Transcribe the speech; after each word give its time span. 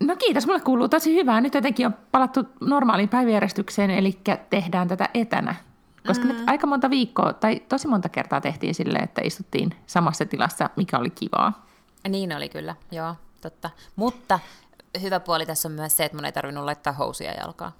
No 0.00 0.16
kiitos, 0.16 0.46
mulle 0.46 0.60
kuuluu 0.60 0.88
tosi 0.88 1.14
hyvää. 1.14 1.40
Nyt 1.40 1.54
jotenkin 1.54 1.86
on 1.86 1.94
palattu 2.12 2.40
normaaliin 2.60 3.08
päiväjärjestykseen, 3.08 3.90
eli 3.90 4.18
tehdään 4.50 4.88
tätä 4.88 5.08
etänä. 5.14 5.54
Koska 6.06 6.24
mm. 6.24 6.32
nyt 6.32 6.42
aika 6.46 6.66
monta 6.66 6.90
viikkoa, 6.90 7.32
tai 7.32 7.60
tosi 7.68 7.88
monta 7.88 8.08
kertaa 8.08 8.40
tehtiin 8.40 8.74
silleen, 8.74 9.04
että 9.04 9.20
istuttiin 9.24 9.74
samassa 9.86 10.26
tilassa, 10.26 10.70
mikä 10.76 10.98
oli 10.98 11.10
kivaa. 11.10 11.66
Niin 12.08 12.36
oli 12.36 12.48
kyllä, 12.48 12.74
joo, 12.90 13.14
totta. 13.40 13.70
Mutta 13.96 14.38
hyvä 15.02 15.20
puoli 15.20 15.46
tässä 15.46 15.68
on 15.68 15.72
myös 15.72 15.96
se, 15.96 16.04
että 16.04 16.16
mun 16.16 16.24
ei 16.24 16.32
tarvinnut 16.32 16.64
laittaa 16.64 16.92
housuja 16.92 17.32
jalkaa. 17.32 17.72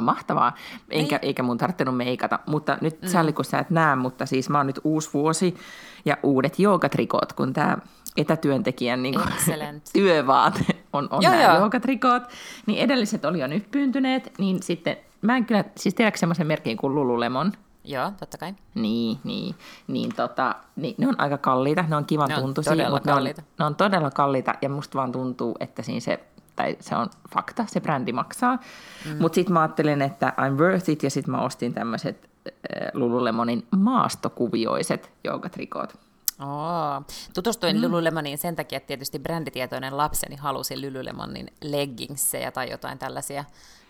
Mahtavaa, 0.00 0.54
Enkä, 0.90 1.16
niin. 1.16 1.26
eikä 1.26 1.42
mun 1.42 1.58
tarvinnut 1.58 1.96
meikata, 1.96 2.38
mutta 2.46 2.78
nyt 2.80 3.02
mm. 3.02 3.08
salli 3.08 3.32
kun 3.32 3.44
sä 3.44 3.58
et 3.58 3.70
näe, 3.70 3.96
mutta 3.96 4.26
siis 4.26 4.48
mä 4.48 4.58
oon 4.58 4.66
nyt 4.66 4.80
uusi 4.84 5.10
vuosi 5.14 5.56
ja 6.04 6.16
uudet 6.22 6.58
joogatrikot, 6.58 7.32
kun 7.32 7.52
tämä 7.52 7.78
etätyöntekijän 8.18 9.02
niin 9.02 9.14
kuin, 9.14 9.26
työvaate 9.92 10.64
on, 10.92 11.08
on 11.10 11.22
joo, 11.22 11.32
nämä 11.32 11.44
joo. 11.44 11.58
joogatrikot, 11.58 12.22
niin 12.66 12.78
edelliset 12.78 13.24
oli 13.24 13.38
jo 13.40 13.46
nyt 13.46 13.70
pyyntyneet, 13.70 14.32
niin 14.38 14.62
sitten 14.62 14.96
mä 15.22 15.36
en 15.36 15.44
kyllä, 15.44 15.64
siis 15.76 15.94
tiedätkö 15.94 16.18
semmoisen 16.18 16.46
merkin 16.46 16.76
kuin 16.76 16.94
Lululemon? 16.94 17.52
Joo, 17.84 18.12
totta 18.20 18.38
kai. 18.38 18.54
Niin, 18.74 19.18
niin, 19.24 19.54
niin, 19.86 20.14
tota, 20.14 20.54
niin 20.76 20.94
ne 20.98 21.08
on 21.08 21.20
aika 21.20 21.38
kalliita, 21.38 21.84
ne 21.88 21.96
on 21.96 22.04
kivan 22.04 22.28
ne 22.28 22.34
tuntuisia, 22.34 22.86
on 22.86 22.92
mutta 22.92 23.12
kalliita. 23.12 23.42
ne 23.42 23.46
on, 23.48 23.56
ne 23.58 23.64
on 23.64 23.74
todella 23.74 24.10
kalliita 24.10 24.54
ja 24.62 24.68
musta 24.68 24.98
vaan 24.98 25.12
tuntuu, 25.12 25.56
että 25.60 25.82
siinä 25.82 26.00
se 26.00 26.20
tai 26.56 26.76
se 26.80 26.96
on 26.96 27.06
fakta, 27.34 27.64
se 27.68 27.80
brändi 27.80 28.12
maksaa. 28.12 28.58
Mm. 29.04 29.16
Mutta 29.18 29.34
sitten 29.34 29.52
mä 29.52 29.60
ajattelin, 29.60 30.02
että 30.02 30.32
I'm 30.38 30.60
worth 30.60 30.90
it, 30.90 31.02
ja 31.02 31.10
sitten 31.10 31.34
mä 31.34 31.40
ostin 31.40 31.74
tämmöiset 31.74 32.30
äh, 32.46 32.88
Lululemonin 32.94 33.66
maastokuvioiset 33.76 35.12
joogatrikot. 35.24 36.07
Oh. 36.40 37.04
Tutustuin 37.34 37.76
mm. 37.76 37.82
Lululemoniin 37.82 38.38
sen 38.38 38.56
takia, 38.56 38.76
että 38.76 38.86
tietysti 38.86 39.18
bränditietoinen 39.18 39.96
lapseni 39.96 40.36
halusi 40.36 40.90
Lululemonin 40.90 41.52
leggingsseja 41.62 42.52
tai 42.52 42.70
jotain 42.70 42.98
tällaisia, 42.98 43.44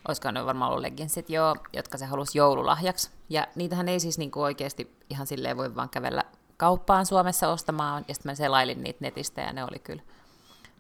olisiko 0.09 0.31
ne 0.31 0.47
varmaan 0.47 0.71
ollut 0.71 0.83
leggingsit, 0.83 1.31
joo, 1.31 1.57
jotka 1.73 1.99
se 1.99 2.07
halusi 2.07 2.39
joululahjaksi. 2.39 3.11
Ja 3.29 3.47
niitähän 3.55 3.89
ei 3.89 4.01
siis 4.01 4.19
niinku 4.19 4.43
oikeasti 4.43 4.97
ihan 5.11 5.27
silleen 5.27 5.57
voi 5.57 5.75
vaan 5.75 5.89
kävellä 5.89 6.25
kauppaan 6.57 7.07
Suomessa 7.07 7.49
ostamaan, 7.49 8.05
ja 8.09 8.15
sitten 8.15 8.33
mä 8.33 8.35
selailin 8.35 8.83
niitä 8.83 8.99
netistä, 9.01 9.41
ja 9.41 9.53
ne 9.53 9.65
oli 9.65 9.79
kyllä 9.79 10.03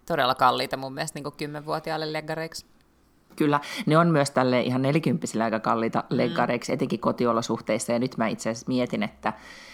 todella 0.06 0.34
kalliita 0.34 0.76
mun 0.76 0.94
mielestä 0.94 1.20
niin 1.20 1.32
kymmenvuotiaalle 1.32 2.12
leggareiksi. 2.12 2.66
Kyllä, 3.38 3.60
ne 3.86 3.98
on 3.98 4.08
myös 4.08 4.30
tälle 4.30 4.60
ihan 4.60 4.82
nelikymppisille 4.82 5.44
aika 5.44 5.60
kalliita 5.60 6.04
mm. 6.10 6.16
leggareiksi, 6.16 6.72
etenkin 6.72 7.00
kotiolosuhteissa. 7.00 7.92
Ja 7.92 7.98
nyt 7.98 8.16
mä 8.16 8.28
itse 8.28 8.50
asiassa 8.50 8.68
mietin, 8.68 9.02
että 9.02 9.32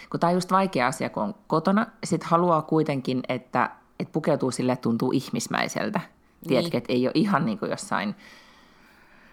kun 0.09 0.19
tämä 0.19 0.29
on 0.29 0.35
just 0.35 0.51
vaikea 0.51 0.87
asia, 0.87 1.09
kun 1.09 1.23
on 1.23 1.35
kotona, 1.47 1.87
sit 2.03 2.23
haluaa 2.23 2.61
kuitenkin, 2.61 3.23
että, 3.29 3.69
että 3.99 4.11
pukeutuu 4.11 4.51
sille, 4.51 4.71
että 4.71 4.83
tuntuu 4.83 5.11
ihmismäiseltä. 5.11 5.99
Niin. 5.99 6.47
Tiedätkö, 6.47 6.77
että 6.77 6.93
ei 6.93 7.07
ole 7.07 7.11
ihan 7.15 7.45
niin 7.45 7.59
kuin 7.59 7.71
jossain 7.71 8.15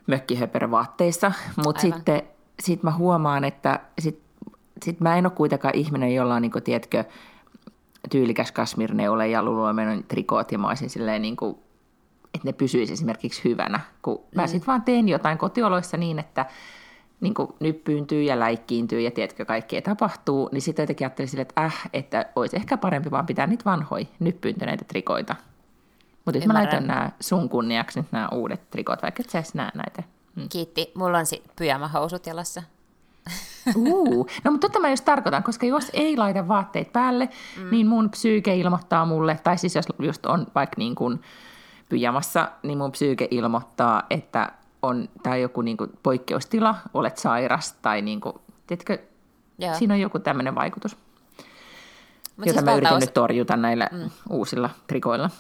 mökkihöperövaatteissa, 0.07 1.33
mutta 1.65 1.81
sitten 1.81 2.23
sit 2.61 2.83
mä 2.83 2.91
huomaan, 2.91 3.45
että 3.45 3.81
sit, 3.99 4.23
sit 4.83 5.01
mä 5.01 5.17
en 5.17 5.27
ole 5.27 5.33
kuitenkaan 5.37 5.75
ihminen, 5.75 6.15
jolla 6.15 6.35
on, 6.35 6.43
niin 6.43 6.53
kuin, 6.53 6.65
tiedätkö, 6.65 7.05
tyylikäs 8.11 8.53
kasmirneule 8.53 9.29
ja 9.29 9.43
Lululemonin 9.43 10.05
trikoot 10.05 10.53
ja 10.53 10.59
mä 10.59 10.69
olisin 10.69 10.91
silleen 10.91 11.23
niin 11.23 11.37
kuin, 11.37 11.57
että 12.35 12.49
ne 12.49 12.53
pysyisi 12.53 12.93
esimerkiksi 12.93 13.45
hyvänä, 13.45 13.81
kun 14.03 14.17
mm. 14.17 14.41
mä 14.41 14.47
sitten 14.47 14.67
vaan 14.67 14.83
teen 14.83 15.09
jotain 15.09 15.39
kotioloissa 15.39 15.97
niin, 15.97 16.19
että 16.19 16.47
niin 17.21 17.35
kuin 17.35 17.49
nyppyyntyy 17.61 18.23
ja 18.23 18.39
läikkiintyy 18.39 19.01
ja 19.01 19.11
tiedätkö, 19.11 19.45
kaikkea 19.45 19.83
tapahtuu, 19.83 20.49
niin 20.53 20.63
sitten 20.63 20.83
jotenkin 20.83 21.05
ajattelin 21.05 21.29
sille, 21.29 21.43
että 21.43 21.65
äh, 21.65 21.91
että 21.93 22.27
olisi 22.37 22.57
ehkä 22.57 22.77
parempi 22.77 23.11
vaan 23.11 23.27
pitää 23.27 23.47
niitä 23.47 23.65
vanhoja 23.65 24.07
nyppyyntyneitä 24.21 24.85
trikoita. 24.85 25.37
Mutta 26.25 26.39
nyt 26.39 26.47
mä 26.47 26.55
laitan 26.55 26.87
nämä 26.87 27.11
sun 27.21 27.49
kunniaksi 27.49 28.01
nyt 28.01 28.13
nämä 28.13 28.29
uudet 28.29 28.71
trikot, 28.71 29.03
vaikka 29.03 29.23
et 29.23 29.31
sä 29.31 29.43
näe 29.55 29.71
näitä. 29.75 30.03
Mm. 30.37 30.49
Kiitti. 30.49 30.93
Mulla 30.95 31.19
on 31.19 31.27
sitten 31.27 31.53
pyjama-housut 31.59 32.27
jalassa. 32.27 32.63
Uh, 33.77 34.27
no 34.45 34.51
mutta 34.51 34.69
totta 34.69 34.81
mä 34.81 34.91
just 34.91 35.05
tarkoitan, 35.05 35.43
koska 35.43 35.67
jos 35.67 35.91
ei 35.93 36.17
laita 36.17 36.49
vaatteet 36.49 36.93
päälle, 36.93 37.29
mm. 37.59 37.71
niin 37.71 37.87
mun 37.87 38.11
psyyke 38.11 38.57
ilmoittaa 38.57 39.07
mulle, 39.07 39.41
tai 39.45 39.59
siis 39.59 39.75
jos 39.75 39.87
just 39.99 40.27
on 40.27 40.47
vaikka 40.55 40.75
niin 40.79 40.95
kuin 40.95 41.21
pyjamassa, 41.93 42.49
niin 42.63 42.79
mun 42.79 42.93
psyyke 42.93 43.29
ilmoittaa, 43.31 44.03
että 44.11 44.53
on 44.83 45.09
tämä 45.23 45.37
joku 45.37 45.63
niin 45.63 45.77
kuin 45.77 45.91
poikkeustila, 46.03 46.75
olet 46.95 47.19
sairas, 47.19 47.73
tai 47.73 48.03
niin 48.03 48.21
kuin, 48.21 48.35
tiedätkö, 48.67 48.99
yeah. 49.63 49.79
siinä 49.79 49.95
on 49.95 50.01
joku 50.01 50.19
tämmöinen 50.19 50.55
vaikutus, 50.55 50.97
Mut 52.37 52.47
jota 52.47 52.53
siis 52.53 52.65
mä 52.65 52.75
yritän 52.75 53.01
nyt 53.01 53.15
torjuta 53.15 53.57
näillä 53.57 53.89
mm. 53.93 54.11
uusilla 54.31 54.71
trikoilla. 54.87 55.31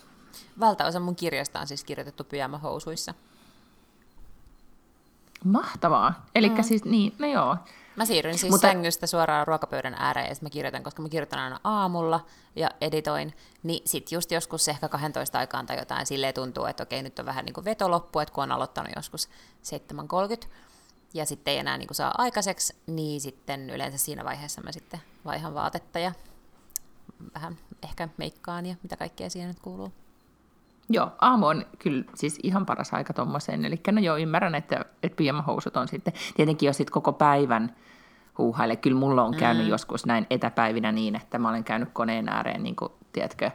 Valtaosa 0.60 1.00
mun 1.00 1.16
kirjasta 1.16 1.60
on 1.60 1.66
siis 1.66 1.84
kirjoitettu 1.84 2.24
pyjamahousuissa. 2.24 3.14
Mahtavaa. 5.44 6.26
Eli 6.34 6.48
mm. 6.48 6.62
siis 6.62 6.84
niin, 6.84 7.14
no 7.18 7.26
joo. 7.26 7.56
Mä 7.96 8.06
siirryn 8.06 8.38
siis 8.38 8.50
Mutta... 8.50 8.68
sängystä 8.68 9.06
suoraan 9.06 9.46
ruokapöydän 9.46 9.94
ääreen 9.98 10.28
ja 10.28 10.34
sitten 10.34 10.46
mä 10.46 10.50
kirjoitan, 10.50 10.82
koska 10.82 11.02
mä 11.02 11.08
kirjoitan 11.08 11.38
aina 11.38 11.60
aamulla 11.64 12.26
ja 12.56 12.70
editoin, 12.80 13.34
niin 13.62 13.82
sitten 13.84 14.16
just 14.16 14.30
joskus 14.30 14.68
ehkä 14.68 14.88
12 14.88 15.38
aikaan 15.38 15.66
tai 15.66 15.78
jotain 15.78 16.06
silleen 16.06 16.34
tuntuu, 16.34 16.66
että 16.66 16.82
okei, 16.82 17.02
nyt 17.02 17.18
on 17.18 17.26
vähän 17.26 17.44
niin 17.44 17.54
kuin 17.54 17.64
vetoloppu, 17.64 18.18
että 18.18 18.34
kun 18.34 18.44
on 18.44 18.52
aloittanut 18.52 18.92
joskus 18.96 19.28
7.30 20.42 20.48
ja 21.14 21.26
sitten 21.26 21.52
ei 21.52 21.58
enää 21.58 21.78
niin 21.78 21.88
kuin 21.88 21.96
saa 21.96 22.14
aikaiseksi, 22.18 22.76
niin 22.86 23.20
sitten 23.20 23.70
yleensä 23.70 23.98
siinä 23.98 24.24
vaiheessa 24.24 24.60
mä 24.60 24.72
sitten 24.72 25.00
vaihan 25.24 25.54
vaatetta 25.54 25.98
ja 25.98 26.12
vähän 27.34 27.58
ehkä 27.82 28.08
meikkaan 28.16 28.66
ja 28.66 28.74
mitä 28.82 28.96
kaikkea 28.96 29.30
siihen 29.30 29.48
nyt 29.48 29.60
kuuluu. 29.60 29.92
Joo, 30.88 31.12
aamu 31.20 31.46
on 31.46 31.64
kyllä 31.78 32.04
siis 32.14 32.38
ihan 32.42 32.66
paras 32.66 32.94
aika 32.94 33.12
tuommoiseen. 33.12 33.64
Eli 33.64 33.80
no 33.92 34.00
joo, 34.00 34.16
ymmärrän, 34.16 34.54
että, 34.54 34.84
että 35.02 35.16
pyjamahousut 35.16 35.76
on 35.76 35.88
sitten, 35.88 36.12
tietenkin 36.36 36.66
jos 36.66 36.76
sitten 36.76 36.92
koko 36.92 37.12
päivän 37.12 37.76
huuhaille. 38.38 38.76
Kyllä 38.76 38.98
mulla 38.98 39.22
on 39.22 39.36
käynyt 39.36 39.64
mm. 39.64 39.70
joskus 39.70 40.06
näin 40.06 40.26
etäpäivinä 40.30 40.92
niin, 40.92 41.16
että 41.16 41.38
mä 41.38 41.48
olen 41.48 41.64
käynyt 41.64 41.88
koneen 41.92 42.28
ääreen, 42.28 42.62
niin 42.62 42.76
kuin, 42.76 42.92
tiedätkö, 43.12 43.50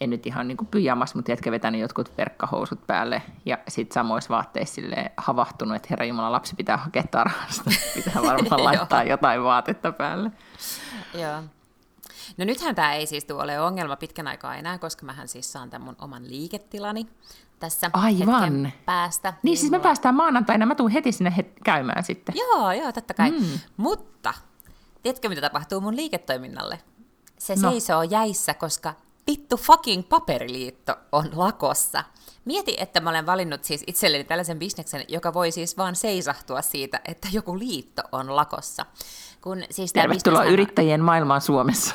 en 0.00 0.10
nyt 0.10 0.26
ihan 0.26 0.48
niin 0.48 0.66
pyjamas, 0.70 1.14
mutta 1.14 1.26
tiedätkö, 1.26 1.50
vetänyt 1.50 1.80
jotkut 1.80 2.18
verkkahousut 2.18 2.86
päälle 2.86 3.22
ja 3.44 3.58
sitten 3.68 3.94
samoissa 3.94 4.34
vaatteissa 4.34 4.82
havahtunut, 5.16 5.76
että 5.76 5.88
herra 5.90 6.04
Jumala, 6.04 6.32
lapsi 6.32 6.56
pitää 6.56 6.76
hakea 6.76 7.02
tarhasta, 7.10 7.70
pitää 7.94 8.22
varmaan 8.22 8.64
laittaa 8.74 9.04
jotain 9.04 9.42
vaatetta 9.42 9.92
päälle. 9.92 10.30
Joo. 11.14 11.42
No 12.36 12.44
nythän 12.44 12.74
tämä 12.74 12.94
ei 12.94 13.06
siis 13.06 13.26
ole 13.30 13.60
ongelma 13.60 13.96
pitkän 13.96 14.26
aikaa 14.26 14.56
enää, 14.56 14.78
koska 14.78 15.06
mähän 15.06 15.28
siis 15.28 15.52
saan 15.52 15.70
tämän 15.70 15.86
mun 15.86 15.96
oman 16.00 16.28
liiketilani 16.28 17.06
tässä 17.58 17.90
Aivan. 17.92 18.42
hetken 18.42 18.72
päästä. 18.84 19.30
Niin, 19.30 19.38
niin 19.42 19.56
siis 19.56 19.70
me 19.70 19.76
mulla... 19.76 19.82
päästään 19.82 20.14
maanantaina, 20.14 20.66
mä 20.66 20.74
tuun 20.74 20.90
heti 20.90 21.12
sinne 21.12 21.34
het- 21.38 21.60
käymään 21.64 22.04
sitten. 22.04 22.34
Joo, 22.38 22.72
joo, 22.72 22.92
totta 22.92 23.14
kai. 23.14 23.30
Mm. 23.30 23.46
Mutta, 23.76 24.34
tiedätkö 25.02 25.28
mitä 25.28 25.40
tapahtuu 25.40 25.80
mun 25.80 25.96
liiketoiminnalle? 25.96 26.80
Se 27.38 27.54
no. 27.54 27.70
seisoo 27.70 28.02
jäissä, 28.02 28.54
koska 28.54 28.94
vittu 29.26 29.56
fucking 29.56 30.08
paperiliitto 30.08 30.96
on 31.12 31.28
lakossa. 31.32 32.04
Mieti, 32.44 32.76
että 32.78 33.00
mä 33.00 33.10
olen 33.10 33.26
valinnut 33.26 33.64
siis 33.64 33.84
itselleni 33.86 34.24
tällaisen 34.24 34.58
bisneksen, 34.58 35.04
joka 35.08 35.34
voi 35.34 35.50
siis 35.50 35.76
vaan 35.76 35.96
seisahtua 35.96 36.62
siitä, 36.62 37.00
että 37.04 37.28
joku 37.32 37.58
liitto 37.58 38.02
on 38.12 38.36
lakossa. 38.36 38.86
Kun, 39.44 39.62
siis 39.70 39.92
Tervetuloa 39.92 40.44
yrittäjien 40.44 41.00
maailmaan 41.00 41.40
Suomessa. 41.40 41.94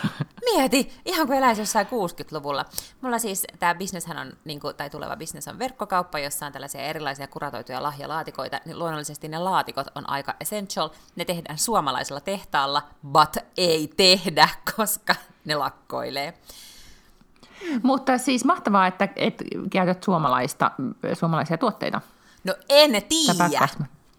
Mieti, 0.53 0.93
ihan 1.05 1.27
kuin 1.27 1.37
eläisi 1.37 1.61
jossain 1.61 1.87
60-luvulla. 1.87 2.65
Mulla 3.01 3.19
siis 3.19 3.47
tämä 3.59 3.75
bisneshän 3.75 4.17
on, 4.17 4.33
niin 4.45 4.59
kuin, 4.59 4.75
tai 4.75 4.89
tuleva 4.89 5.15
bisnes 5.15 5.47
on 5.47 5.59
verkkokauppa, 5.59 6.19
jossa 6.19 6.45
on 6.45 6.51
tällaisia 6.51 6.81
erilaisia 6.81 7.27
kuratoituja 7.27 7.83
lahjalaatikoita. 7.83 8.59
Niin 8.65 8.79
luonnollisesti 8.79 9.27
ne 9.27 9.37
laatikot 9.37 9.87
on 9.95 10.09
aika 10.09 10.35
essential. 10.39 10.89
Ne 11.15 11.25
tehdään 11.25 11.57
suomalaisella 11.57 12.21
tehtaalla, 12.21 12.81
but 13.07 13.37
ei 13.57 13.93
tehdä, 13.97 14.49
koska 14.75 15.15
ne 15.45 15.55
lakkoilee. 15.55 16.33
Mutta 17.83 18.17
siis 18.17 18.45
mahtavaa, 18.45 18.87
että, 18.87 19.07
että 19.15 19.43
käytät 19.71 20.03
suomalaista, 20.03 20.71
suomalaisia 21.13 21.57
tuotteita. 21.57 22.01
No 22.43 22.55
en 22.69 22.91
tiedä. 23.09 23.67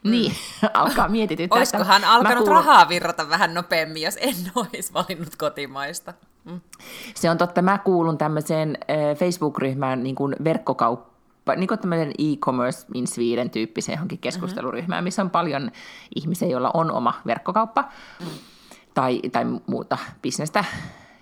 Niin, 0.05 0.33
alkaa 0.75 1.09
mietityttää. 1.09 1.59
Olisikohan 1.59 2.05
alkanut 2.05 2.39
kuulun... 2.39 2.57
rahaa 2.57 2.89
virrata 2.89 3.29
vähän 3.29 3.55
nopeammin, 3.55 4.03
jos 4.03 4.19
en 4.21 4.35
olisi 4.55 4.93
valinnut 4.93 5.37
kotimaista? 5.37 6.15
Mm. 6.45 6.61
Se 7.15 7.31
on 7.31 7.39
totta. 7.39 7.63
Mä 7.63 7.79
kuulun 7.79 8.19
tämmöiseen 8.19 8.79
Facebook-ryhmään 9.19 10.03
niin 10.03 10.15
kuin 10.15 10.37
verkkokaup- 10.45 11.11
niin 11.57 11.69
kuin 11.69 11.81
tämmöinen 11.81 12.11
e-commerce 12.19 12.87
in 12.95 13.07
Sweden 13.07 13.51
tyyppiseen 13.51 13.97
johonkin 13.97 14.19
keskusteluryhmään, 14.19 15.05
missä 15.05 15.23
on 15.23 15.31
paljon 15.31 15.71
ihmisiä, 16.15 16.49
joilla 16.49 16.71
on 16.75 16.93
oma 16.93 17.15
verkkokauppa 17.27 17.85
mm. 18.21 18.27
tai, 18.95 19.21
tai 19.33 19.45
muuta 19.67 19.99
bisnestä, 20.23 20.65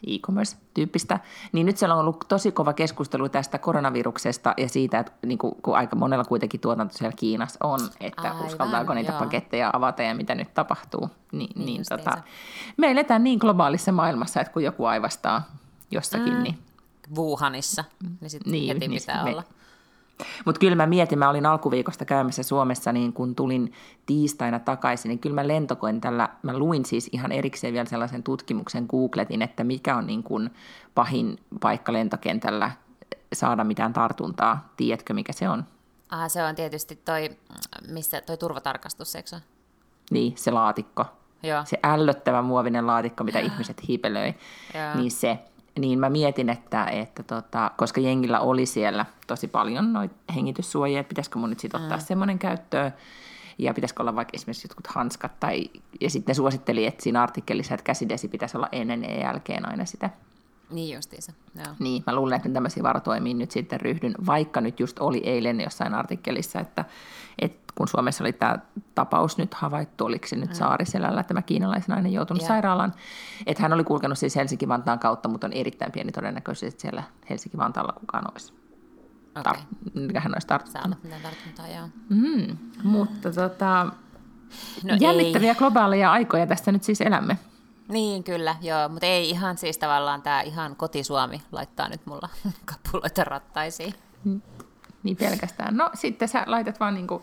e-commerce-tyyppistä, 0.07 1.21
niin 1.53 1.67
nyt 1.67 1.77
siellä 1.77 1.95
on 1.95 2.01
ollut 2.01 2.25
tosi 2.29 2.53
kova 2.53 2.73
keskustelu 2.73 3.29
tästä 3.29 3.59
koronaviruksesta 3.59 4.55
ja 4.57 4.69
siitä, 4.69 4.99
että 4.99 5.13
niin 5.27 5.39
kuin, 5.39 5.55
kun 5.63 5.77
aika 5.77 5.97
monella 5.97 6.25
kuitenkin 6.25 6.61
tuotanto 6.61 6.99
siellä 6.99 7.17
Kiinassa 7.17 7.59
on, 7.67 7.81
että 8.01 8.23
Aivan, 8.23 8.47
uskaltaako 8.47 8.95
niitä 8.95 9.13
joo. 9.13 9.19
paketteja 9.19 9.71
avata 9.73 10.03
ja 10.03 10.15
mitä 10.15 10.35
nyt 10.35 10.55
tapahtuu. 10.55 11.11
Niin, 11.33 11.51
niin, 11.55 11.67
niin 11.67 11.83
tota, 11.89 12.19
me 12.77 12.91
eletään 12.91 13.25
niin 13.25 13.39
globaalissa 13.39 13.93
maailmassa, 13.93 14.41
että 14.41 14.53
kun 14.53 14.65
joku 14.65 14.85
aivastaa 14.85 15.43
jossakin, 15.91 16.35
mm. 16.35 16.43
niin... 16.43 16.59
Wuhanissa, 17.17 17.85
niin 18.21 18.31
sitten 18.31 18.53
niin, 18.53 18.69
heti 18.75 18.89
niin 18.89 19.01
pitää 19.01 19.25
me, 19.25 19.31
olla. 19.31 19.45
Mutta 20.45 20.59
kyllä 20.59 20.77
mä 20.77 20.87
mietin, 20.87 21.19
mä 21.19 21.31
olin 21.31 21.47
alkuviikosta 21.47 22.05
käymässä 22.05 22.43
Suomessa, 22.43 22.93
niin 22.93 23.13
kun 23.13 23.35
tulin 23.35 23.73
tiistaina 24.07 24.59
takaisin, 24.59 25.09
niin 25.09 25.19
kyllä 25.19 25.35
mä 25.35 25.49
lentokentällä, 25.49 26.29
mä 26.43 26.59
luin 26.59 26.85
siis 26.85 27.09
ihan 27.13 27.33
erikseen 27.33 27.73
vielä 27.73 27.89
sellaisen 27.89 28.23
tutkimuksen, 28.23 28.87
googletin, 28.91 29.43
että 29.43 29.65
mikä 29.65 29.97
on 29.97 30.07
niin 30.07 30.23
kun 30.23 30.51
pahin 30.95 31.39
paikka 31.61 31.93
lentokentällä 31.93 32.71
saada 33.33 33.65
mitään 33.65 33.93
tartuntaa. 33.93 34.73
Tiedätkö, 34.77 35.15
mikä 35.15 35.33
se 35.33 35.49
on? 35.49 35.65
Ah, 36.11 36.31
se 36.31 36.45
on 36.45 36.55
tietysti 36.55 36.97
toi, 36.97 37.31
missä 37.89 38.21
toi 38.21 38.37
turvatarkastus, 38.37 39.17
eikö 39.17 39.29
se? 39.29 39.37
Niin, 40.11 40.33
se 40.37 40.51
laatikko. 40.51 41.05
Joo. 41.43 41.65
Se 41.65 41.79
ällöttävä 41.83 42.43
muovinen 42.43 42.87
laatikko, 42.87 43.25
mitä 43.25 43.39
ihmiset 43.39 43.89
hiipelöi, 43.89 44.35
Joo. 44.75 44.95
niin 44.95 45.11
se 45.11 45.39
niin 45.79 45.99
mä 45.99 46.11
mietin, 46.11 46.49
että, 46.49 46.85
että 46.85 47.23
tota, 47.23 47.71
koska 47.77 48.01
jengillä 48.01 48.41
oli 48.41 48.67
siellä 48.67 49.07
tosi 49.27 49.49
paljon 49.49 49.93
noita 49.93 50.15
hengityssuojia, 50.35 51.01
että 51.01 51.09
pitäisikö 51.09 51.39
mun 51.39 51.51
nyt 51.51 51.61
sitten 51.61 51.81
ottaa 51.81 51.99
mm. 51.99 52.05
semmoinen 52.05 52.39
käyttöön, 52.39 52.93
ja 53.59 53.75
pitäisikö 53.75 54.03
olla 54.03 54.17
vaikka 54.17 54.33
esimerkiksi 54.35 54.69
jotkut 54.69 54.87
hanskat, 54.87 55.41
tai, 55.41 55.71
ja 56.01 56.11
sitten 56.11 56.31
ne 56.33 56.35
suositteli, 56.35 56.87
että 56.87 57.03
siinä 57.03 57.23
artikkelissa, 57.23 57.75
että 57.75 57.85
käsidesi 57.85 58.29
pitäisi 58.29 58.57
olla 58.57 58.69
ennen 58.73 59.05
ja 59.05 59.21
jälkeen 59.21 59.69
aina 59.69 59.85
sitä. 59.85 60.11
Niin 60.71 60.95
justiinsa, 60.95 61.33
joo. 61.55 61.75
Niin, 61.79 62.03
mä 62.07 62.15
luulen, 62.15 62.37
että 62.37 62.49
tämmöisiä 62.49 62.83
varotoimia 62.83 63.35
nyt 63.35 63.51
sitten 63.51 63.81
ryhdyn, 63.81 64.15
vaikka 64.27 64.61
nyt 64.61 64.81
just 64.81 64.99
oli 64.99 65.19
eilen 65.19 65.61
jossain 65.61 65.95
artikkelissa, 65.95 66.61
että, 66.61 66.85
että 67.39 67.59
kun 67.75 67.89
Suomessa 67.89 68.25
oli 68.25 68.33
tämä 68.33 68.59
tapaus 68.95 69.39
nyt 69.39 69.55
havaittu, 69.55 70.05
oliko 70.05 70.27
se 70.27 70.37
nyt 70.37 70.49
mm. 70.49 70.55
Saariselällä, 70.55 71.23
tämä 71.23 71.43
kiinalaisnainen 71.43 72.13
joutunut 72.13 72.43
yeah. 72.43 72.49
sairaalaan, 72.49 72.95
että 73.47 73.63
hän 73.63 73.73
oli 73.73 73.85
kulkenut 73.85 74.19
siis 74.19 74.37
Helsinki-Vantaan 74.37 74.99
kautta, 74.99 75.29
mutta 75.29 75.47
on 75.47 75.53
erittäin 75.53 75.93
pieni 75.93 76.13
todennäköisesti, 76.13 76.67
että 76.67 76.83
siellä 76.83 77.03
Helsinki-Vantaalla 77.31 77.93
kukaan 77.93 78.31
olisi. 78.33 78.53
Okay. 79.37 79.53
Tar- 79.53 80.01
mikä 80.01 80.21
hän 80.21 80.35
olisi 80.35 80.47
tarttunut. 80.47 80.99
Mm, 82.09 82.57
mutta 82.83 83.33
tota, 83.33 83.87
no 84.85 84.97
jännittäviä 85.01 85.53
ei. 85.53 85.59
globaaleja 85.59 86.13
aikoja 86.13 86.47
tästä 86.47 86.73
nyt 86.73 86.83
siis 86.83 87.01
elämme. 87.01 87.39
Niin, 87.89 88.25
kyllä, 88.25 88.57
joo, 88.61 88.89
mutta 88.89 89.07
ei 89.07 89.31
ihan 89.31 89.59
siis 89.59 89.79
tavallaan 89.79 90.23
tämä 90.23 90.41
ihan 90.41 90.77
kotisuomi 90.77 91.43
laittaa 91.53 91.89
nyt 91.89 92.07
mulla 92.07 92.29
kapuloita 92.71 93.25
rattaisiin. 93.25 93.95
Mm. 94.25 94.43
Niin 95.03 95.17
pelkästään. 95.17 95.77
No 95.77 95.91
sitten 95.95 96.29
sä 96.29 96.43
laitat 96.47 96.81
vaan 96.81 96.95
niinku, 96.95 97.23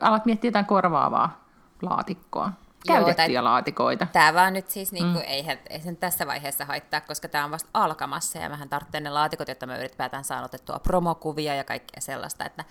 alat 0.00 0.26
miettiä 0.26 0.48
jotain 0.48 0.66
korvaavaa 0.66 1.44
laatikkoa. 1.82 2.52
Käytettyjä 2.86 3.26
Joo, 3.26 3.44
laatikoita. 3.44 4.06
Tämä 4.12 4.34
vaan 4.34 4.52
nyt 4.52 4.70
siis, 4.70 4.92
niin 4.92 5.12
kuin, 5.12 5.24
mm. 5.24 5.30
ei, 5.30 5.58
ei 5.70 5.80
sen 5.80 5.96
tässä 5.96 6.26
vaiheessa 6.26 6.64
haittaa, 6.64 7.00
koska 7.00 7.28
tämä 7.28 7.44
on 7.44 7.50
vasta 7.50 7.68
alkamassa 7.74 8.38
ja 8.38 8.50
vähän 8.50 8.68
tarvitsen 8.68 9.02
ne 9.02 9.10
laatikot, 9.10 9.48
jotta 9.48 9.66
me 9.66 9.78
ylipäätään 9.78 10.24
saan 10.24 10.44
otettua 10.44 10.78
promokuvia 10.78 11.54
ja 11.54 11.64
kaikkea 11.64 12.00
sellaista, 12.00 12.44
että, 12.44 12.64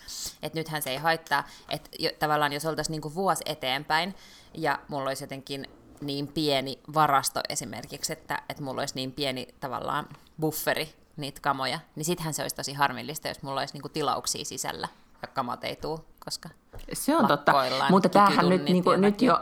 että 0.44 0.60
nythän 0.60 0.82
se 0.82 0.90
ei 0.90 0.98
haittaa, 0.98 1.44
että 1.70 1.90
jo, 2.00 2.10
tavallaan 2.20 2.54
jos 2.54 2.66
oltaisiin 2.66 2.92
niin 2.92 3.02
kuin 3.02 3.16
vuosi 3.16 3.44
eteenpäin 3.46 4.16
ja 4.54 4.80
mulla 4.88 5.10
olisi 5.10 5.24
jotenkin 5.24 5.68
niin 6.02 6.28
pieni 6.28 6.80
varasto 6.94 7.42
esimerkiksi, 7.50 8.14
että, 8.14 8.42
että 8.50 8.64
mulla 8.64 8.82
olisi 8.82 8.96
niin 8.96 9.12
pieni 9.12 9.48
tavallaan 9.60 10.06
bufferi 10.40 10.96
niitä 11.18 11.42
kamoja, 11.42 11.80
niin 11.96 12.06
sittenhän 12.06 12.34
se 12.34 12.42
olisi 12.42 12.56
tosi 12.56 12.74
harmillista, 12.74 13.28
jos 13.28 13.44
mulla 13.44 13.60
olisi 13.60 13.74
niinku 13.74 13.90
tilauksia 13.90 14.46
sisällä 14.46 14.88
ja 15.22 15.28
kamat 15.28 15.64
ei 15.64 15.76
tule, 15.76 16.00
koska 16.26 16.50
Se 16.94 17.16
on 17.16 17.28
totta, 17.28 17.54
mutta 17.90 18.10
tämähän 18.10 18.50
nyt, 18.50 18.64
niinku, 18.64 18.92
nyt 18.92 19.22
jo 19.22 19.40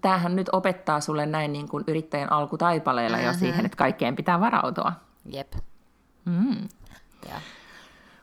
tämähän 0.00 0.36
nyt 0.36 0.48
opettaa 0.52 1.00
sulle 1.00 1.26
näin 1.26 1.52
niin 1.52 1.68
kuin 1.68 1.84
yrittäjän 1.86 2.32
alkutaipaleilla 2.32 3.16
mm-hmm. 3.16 3.32
jo 3.32 3.38
siihen, 3.38 3.66
että 3.66 3.76
kaikkeen 3.76 4.16
pitää 4.16 4.40
varautua. 4.40 4.92
Jep. 5.32 5.52
Mm. 6.24 6.68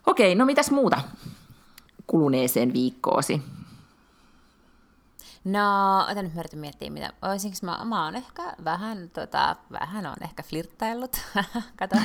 Okei, 0.05 0.35
no 0.35 0.45
mitäs 0.45 0.71
muuta 0.71 1.01
kuluneeseen 2.07 2.73
viikkoosi? 2.73 3.41
No, 5.43 5.99
ota 6.11 6.21
nyt 6.21 6.35
mä 6.35 6.41
miettiä, 6.55 6.89
mitä, 6.89 7.13
olisinko 7.21 7.57
mä, 7.61 7.85
mä 7.85 8.05
oon 8.05 8.15
ehkä 8.15 8.43
vähän, 8.63 9.09
tota, 9.13 9.55
vähän 9.71 10.05
on 10.05 10.15
ehkä 10.21 10.43
flirttaillut, 10.43 11.21
kato, 11.79 11.95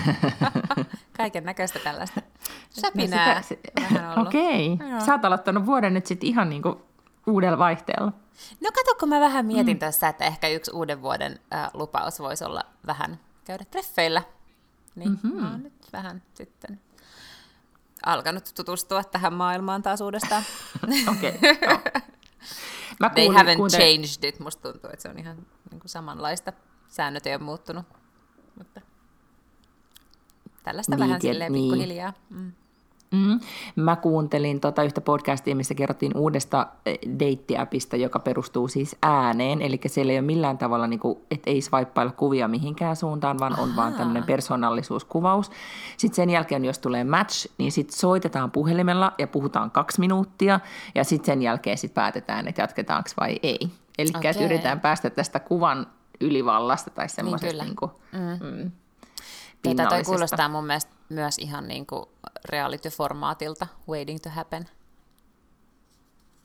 kaiken 1.16 1.44
näköistä 1.44 1.78
tällaista 1.78 2.22
säpinää 2.70 3.34
no 3.34 3.42
sitä, 3.42 3.72
vähän 3.80 4.10
ollut. 4.10 4.28
Okei, 4.28 4.72
okay. 4.72 5.00
sä 5.06 5.12
oot 5.12 5.24
aloittanut 5.24 5.66
vuoden 5.66 5.94
nyt 5.94 6.06
sitten 6.06 6.28
ihan 6.28 6.50
niinku 6.50 6.86
uudella 7.26 7.58
vaihteella. 7.58 8.12
No 8.60 8.70
kato, 8.74 8.94
kun 9.00 9.08
mä 9.08 9.20
vähän 9.20 9.46
mietin 9.46 9.76
mm. 9.76 9.78
tässä, 9.78 10.08
että 10.08 10.24
ehkä 10.24 10.48
yksi 10.48 10.70
uuden 10.74 11.02
vuoden 11.02 11.40
äh, 11.54 11.70
lupaus 11.74 12.20
voisi 12.20 12.44
olla 12.44 12.62
vähän 12.86 13.20
käydä 13.44 13.64
treffeillä, 13.70 14.22
niin 14.94 15.10
mm-hmm. 15.10 15.40
mä 15.40 15.50
oon 15.50 15.62
nyt 15.62 15.92
vähän 15.92 16.22
sitten 16.34 16.80
alkanut 18.06 18.50
tutustua 18.54 19.04
tähän 19.04 19.34
maailmaan 19.34 19.82
taas 19.82 20.00
uudestaan. 20.00 20.42
Okei, 21.16 21.30
okay. 21.30 21.68
no. 21.68 21.80
Mä 23.00 23.10
kuulin, 23.10 23.32
They 23.32 23.42
haven't 23.42 23.56
kuuntelin... 23.56 24.02
changed 24.02 24.28
it. 24.28 24.40
Musta 24.40 24.72
tuntuu, 24.72 24.90
että 24.90 25.02
se 25.02 25.08
on 25.08 25.18
ihan 25.18 25.36
niin 25.70 25.80
kuin 25.80 25.88
samanlaista. 25.88 26.52
Säännöt 26.88 27.26
ei 27.26 27.34
ole 27.34 27.42
muuttunut. 27.42 27.86
Mutta 28.58 28.80
tällaista 30.62 30.96
niin, 30.96 31.08
vähän 31.08 31.20
silleen 31.20 31.52
niin. 31.52 31.72
pikkuhiljaa. 31.72 32.12
Mm. 32.30 32.52
Mm. 33.10 33.40
Mä 33.76 33.96
kuuntelin 33.96 34.60
tota 34.60 34.82
yhtä 34.82 35.00
podcastia, 35.00 35.56
missä 35.56 35.74
kerrottiin 35.74 36.16
uudesta 36.16 36.66
eh, 36.86 36.98
deittiäpistä, 37.18 37.96
joka 37.96 38.18
perustuu 38.18 38.68
siis 38.68 38.96
ääneen, 39.02 39.62
eli 39.62 39.80
siellä 39.86 40.12
ei 40.12 40.18
ole 40.18 40.26
millään 40.26 40.58
tavalla, 40.58 40.86
niin 40.86 41.00
kuin, 41.00 41.18
että 41.30 41.50
ei 41.50 41.60
swipeilla 41.60 42.12
kuvia 42.12 42.48
mihinkään 42.48 42.96
suuntaan, 42.96 43.38
vaan 43.38 43.52
Aha. 43.52 43.62
on 43.62 43.76
vaan 43.76 43.94
tämmöinen 43.94 44.24
persoonallisuuskuvaus. 44.24 45.50
Sitten 45.96 46.16
sen 46.16 46.30
jälkeen, 46.30 46.64
jos 46.64 46.78
tulee 46.78 47.04
match, 47.04 47.46
niin 47.58 47.72
sitten 47.72 47.98
soitetaan 47.98 48.50
puhelimella 48.50 49.12
ja 49.18 49.26
puhutaan 49.26 49.70
kaksi 49.70 50.00
minuuttia, 50.00 50.60
ja 50.94 51.04
sitten 51.04 51.26
sen 51.26 51.42
jälkeen 51.42 51.78
sit 51.78 51.94
päätetään, 51.94 52.48
että 52.48 52.62
jatketaanko 52.62 53.10
vai 53.20 53.36
ei. 53.42 53.58
Eli 53.98 54.10
okay. 54.16 54.44
yritetään 54.44 54.80
päästä 54.80 55.10
tästä 55.10 55.40
kuvan 55.40 55.86
ylivallasta 56.20 56.90
tai 56.90 57.08
semmoisesta 57.08 57.64
niin, 57.64 57.76
niin 58.12 58.40
mm. 58.40 58.62
Mm, 58.62 58.70
Tätä 59.62 59.88
toi 59.88 60.04
kuulostaa 60.04 60.48
mun 60.48 60.66
mielestä 60.66 60.92
myös 61.08 61.38
ihan 61.38 61.68
niin 61.68 61.86
kuin 61.86 62.04
reality-formaatilta, 62.44 63.66
Waiting 63.88 64.20
to 64.20 64.30
Happen. 64.30 64.68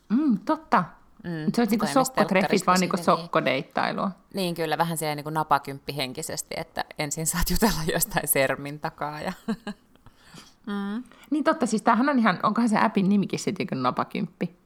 Mm, 0.09 0.39
totta. 0.39 0.83
Mm, 1.23 1.51
se 1.55 1.61
on 1.61 1.67
niin 1.69 1.93
sokkotreffit, 1.93 2.67
vaan 2.67 2.79
niin 2.79 3.03
sokkodeittailua. 3.03 4.11
Niin 4.33 4.55
kyllä, 4.55 4.77
vähän 4.77 4.97
siellä 4.97 5.15
niin 5.15 5.33
napakymppi 5.33 5.95
henkisesti, 5.95 6.55
että 6.57 6.85
ensin 6.99 7.27
saat 7.27 7.49
jutella 7.49 7.79
jostain 7.93 8.27
sermin 8.27 8.79
takaa. 8.79 9.21
Ja... 9.21 9.33
mm. 10.65 11.03
Niin 11.29 11.43
totta, 11.43 11.65
siis 11.65 11.81
tämähän 11.81 12.09
on 12.09 12.19
ihan, 12.19 12.39
onkohan 12.43 12.69
se 12.69 12.77
appin 12.77 13.09
nimikin 13.09 13.39
sitten 13.39 13.83
napakymppi? 13.83 14.62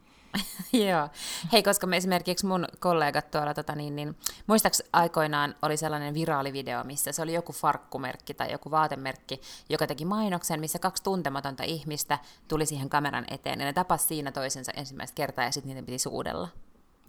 Joo. 0.89 1.10
Hei, 1.51 1.63
koska 1.63 1.88
me 1.88 1.98
esimerkiksi 1.98 2.46
mun 2.46 2.67
kollegat 2.79 3.31
tuolla, 3.31 3.53
tota 3.53 3.75
niin, 3.75 3.96
niin, 3.96 4.15
muistaaks 4.48 4.84
aikoinaan 4.93 5.55
oli 5.62 5.77
sellainen 5.77 6.13
viraalivideo, 6.13 6.84
missä 6.84 7.12
se 7.12 7.22
oli 7.22 7.34
joku 7.34 7.53
farkkumerkki 7.53 8.34
tai 8.34 8.51
joku 8.51 8.72
vaatemerkki, 8.72 9.41
joka 9.69 9.88
teki 9.88 10.05
mainoksen, 10.05 10.60
missä 10.60 10.79
kaksi 10.79 11.03
tuntematonta 11.03 11.63
ihmistä 11.63 12.19
tuli 12.48 12.65
siihen 12.65 12.89
kameran 12.89 13.25
eteen, 13.31 13.60
ja 13.60 13.65
ne 13.65 13.74
tapas 13.74 14.07
siinä 14.07 14.31
toisensa 14.31 14.72
ensimmäistä 14.75 15.15
kertaa, 15.15 15.46
ja 15.46 15.51
sitten 15.51 15.69
niiden 15.69 15.86
piti 15.86 16.00
suudella. 16.00 16.48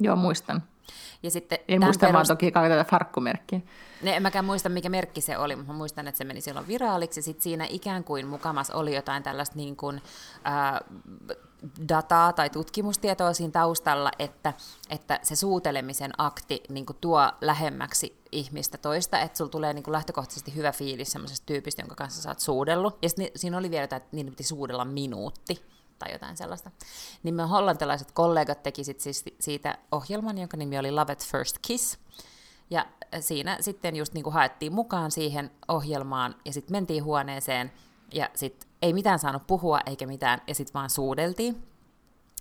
Joo, 0.00 0.16
muistan. 0.16 0.62
Ja 1.22 1.30
sitten 1.30 1.58
en 1.68 1.84
muista 1.84 2.00
perust... 2.00 2.14
vaan 2.14 2.26
toki 2.26 2.50
tätä 2.50 2.84
farkkumerkkiä. 2.90 3.60
Ne, 4.02 4.16
en 4.16 4.22
mäkään 4.22 4.44
muista, 4.44 4.68
mikä 4.68 4.88
merkki 4.88 5.20
se 5.20 5.38
oli, 5.38 5.56
mutta 5.56 5.72
mä 5.72 5.78
muistan, 5.78 6.08
että 6.08 6.18
se 6.18 6.24
meni 6.24 6.40
silloin 6.40 6.68
viraaliksi. 6.68 7.18
Ja 7.18 7.22
sitten 7.22 7.42
siinä 7.42 7.66
ikään 7.68 8.04
kuin 8.04 8.26
mukamas 8.26 8.70
oli 8.70 8.94
jotain 8.94 9.22
tällaista 9.22 9.56
niin 9.56 9.76
kuin, 9.76 10.02
äh, 10.46 10.80
dataa 11.88 12.32
tai 12.32 12.50
tutkimustietoa 12.50 13.32
siinä 13.32 13.50
taustalla, 13.50 14.10
että, 14.18 14.52
että 14.90 15.20
se 15.22 15.36
suutelemisen 15.36 16.12
akti 16.18 16.62
niin 16.68 16.86
kuin 16.86 16.96
tuo 17.00 17.32
lähemmäksi 17.40 18.18
ihmistä 18.32 18.78
toista, 18.78 19.20
että 19.20 19.38
sulla 19.38 19.50
tulee 19.50 19.72
niin 19.72 19.84
kuin 19.84 19.92
lähtökohtaisesti 19.92 20.54
hyvä 20.54 20.72
fiilis 20.72 21.12
semmoisesta 21.12 21.46
tyypistä, 21.46 21.82
jonka 21.82 21.94
kanssa 21.94 22.22
sä 22.22 22.28
oot 22.28 22.40
suudellut. 22.40 22.98
Ja 23.02 23.08
sitten 23.08 23.30
siinä 23.36 23.58
oli 23.58 23.70
vielä 23.70 23.84
että 23.84 24.00
niiden 24.12 24.32
piti 24.32 24.44
suudella 24.44 24.84
minuutti 24.84 25.62
tai 25.98 26.12
jotain 26.12 26.36
sellaista. 26.36 26.70
Niin 27.22 27.34
me 27.34 27.42
hollantilaiset 27.42 28.12
kollegat 28.12 28.62
teki 28.62 28.84
sit 28.84 29.00
siis 29.00 29.24
siitä 29.40 29.78
ohjelman, 29.92 30.38
jonka 30.38 30.56
nimi 30.56 30.78
oli 30.78 30.90
Love 30.90 31.12
at 31.12 31.26
First 31.26 31.58
Kiss. 31.62 31.98
Ja 32.70 32.86
siinä 33.20 33.58
sitten 33.60 33.96
just 33.96 34.14
niin 34.14 34.24
kuin 34.24 34.34
haettiin 34.34 34.72
mukaan 34.72 35.10
siihen 35.10 35.50
ohjelmaan 35.68 36.34
ja 36.44 36.52
sitten 36.52 36.72
mentiin 36.74 37.04
huoneeseen 37.04 37.72
ja 38.12 38.30
sitten 38.34 38.67
ei 38.82 38.92
mitään 38.92 39.18
saanut 39.18 39.46
puhua 39.46 39.80
eikä 39.86 40.06
mitään, 40.06 40.42
ja 40.46 40.54
sitten 40.54 40.74
vaan 40.74 40.90
suudeltiin 40.90 41.68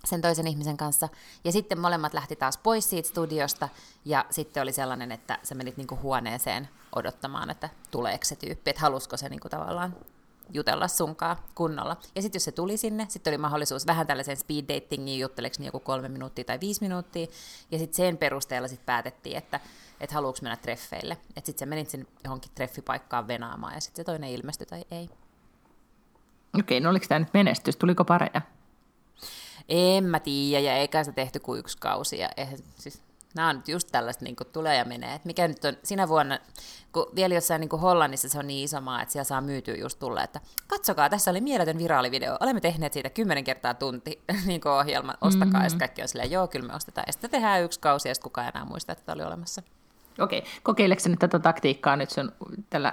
sen 0.04 0.20
toisen 0.20 0.46
ihmisen 0.46 0.76
kanssa. 0.76 1.08
Ja 1.44 1.52
sitten 1.52 1.80
molemmat 1.80 2.14
lähti 2.14 2.36
taas 2.36 2.58
pois 2.58 2.90
siitä 2.90 3.08
studiosta, 3.08 3.68
ja 4.04 4.24
sitten 4.30 4.62
oli 4.62 4.72
sellainen, 4.72 5.12
että 5.12 5.38
sä 5.42 5.54
menit 5.54 5.76
niinku 5.76 5.98
huoneeseen 6.02 6.68
odottamaan, 6.94 7.50
että 7.50 7.68
tuleeko 7.90 8.24
se 8.24 8.36
tyyppi, 8.36 8.70
että 8.70 8.82
halusko 8.82 9.16
se 9.16 9.28
niinku 9.28 9.48
tavallaan 9.48 9.96
jutella 10.52 10.88
sunkaan 10.88 11.36
kunnolla. 11.54 11.96
Ja 12.14 12.22
sitten 12.22 12.36
jos 12.36 12.44
se 12.44 12.52
tuli 12.52 12.76
sinne, 12.76 13.06
sitten 13.08 13.30
oli 13.30 13.38
mahdollisuus 13.38 13.86
vähän 13.86 14.06
tällaisen 14.06 14.36
speed 14.36 14.64
datingiin, 14.68 15.20
jutteleeko 15.20 15.62
joku 15.62 15.80
kolme 15.80 16.08
minuuttia 16.08 16.44
tai 16.44 16.60
viisi 16.60 16.82
minuuttia, 16.82 17.26
ja 17.70 17.78
sitten 17.78 17.96
sen 17.96 18.18
perusteella 18.18 18.68
sitten 18.68 18.86
päätettiin, 18.86 19.36
että, 19.36 19.60
että 20.00 20.14
haluuks 20.14 20.42
mennä 20.42 20.56
treffeille. 20.56 21.18
Että 21.36 21.46
sitten 21.46 21.58
sä 21.58 21.66
menit 21.66 21.90
sinne 21.90 22.06
johonkin 22.24 22.50
treffipaikkaan 22.54 23.28
venaamaan, 23.28 23.74
ja 23.74 23.80
sitten 23.80 24.02
se 24.02 24.04
toinen 24.04 24.30
ilmestyi 24.30 24.66
tai 24.66 24.84
ei. 24.90 25.10
Okei, 26.58 26.80
no 26.80 26.90
oliko 26.90 27.06
tämä 27.08 27.18
nyt 27.18 27.34
menestys? 27.34 27.76
Tuliko 27.76 28.04
pareja? 28.04 28.40
En 29.68 30.04
mä 30.04 30.20
tiedä, 30.20 30.60
ja 30.60 30.76
eikä 30.76 31.04
se 31.04 31.12
tehty 31.12 31.40
kuin 31.40 31.60
yksi 31.60 31.78
kausi. 31.78 32.18
Ja 32.18 32.28
eihän, 32.36 32.58
siis, 32.78 33.02
nämä 33.34 33.48
on 33.48 33.56
nyt 33.56 33.68
just 33.68 33.88
tällaista, 33.92 34.24
niin 34.24 34.36
kuin 34.36 34.48
tulee 34.52 34.76
ja 34.76 34.84
menee. 34.84 35.14
Et 35.14 35.24
mikä 35.24 35.48
nyt 35.48 35.64
on 35.64 35.76
sinä 35.82 36.08
vuonna, 36.08 36.38
kun 36.92 37.06
vielä 37.14 37.34
jossain 37.34 37.60
niin 37.60 37.68
kuin 37.68 37.80
Hollannissa 37.80 38.28
se 38.28 38.38
on 38.38 38.46
niin 38.46 38.64
iso 38.64 38.80
maa, 38.80 39.02
että 39.02 39.12
siellä 39.12 39.24
saa 39.24 39.40
myytyä 39.40 39.74
just 39.74 39.98
tulla, 39.98 40.24
että 40.24 40.40
katsokaa, 40.66 41.10
tässä 41.10 41.30
oli 41.30 41.40
mieletön 41.40 41.78
viraalivideo, 41.78 42.36
olemme 42.40 42.60
tehneet 42.60 42.92
siitä 42.92 43.10
kymmenen 43.10 43.44
kertaa 43.44 43.74
tunti 43.74 44.22
niin 44.46 44.60
kuin 44.60 44.72
ohjelman, 44.72 45.18
ostakaa, 45.20 45.60
mm-hmm. 45.60 45.74
ja 45.74 45.78
kaikki 45.78 46.02
on 46.02 46.08
silleen, 46.08 46.30
joo, 46.30 46.48
kyllä 46.48 46.66
me 46.66 46.74
ostetaan. 46.74 47.04
Ja 47.06 47.12
sitten 47.12 47.30
tehdään 47.30 47.62
yksi 47.62 47.80
kausi, 47.80 48.08
ja 48.08 48.14
sitten 48.14 48.30
kukaan 48.30 48.48
enää 48.48 48.64
muista, 48.64 48.92
että 48.92 49.04
tämä 49.04 49.14
oli 49.14 49.24
olemassa. 49.24 49.62
Okei, 50.18 50.44
kokeileksä 50.62 51.08
nyt 51.08 51.18
tätä 51.18 51.38
taktiikkaa 51.38 51.96
nyt 51.96 52.10
sun 52.10 52.32
tällä 52.70 52.92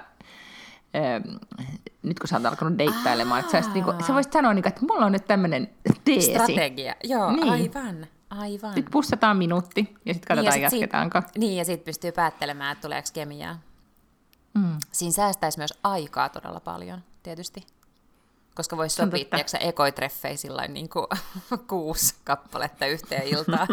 nyt 2.02 2.18
kun 2.18 2.28
sä 2.28 2.36
oot 2.36 2.46
alkanut 2.46 2.78
deittailemaan, 2.78 3.40
että 3.40 3.62
sä, 3.62 3.70
niinku, 3.70 3.94
sä 4.06 4.14
voisit 4.14 4.32
sanoa, 4.32 4.54
niinku, 4.54 4.68
että 4.68 4.86
mulla 4.86 5.06
on 5.06 5.12
nyt 5.12 5.24
tämmöinen 5.24 5.70
teesi. 6.04 6.30
Strategia, 6.34 6.94
joo, 7.04 7.32
niin. 7.32 7.50
aivan. 7.50 8.06
Aivan. 8.30 8.74
Sitten 8.74 8.92
pussataan 8.92 9.36
minuutti 9.36 9.94
ja 10.04 10.14
sitten 10.14 10.28
katsotaan, 10.28 10.54
niin, 10.54 10.62
ja 10.62 10.70
sit 10.70 10.80
jatketaanko. 10.80 11.20
Siitä, 11.20 11.38
niin, 11.38 11.56
ja 11.56 11.64
sitten 11.64 11.84
pystyy 11.84 12.12
päättelemään, 12.12 12.72
että 12.72 12.82
tuleeko 12.82 13.08
kemiaa. 13.12 13.58
Mm. 14.54 14.78
Siinä 14.92 15.12
säästäisi 15.12 15.58
myös 15.58 15.74
aikaa 15.82 16.28
todella 16.28 16.60
paljon, 16.60 17.00
tietysti. 17.22 17.66
Koska 18.54 18.76
voisi 18.76 18.96
sopia, 18.96 19.24
tiedätkö 19.24 19.56
ekoitreffei 19.60 20.36
sillä 20.36 20.68
niin 20.68 20.88
kuin 20.88 21.06
kuusi 21.68 22.14
kappaletta 22.24 22.86
yhteen 22.86 23.28
iltaan. 23.28 23.66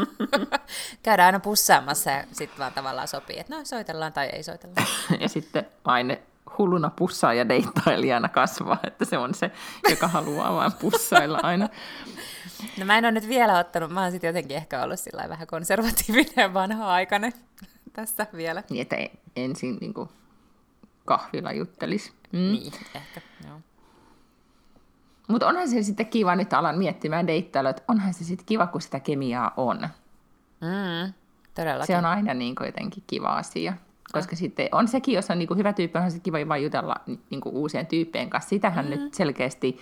Käydään 1.04 1.26
aina 1.26 1.40
pussaamassa 1.40 2.12
ja 2.12 2.24
sitten 2.32 2.60
vaan 2.60 2.74
tavallaan 2.74 3.08
sopii, 3.08 3.40
että 3.40 3.56
no 3.56 3.66
soitellaan 3.66 4.14
tai 4.14 4.26
ei 4.26 4.44
soitella. 4.44 4.76
ja 5.20 5.30
sitten 5.30 5.66
aine 5.84 6.22
hulluna 6.58 6.90
pussaa 6.90 7.34
ja 7.34 7.50
deittailijana 7.50 8.30
kasvaa, 8.30 8.80
että 8.84 9.06
se 9.06 9.18
on 9.18 9.34
se, 9.34 9.52
joka 9.90 10.08
haluaa 10.08 10.54
vain 10.56 10.72
pussailla 10.72 11.40
aina. 11.44 11.70
No 12.80 12.86
mä 12.86 12.98
en 12.98 13.06
ole 13.06 13.12
nyt 13.12 13.28
vielä 13.28 13.60
ottanut, 13.60 13.92
mä 13.92 14.02
oon 14.02 14.12
sitten 14.12 14.28
jotenkin 14.28 14.58
ehkä 14.58 14.84
ollut 14.84 15.00
sillä 15.00 15.30
vähän 15.30 15.48
konservatiivinen 15.48 16.34
ja 16.38 16.54
vanha-aikainen 16.54 17.34
tässä 17.94 18.28
vielä. 18.36 18.64
Niin, 18.70 18.82
että 18.82 18.96
ensin 19.36 19.78
niin 19.82 19.94
kuin 19.94 20.10
kahvilla 21.06 21.52
juttelisi. 21.52 22.14
Mm. 22.32 22.40
Niin, 22.40 22.74
ehkä, 22.96 23.22
joo. 23.48 23.60
Mutta 25.28 25.48
onhan 25.48 25.70
se 25.70 25.84
sitten 25.84 26.06
kiva, 26.06 26.36
nyt 26.36 26.54
alan 26.54 26.78
miettimään 26.78 27.28
deittailua, 27.28 27.70
että 27.70 27.84
onhan 27.88 28.14
se 28.14 28.24
sitten 28.24 28.46
kiva, 28.46 28.68
kun 28.68 28.82
sitä 28.82 29.00
kemiaa 29.00 29.54
on. 29.58 29.80
Mm, 30.62 31.14
todellakin. 31.56 31.88
Se 31.88 31.98
on 31.98 32.06
aina 32.06 32.34
niin 32.34 32.56
kuin 32.56 32.66
jotenkin 32.66 33.04
kiva 33.08 33.28
asia. 33.28 33.74
Koska 34.14 34.36
sitten 34.36 34.70
on 34.72 34.88
sekin, 34.88 35.16
jos 35.16 35.30
on 35.30 35.40
niin 35.40 35.48
kuin 35.48 35.58
hyvä 35.58 35.74
tyyppi, 35.74 35.98
onhan 35.98 36.12
se 36.12 36.20
kiva 36.20 36.38
vain 36.48 36.64
jutella 36.64 36.96
niin 37.30 37.42
kuin 37.42 37.56
uusien 37.56 37.88
tyyppien 37.88 38.30
kanssa. 38.30 38.50
Sitähän 38.50 38.86
mm-hmm. 38.86 39.04
nyt 39.04 39.14
selkeästi 39.14 39.80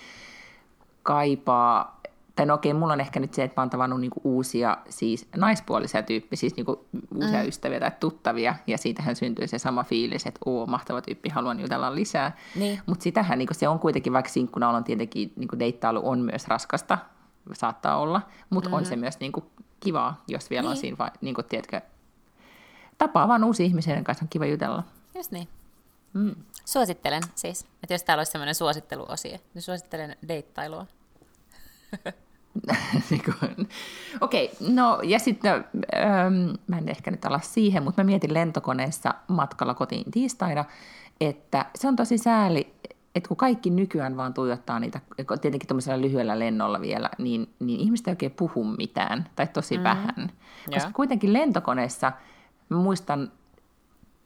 kaipaa, 1.03 2.01
tai 2.35 2.45
no 2.45 2.53
okei, 2.53 2.73
mulla 2.73 2.93
on 2.93 3.01
ehkä 3.01 3.19
nyt 3.19 3.33
se, 3.33 3.43
että 3.43 3.59
mä 3.59 3.61
oon 3.61 3.69
tavannut 3.69 4.01
niin 4.01 4.11
kuin 4.11 4.21
uusia 4.23 4.77
siis 4.89 5.27
naispuolisia 5.37 6.03
tyyppiä, 6.03 6.37
siis 6.37 6.55
niin 6.55 6.65
kuin 6.65 6.79
uusia 7.15 7.41
mm. 7.41 7.47
ystäviä 7.47 7.79
tai 7.79 7.91
tuttavia, 7.99 8.55
ja 8.67 8.77
siitähän 8.77 9.15
syntyy 9.15 9.47
se 9.47 9.57
sama 9.57 9.83
fiilis, 9.83 10.25
että 10.25 10.39
oo, 10.45 10.65
mahtava 10.65 11.01
tyyppi, 11.01 11.29
haluan 11.29 11.59
jutella 11.59 11.95
lisää. 11.95 12.37
Niin. 12.55 12.79
Mutta 12.85 13.03
sitähän 13.03 13.39
niin 13.39 13.47
kuin 13.47 13.57
se 13.57 13.67
on 13.67 13.79
kuitenkin, 13.79 14.13
vaikka 14.13 14.31
sinkkuna 14.31 14.69
on 14.69 14.83
tietenkin, 14.83 15.33
niin 15.35 15.47
kuin 15.47 15.59
deittailu 15.59 16.01
on 16.03 16.19
myös 16.19 16.47
raskasta, 16.47 16.97
saattaa 17.53 17.97
olla, 17.97 18.21
mutta 18.49 18.69
mm-hmm. 18.69 18.77
on 18.77 18.85
se 18.85 18.95
myös 18.95 19.19
niin 19.19 19.31
kuin 19.31 19.45
kivaa, 19.79 20.23
jos 20.27 20.49
vielä 20.49 20.61
niin. 20.61 20.69
on 20.69 20.77
siinä, 20.77 21.11
niin 21.21 21.35
kuin, 21.35 21.45
tiedätkö, 21.45 21.81
tapaa 23.01 23.27
vaan 23.27 23.43
uusi 23.43 23.65
ihmisiä, 23.65 23.91
joiden 23.91 24.03
kanssa 24.03 24.25
on 24.25 24.29
kiva 24.29 24.45
jutella. 24.45 24.83
Just 25.15 25.31
niin. 25.31 25.47
Mm. 26.13 26.35
Suosittelen 26.65 27.23
siis, 27.35 27.65
että 27.83 27.93
jos 27.93 28.03
täällä 28.03 28.19
olisi 28.19 28.31
sellainen 28.31 28.55
suositteluosio, 28.55 29.37
niin 29.53 29.61
suosittelen 29.61 30.15
deittailua. 30.27 30.85
Okei, 34.21 34.45
okay, 34.51 34.73
no 34.73 34.99
ja 35.03 35.19
sitten, 35.19 35.65
ähm, 35.95 36.33
mä 36.67 36.77
en 36.77 36.89
ehkä 36.89 37.11
nyt 37.11 37.25
ala 37.25 37.39
siihen, 37.39 37.83
mutta 37.83 38.03
mä 38.03 38.05
mietin 38.05 38.33
lentokoneessa 38.33 39.13
matkalla 39.27 39.73
kotiin 39.73 40.11
tiistaina, 40.11 40.65
että 41.21 41.65
se 41.75 41.87
on 41.87 41.95
tosi 41.95 42.17
sääli, 42.17 42.73
että 43.15 43.27
kun 43.27 43.37
kaikki 43.37 43.69
nykyään 43.69 44.17
vaan 44.17 44.33
tuijottaa 44.33 44.79
niitä, 44.79 44.99
tietenkin 45.41 45.67
tuollaisella 45.67 46.01
lyhyellä 46.01 46.39
lennolla 46.39 46.81
vielä, 46.81 47.09
niin, 47.17 47.53
niin 47.59 47.79
ihmiset 47.79 48.07
ei 48.07 48.11
oikein 48.11 48.31
puhu 48.31 48.63
mitään, 48.63 49.29
tai 49.35 49.47
tosi 49.47 49.77
mm. 49.77 49.83
vähän. 49.83 50.31
Koska 50.65 50.81
yeah. 50.81 50.93
kuitenkin 50.93 51.33
lentokoneessa– 51.33 52.11
Mä 52.71 52.77
muistan 52.77 53.31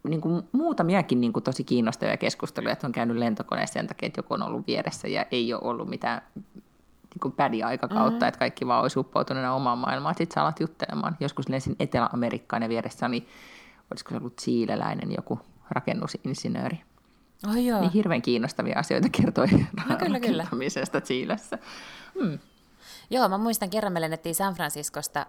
niin 0.07 0.21
kuin 0.21 0.43
muutamiakin 0.51 1.21
niin 1.21 1.33
kuin 1.33 1.43
tosi 1.43 1.63
kiinnostavia 1.63 2.17
keskusteluja, 2.17 2.73
että 2.73 2.87
on 2.87 2.93
käynyt 2.93 3.17
lentokoneessa 3.17 3.73
sen 3.73 3.87
takia, 3.87 4.07
että 4.07 4.19
joku 4.19 4.33
on 4.33 4.43
ollut 4.43 4.67
vieressä 4.67 5.07
ja 5.07 5.25
ei 5.31 5.53
ole 5.53 5.61
ollut 5.63 5.89
mitään 5.89 6.21
niin 7.15 7.21
kuin 7.21 7.31
pädi-aikakautta, 7.31 8.11
mm-hmm. 8.11 8.27
että 8.27 8.39
kaikki 8.39 8.67
vaan 8.67 8.81
olisi 8.81 8.99
uppoutuneena 8.99 9.53
omaan 9.53 9.77
maailmaan. 9.77 10.15
Sitten 10.15 10.35
sä 10.35 10.41
alat 10.41 10.59
juttelemaan. 10.59 11.17
Joskus 11.19 11.49
lensin 11.49 11.75
Etelä-Amerikkaan 11.79 12.63
ja 12.63 12.69
vieressä 12.69 13.05
oli, 13.05 13.27
olisiko 13.91 14.09
se 14.09 14.17
ollut 14.17 14.39
siileläinen 14.39 15.11
joku 15.11 15.39
rakennusinsinööri. 15.69 16.81
Oh, 17.47 17.63
joo. 17.63 17.81
Niin 17.81 17.91
hirveän 17.91 18.21
kiinnostavia 18.21 18.79
asioita 18.79 19.09
kertoi 19.09 19.47
no, 19.89 19.95
kyllä, 19.99 20.13
rakentamisesta 20.13 21.01
Chiilessä. 21.01 21.57
Hmm. 22.19 22.39
Joo, 23.09 23.29
mä 23.29 23.37
muistan 23.37 23.69
kerran 23.69 23.93
me 23.93 24.01
lennettiin 24.01 24.35
San 24.35 24.53
Franciscosta 24.53 25.25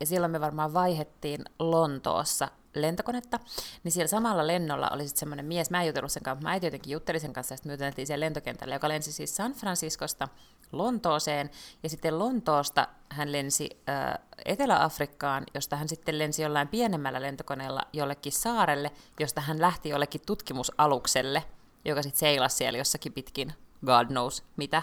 ja 0.00 0.06
silloin 0.06 0.32
me 0.32 0.40
varmaan 0.40 0.74
vaihettiin 0.74 1.44
Lontoossa 1.58 2.48
lentokonetta, 2.74 3.40
niin 3.84 3.92
siellä 3.92 4.08
samalla 4.08 4.46
lennolla 4.46 4.88
oli 4.92 5.06
sitten 5.06 5.20
semmoinen 5.20 5.46
mies, 5.46 5.70
mä 5.70 5.80
en 5.80 5.86
jutellut 5.86 6.12
sen 6.12 6.22
kanssa, 6.22 6.42
mä 6.42 6.50
äiti 6.50 6.66
jotenkin 6.66 6.92
juttelin 6.92 7.20
sen 7.20 7.32
kanssa, 7.32 7.52
ja 7.52 7.56
sitten 7.56 7.92
me 7.98 8.06
siellä 8.06 8.24
lentokentällä, 8.24 8.74
joka 8.74 8.88
lensi 8.88 9.12
siis 9.12 9.36
San 9.36 9.52
Franciscosta 9.52 10.28
Lontooseen, 10.72 11.50
ja 11.82 11.88
sitten 11.88 12.18
Lontoosta 12.18 12.88
hän 13.08 13.32
lensi 13.32 13.70
äh, 13.88 14.18
Etelä-Afrikkaan, 14.44 15.44
josta 15.54 15.76
hän 15.76 15.88
sitten 15.88 16.18
lensi 16.18 16.42
jollain 16.42 16.68
pienemmällä 16.68 17.22
lentokoneella 17.22 17.82
jollekin 17.92 18.32
saarelle, 18.32 18.90
josta 19.20 19.40
hän 19.40 19.60
lähti 19.60 19.88
jollekin 19.88 20.20
tutkimusalukselle, 20.26 21.44
joka 21.84 22.02
sitten 22.02 22.20
seilasi 22.20 22.56
siellä 22.56 22.78
jossakin 22.78 23.12
pitkin, 23.12 23.52
God 23.86 24.06
knows 24.06 24.44
mitä, 24.56 24.82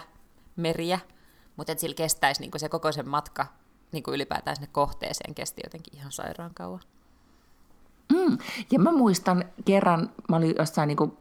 meriä, 0.56 0.98
mutta 1.56 1.74
sillä 1.76 1.94
kestäisi 1.94 2.40
niin 2.40 2.50
se 2.56 2.68
koko 2.68 2.92
sen 2.92 3.08
matka 3.08 3.46
niin 3.92 4.04
ylipäätään 4.08 4.56
sinne 4.56 4.68
kohteeseen 4.72 5.34
kesti 5.34 5.60
jotenkin 5.64 5.96
ihan 5.96 6.12
sairaan 6.12 6.54
kauan. 6.54 6.80
Mm. 8.12 8.38
Ja 8.70 8.78
mä 8.78 8.92
muistan 8.92 9.44
kerran, 9.64 10.10
mä 10.28 10.36
olin 10.36 10.54
jossain 10.58 10.88
niin 10.88 11.12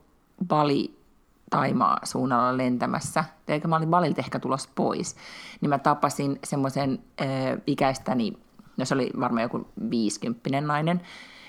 Bali 0.47 1.01
Taimaa 1.49 1.97
suunnalla 2.03 2.57
lentämässä, 2.57 3.23
eikä 3.47 3.67
mä 3.67 3.75
olin 3.75 3.89
Balilta 3.89 4.21
ehkä 4.21 4.39
tulos 4.39 4.67
pois, 4.75 5.15
niin 5.61 5.69
mä 5.69 5.79
tapasin 5.79 6.39
semmoisen 6.43 7.03
äh, 7.21 7.27
ikäistäni, 7.67 8.33
no 8.77 8.85
se 8.85 8.93
oli 8.93 9.11
varmaan 9.19 9.43
joku 9.43 9.67
viisikymppinen 9.89 10.67
nainen, 10.67 11.01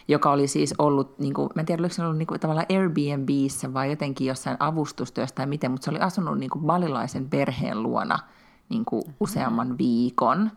joka 0.08 0.30
oli 0.30 0.48
siis 0.48 0.74
ollut, 0.78 1.18
niin 1.18 1.34
kuin, 1.34 1.48
mä 1.54 1.60
en 1.60 1.66
tiedä, 1.66 1.80
oliko 1.80 1.94
se 1.94 2.02
ollut 2.02 2.18
niin 2.18 2.26
kuin, 2.26 2.40
tavallaan 2.40 2.66
Airbnbissä 2.70 3.74
vai 3.74 3.90
jotenkin 3.90 4.26
jossain 4.26 4.56
avustustyössä 4.60 5.34
tai 5.34 5.46
miten, 5.46 5.70
mutta 5.70 5.84
se 5.84 5.90
oli 5.90 6.00
asunut 6.00 6.38
niin 6.38 6.50
kuin 6.50 6.64
balilaisen 6.64 7.28
perheen 7.28 7.82
luona– 7.82 8.18
niin 8.72 8.84
kuin 8.84 9.02
useamman 9.20 9.78
viikon 9.78 10.50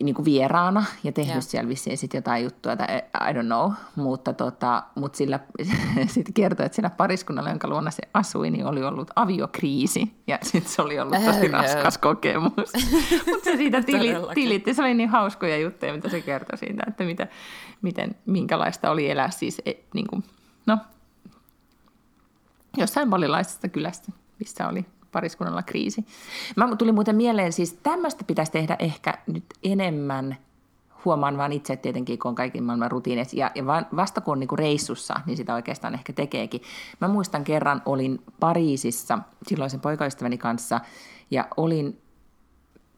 niin 0.00 0.14
kuin 0.14 0.24
vieraana 0.24 0.84
ja 1.04 1.12
tehnyt 1.12 1.32
yeah. 1.32 1.42
siellä 1.42 1.68
vissiin 1.68 1.98
sit 1.98 2.14
jotain 2.14 2.44
juttua, 2.44 2.76
tai 2.76 2.86
I 3.30 3.32
don't 3.32 3.46
know, 3.46 3.72
mutta, 3.96 4.32
tota, 4.32 4.82
mutta 4.94 5.16
sillä 5.16 5.40
sitten 6.06 6.34
kertoi, 6.34 6.66
että 6.66 6.76
sillä 6.76 6.90
pariskunnalla, 6.90 7.50
jonka 7.50 7.68
luona 7.68 7.90
se 7.90 8.02
asui, 8.14 8.50
niin 8.50 8.66
oli 8.66 8.84
ollut 8.84 9.10
aviokriisi 9.16 10.14
ja 10.26 10.38
sitten 10.42 10.72
se 10.72 10.82
oli 10.82 11.00
ollut 11.00 11.24
tosi 11.24 11.48
raskas 11.48 11.98
kokemus. 11.98 12.52
mutta 13.30 13.44
se 13.44 13.56
siitä 13.56 13.82
tili, 13.82 14.14
tilitti, 14.34 14.74
se 14.74 14.82
oli 14.82 14.94
niin 14.94 15.08
hauskoja 15.08 15.56
juttuja, 15.56 15.92
mitä 15.92 16.08
se 16.08 16.20
kertoi 16.20 16.58
siitä, 16.58 16.82
että 16.88 17.04
mitä, 17.04 17.26
miten, 17.82 18.14
minkälaista 18.26 18.90
oli 18.90 19.10
elää 19.10 19.30
siis, 19.30 19.62
e, 19.66 19.72
niin 19.94 20.06
kuin, 20.06 20.24
no, 20.66 20.78
jossain 22.76 23.10
valilaisesta 23.10 23.68
kylästä, 23.68 24.12
missä 24.38 24.68
oli 24.68 24.84
pariskunnalla 25.12 25.62
kriisi. 25.62 26.06
Mä 26.56 26.76
tuli 26.76 26.92
muuten 26.92 27.16
mieleen, 27.16 27.52
siis 27.52 27.72
tämmöistä 27.82 28.24
pitäisi 28.24 28.52
tehdä 28.52 28.76
ehkä 28.78 29.18
nyt 29.26 29.44
enemmän 29.62 30.36
huomaan 31.04 31.36
vaan 31.36 31.52
itse 31.52 31.76
tietenkin, 31.76 32.18
kun 32.18 32.28
on 32.28 32.34
kaiken 32.34 32.64
maailman 32.64 32.90
rutiinit. 32.90 33.32
Ja, 33.32 33.50
ja 33.54 33.64
vasta 33.96 34.20
kun 34.20 34.32
on 34.32 34.40
niin 34.40 34.58
reissussa, 34.58 35.14
niin 35.26 35.36
sitä 35.36 35.54
oikeastaan 35.54 35.94
ehkä 35.94 36.12
tekeekin. 36.12 36.62
Mä 37.00 37.08
muistan 37.08 37.44
kerran 37.44 37.82
olin 37.86 38.22
Pariisissa 38.40 39.18
silloisen 39.46 39.80
poikaystäväni 39.80 40.38
kanssa 40.38 40.80
ja 41.30 41.48
olin, 41.56 42.00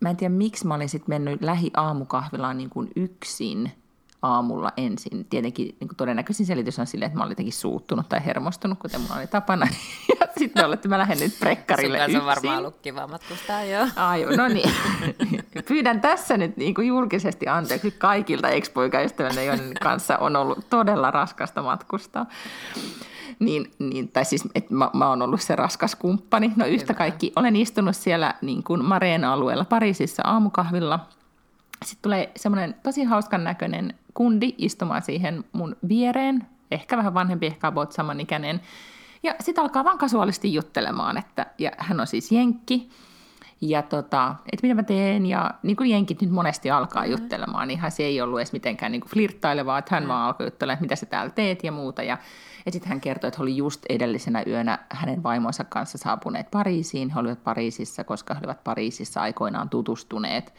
mä 0.01 0.11
en 0.11 0.17
tiedä 0.17 0.35
miksi 0.35 0.67
mä 0.67 0.75
olin 0.75 0.89
sitten 0.89 1.15
mennyt 1.15 1.43
lähi-aamukahvilaan 1.43 2.59
niin 2.59 2.71
kuin 2.71 2.91
yksin– 2.97 3.71
aamulla 4.25 4.73
ensin. 4.77 5.25
Tietenkin 5.25 5.67
niin 5.81 5.89
kuin 5.89 5.97
todennäköisin 5.97 6.47
selitys 6.47 6.79
on 6.79 6.87
silleen, 6.87 7.07
että 7.07 7.19
mä 7.19 7.25
olin 7.25 7.33
jotenkin 7.33 7.53
suuttunut 7.53 8.09
tai 8.09 8.25
hermostunut, 8.25 8.79
kuten 8.79 9.01
mulla 9.01 9.17
oli 9.17 9.27
tapana. 9.27 9.69
Ja 10.21 10.27
sitten 10.39 10.67
olette, 10.67 10.89
mä 10.89 10.99
lähden 10.99 11.19
nyt 11.19 11.39
prekkarille 11.39 11.99
yksin. 11.99 12.21
on 12.21 12.27
varmaan 12.27 12.59
ollut 12.59 12.77
kiva 12.83 13.07
matkustaa, 13.07 13.65
joo. 13.65 13.87
Ai, 13.97 14.37
no 14.37 14.49
niin. 14.49 14.71
Pyydän 15.69 16.01
tässä 16.01 16.37
nyt 16.37 16.57
niin 16.57 16.75
kuin 16.75 16.89
julkisesti 16.89 17.49
anteeksi 17.49 17.91
kaikilta 17.91 18.49
ex-poikaystävänne, 18.49 19.45
joiden 19.45 19.73
kanssa 19.83 20.19
on 20.19 20.37
ollut 20.37 20.71
todella 20.71 21.11
raskasta 21.11 21.63
matkustaa. 21.63 22.27
Niin, 23.39 23.71
niin, 23.79 24.09
tai 24.09 24.25
siis, 24.25 24.45
että 24.55 24.75
mä, 24.75 24.91
mä 24.93 25.09
oon 25.09 25.23
ollut 25.23 25.41
se 25.41 25.57
raskas 25.57 25.95
kumppani. 25.95 26.53
No 26.57 26.67
yhtä 26.67 26.93
Hyvä. 26.93 26.99
kaikki, 26.99 27.33
olen 27.37 27.57
istunut 27.57 27.97
siellä 27.97 28.35
niin 28.43 28.63
kuin 28.63 28.85
Mareen 28.85 29.25
alueella 29.25 29.65
Pariisissa 29.65 30.23
aamukahvilla– 30.27 31.01
sitten 31.85 32.03
tulee 32.03 32.33
semmoinen 32.37 32.75
tosi 32.83 33.05
hauskan 33.05 33.45
näköinen 33.45 33.95
kundi 34.15 34.55
istumaan 34.59 35.03
siihen 35.03 35.45
mun 35.53 35.77
viereen, 35.89 36.47
ehkä 36.71 36.97
vähän 36.97 37.15
vanhempi, 37.15 37.47
ehkä 37.47 37.69
about 37.69 37.93
samanikäinen. 37.93 38.61
Ja 39.23 39.35
sitten 39.41 39.63
alkaa 39.63 39.85
vaan 39.85 39.99
kasuaalisti 39.99 40.55
juttelemaan, 40.55 41.17
että, 41.17 41.47
ja 41.59 41.71
hän 41.79 42.01
on 42.01 42.07
siis 42.07 42.33
jenkki, 42.33 42.91
ja 43.61 43.83
tota, 43.83 44.35
että 44.53 44.67
mitä 44.67 44.75
mä 44.75 44.83
teen, 44.83 45.27
ja 45.27 45.51
niin 45.63 45.77
kuin 45.77 45.91
jenkit 45.91 46.23
nyt 46.23 46.31
monesti 46.31 46.71
alkaa 46.71 47.03
mm-hmm. 47.03 47.13
juttelemaan, 47.13 47.71
ihan 47.71 47.91
se 47.91 48.03
ei 48.03 48.21
ollut 48.21 48.39
edes 48.39 48.53
mitenkään 48.53 48.93
niin 48.93 49.01
kuin 49.01 49.11
flirttailevaa, 49.11 49.79
että 49.79 49.95
hän 49.95 50.03
mm-hmm. 50.03 50.09
vaan 50.09 50.27
alkoi 50.27 50.47
juttelemaan, 50.47 50.75
että 50.75 50.85
mitä 50.85 50.97
sä 50.97 51.07
täällä 51.07 51.31
teet 51.31 51.65
ja 51.65 51.73
muuta, 51.73 52.03
ja, 52.03 52.19
ja 52.67 52.73
sitten 52.73 52.89
hän 52.89 53.01
kertoi, 53.01 53.29
että 53.29 53.39
he 53.39 53.43
oli 53.43 53.57
just 53.57 53.87
edellisenä 53.89 54.43
yönä 54.47 54.79
hänen 54.91 55.23
vaimonsa 55.23 55.65
kanssa 55.65 55.99
saapuneet 55.99 56.51
Pariisiin, 56.51 57.11
he 57.11 57.21
olivat 57.21 57.45
Pariisissa, 57.45 58.05
koska 58.05 58.35
he 58.35 58.41
olivat 58.41 58.65
Pariisissa 58.65 59.21
aikoinaan 59.21 59.69
tutustuneet, 59.69 60.55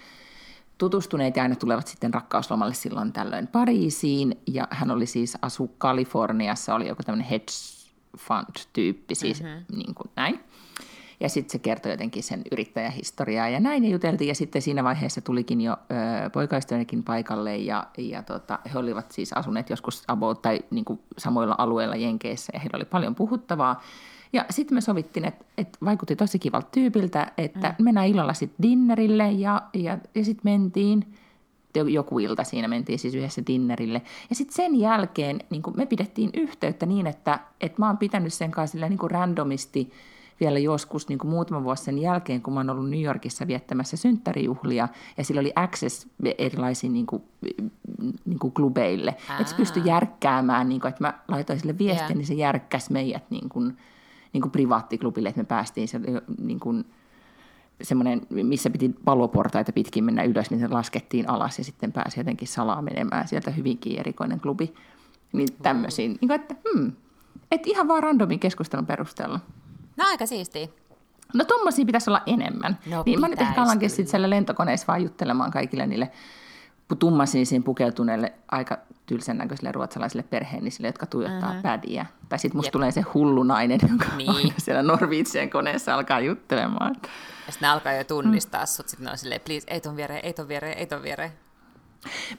tutustuneet 0.77 1.35
ja 1.35 1.43
aina 1.43 1.55
tulevat 1.55 1.87
sitten 1.87 2.13
rakkauslomalle 2.13 2.73
silloin 2.73 3.13
tällöin 3.13 3.47
Pariisiin. 3.47 4.41
Ja 4.47 4.67
hän 4.69 4.91
oli 4.91 5.05
siis 5.05 5.37
asu 5.41 5.67
Kaliforniassa, 5.77 6.75
oli 6.75 6.87
joku 6.87 7.03
tämmöinen 7.03 7.27
hedge 7.27 7.53
fund-tyyppi, 8.17 9.15
siis 9.15 9.43
mm-hmm. 9.43 9.77
niin 9.77 9.95
kuin 9.95 10.09
näin. 10.15 10.39
Ja 11.19 11.29
sitten 11.29 11.51
se 11.51 11.59
kertoi 11.59 11.91
jotenkin 11.91 12.23
sen 12.23 12.41
yrittäjähistoriaa 12.51 13.49
ja 13.49 13.59
näin 13.59 13.83
ja 13.83 13.89
juteltiin. 13.89 14.27
Ja 14.27 14.35
sitten 14.35 14.61
siinä 14.61 14.83
vaiheessa 14.83 15.21
tulikin 15.21 15.61
jo 15.61 15.77
poikaystävänikin 16.33 17.03
paikalle 17.03 17.57
ja, 17.57 17.87
ja 17.97 18.23
tota, 18.23 18.59
he 18.73 18.79
olivat 18.79 19.11
siis 19.11 19.33
asuneet 19.33 19.69
joskus 19.69 20.03
about, 20.07 20.41
tai 20.41 20.59
niin 20.71 20.85
kuin 20.85 20.99
samoilla 21.17 21.55
alueilla 21.57 21.95
Jenkeissä 21.95 22.51
ja 22.53 22.59
heillä 22.59 22.75
oli 22.77 22.85
paljon 22.85 23.15
puhuttavaa. 23.15 23.81
Ja 24.35 24.45
sitten 24.49 24.75
me 24.75 24.81
sovittiin, 24.81 25.25
että, 25.25 25.45
että 25.57 25.77
vaikutti 25.85 26.15
tosi 26.15 26.39
kivalta 26.39 26.67
tyypiltä, 26.71 27.31
että 27.37 27.75
mm. 27.79 27.83
mennään 27.83 28.07
illalla 28.07 28.33
sitten 28.33 28.63
dinnerille 28.63 29.31
ja, 29.31 29.61
ja, 29.73 29.97
ja 30.15 30.25
sitten 30.25 30.51
mentiin 30.51 31.05
joku 31.75 32.19
ilta 32.19 32.43
siinä 32.43 32.67
mentiin 32.67 32.99
siis 32.99 33.15
yhdessä 33.15 33.41
dinnerille. 33.47 34.01
Ja 34.29 34.35
sitten 34.35 34.55
sen 34.55 34.75
jälkeen 34.79 35.39
niin 35.49 35.63
me 35.75 35.85
pidettiin 35.85 36.29
yhteyttä 36.33 36.85
niin, 36.85 37.07
että, 37.07 37.39
että 37.61 37.81
mä 37.81 37.87
oon 37.87 37.97
pitänyt 37.97 38.33
sen 38.33 38.51
kanssa 38.51 38.89
niin 38.89 38.97
kuin 38.99 39.11
randomisti 39.11 39.91
vielä 40.39 40.59
joskus 40.59 41.09
niin 41.09 41.19
kuin 41.19 41.31
muutama 41.31 41.63
vuosi 41.63 41.83
sen 41.83 41.99
jälkeen, 41.99 42.41
kun 42.41 42.53
mä 42.53 42.59
oon 42.59 42.69
ollut 42.69 42.89
New 42.89 43.01
Yorkissa 43.01 43.47
viettämässä 43.47 43.97
synttärijuhlia, 43.97 44.87
ja 45.17 45.23
sillä 45.23 45.39
oli 45.39 45.53
access 45.55 46.07
erilaisiin 46.37 46.93
niin 46.93 47.05
kuin, 47.05 47.23
niin 48.25 48.39
kuin 48.39 48.53
klubeille. 48.53 49.15
Että 49.39 49.51
se 49.51 49.55
pystyi 49.55 49.83
järkkäämään, 49.85 50.69
niin 50.69 50.81
kuin, 50.81 50.89
että 50.89 51.03
mä 51.03 51.13
laitoin 51.27 51.59
sille 51.59 51.77
viestin, 51.77 52.05
yeah. 52.05 52.15
niin 52.15 52.25
se 52.25 52.33
järkkäsi 52.33 52.93
meidät 52.93 53.23
niin 53.29 53.49
kuin, 53.49 53.77
niin 54.35 54.41
kuin 54.41 54.51
privaattiklubille, 54.51 55.29
että 55.29 55.41
me 55.41 55.45
päästiin 55.45 55.87
se, 55.87 55.99
niin 56.41 56.59
kuin, 56.59 56.85
semmoinen, 57.81 58.21
missä 58.29 58.69
piti 58.69 58.95
paloportaita 59.05 59.71
pitkin 59.71 60.03
mennä 60.03 60.23
ylös, 60.23 60.49
niin 60.49 60.59
se 60.59 60.67
laskettiin 60.67 61.29
alas 61.29 61.57
ja 61.57 61.63
sitten 61.63 61.91
pääsi 61.91 62.19
jotenkin 62.19 62.47
salaa 62.47 62.81
menemään 62.81 63.27
sieltä 63.27 63.51
hyvinkin 63.51 63.99
erikoinen 63.99 64.39
klubi. 64.39 64.73
Niin 65.33 65.47
tämmöisiin, 65.61 66.17
niin 66.21 66.27
kuin, 66.27 66.31
että, 66.31 66.55
hmm, 66.69 66.91
että 67.51 67.69
ihan 67.69 67.87
vaan 67.87 68.03
randomin 68.03 68.39
keskustelun 68.39 68.85
perusteella. 68.85 69.39
No 69.97 70.05
aika 70.07 70.25
siistiä. 70.25 70.67
No 71.33 71.45
tommosia 71.45 71.85
pitäisi 71.85 72.09
olla 72.09 72.21
enemmän. 72.25 72.77
No, 72.91 73.03
niin 73.05 73.19
mä 73.19 73.27
nyt 73.27 73.41
ehkä 73.41 73.63
alankin 73.63 73.89
sitten 73.89 74.07
siellä 74.07 74.29
lentokoneessa 74.29 74.87
vaan 74.87 75.03
juttelemaan 75.03 75.51
kaikille 75.51 75.87
niille 75.87 76.11
tummasinisiin 76.99 77.63
pukeutuneille 77.63 78.33
aika 78.51 78.77
tylsän 79.05 79.37
näköisille 79.37 79.71
ruotsalaisille 79.71 80.23
perheenisille, 80.23 80.87
jotka 80.87 81.05
tuijottaa 81.05 81.49
mm-hmm. 81.49 81.61
pädiä. 81.61 82.05
Tai 82.29 82.39
sitten 82.39 82.57
musta 82.57 82.67
Jep. 82.67 82.73
tulee 82.73 82.91
se 82.91 83.01
hullu 83.01 83.43
nainen, 83.43 83.79
joka 83.91 84.05
niin. 84.17 84.53
siellä 84.57 84.83
Norvitsien 84.83 85.49
koneessa 85.49 85.95
alkaa 85.95 86.19
juttelemaan. 86.19 86.95
Ja 87.45 87.51
sitten 87.51 87.67
ne 87.67 87.73
alkaa 87.73 87.93
jo 87.93 88.03
tunnistaa 88.03 88.61
mm. 88.61 88.67
sut, 88.67 88.87
sitten 88.87 89.05
ne 89.05 89.11
on 89.11 89.17
silleen, 89.17 89.41
please, 89.45 89.67
ei 89.67 89.81
ton 89.81 89.95
viereen, 89.95 90.25
ei 90.25 90.33
ton 90.33 90.47
viereen, 90.47 90.77
ei 90.77 90.85
ton 90.85 91.03
viereen. 91.03 91.31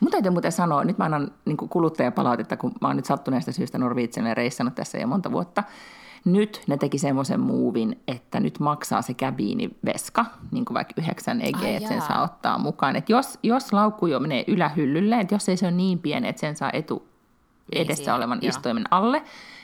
Mun 0.01 0.11
täytyy 0.11 0.31
muuten 0.31 0.53
sanoa, 0.53 0.85
nyt 0.85 0.99
mä 0.99 1.05
annan 1.05 1.31
niin 1.45 1.57
kuluttajapalautetta, 1.57 2.57
kun 2.57 2.73
mä 2.81 2.89
oon 2.89 2.97
nyt 2.97 3.05
sattuneesta 3.05 3.53
syystä 3.53 3.79
Norvitsille 3.79 4.35
reissannut 4.35 4.75
tässä 4.75 4.99
jo 4.99 5.07
monta 5.07 5.33
vuutta, 5.33 5.65
nyt 6.27 6.63
ne 6.67 6.77
teki 6.77 6.99
semmoisen 6.99 7.41
muuvin, 7.41 8.01
että 8.09 8.41
nyt 8.41 8.61
maksaa 8.61 9.03
se 9.03 9.15
käbiiniveska, 9.15 10.27
niin 10.51 10.65
kuin 10.65 10.75
vaikka 10.75 10.95
9 10.97 11.41
EG, 11.41 11.57
Ai 11.57 11.75
että 11.75 11.89
sen 11.89 12.03
saa 12.03 12.23
ottaa 12.23 12.59
mukaan. 12.59 12.97
Että 12.97 13.13
jos, 13.13 13.39
jos 13.43 13.73
laukku 13.73 14.07
jo 14.07 14.21
menee 14.21 14.45
ylähyllylle, 14.47 15.21
että 15.21 15.35
jos 15.35 15.49
ei 15.49 15.57
se 15.57 15.67
ole 15.67 15.75
niin 15.75 15.99
pieni, 15.99 16.29
että 16.29 16.41
sen 16.41 16.57
saa 16.57 16.71
etu 16.73 17.09
edessä 17.73 18.03
Easy, 18.03 18.19
olevan 18.19 18.39
joo. 18.43 18.49
istuimen 18.49 18.85
alle, 18.91 19.23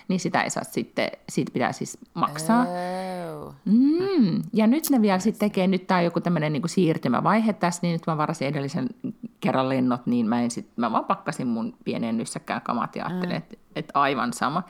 niin 0.08 0.20
sitä 0.20 0.42
ei 0.42 0.50
saa 0.50 0.64
sitten, 0.64 1.10
siitä 1.28 1.52
pitää 1.52 1.72
siis 1.72 1.98
maksaa. 2.14 2.62
Oh. 2.62 3.54
Mm. 3.64 4.42
Ja 4.52 4.66
nyt 4.66 4.90
ne 4.90 5.02
vielä 5.02 5.18
sitten 5.18 5.50
tekee, 5.50 5.66
nyt 5.66 5.86
tämä 5.86 5.98
on 5.98 6.04
joku 6.04 6.20
tämmöinen 6.20 6.52
niin 6.52 6.68
siirtymävaihe 6.68 7.52
tässä, 7.52 7.80
niin 7.82 7.92
nyt 7.92 8.06
mä 8.06 8.16
varasin 8.16 8.48
edellisen 8.48 8.88
kerran 9.40 9.68
lennot, 9.68 10.06
niin 10.06 10.26
mä, 10.26 10.42
en 10.42 10.50
sit, 10.50 10.68
mä 10.76 10.92
vaan 10.92 11.04
pakkasin 11.04 11.46
mun 11.46 11.76
pienen 11.84 12.16
nyssäkkään 12.16 12.62
kamat 12.62 12.96
ja 12.96 13.06
ajattelin, 13.06 13.36
mm. 13.36 13.38
että 13.38 13.56
et 13.76 13.90
aivan 13.94 14.32
sama 14.32 14.62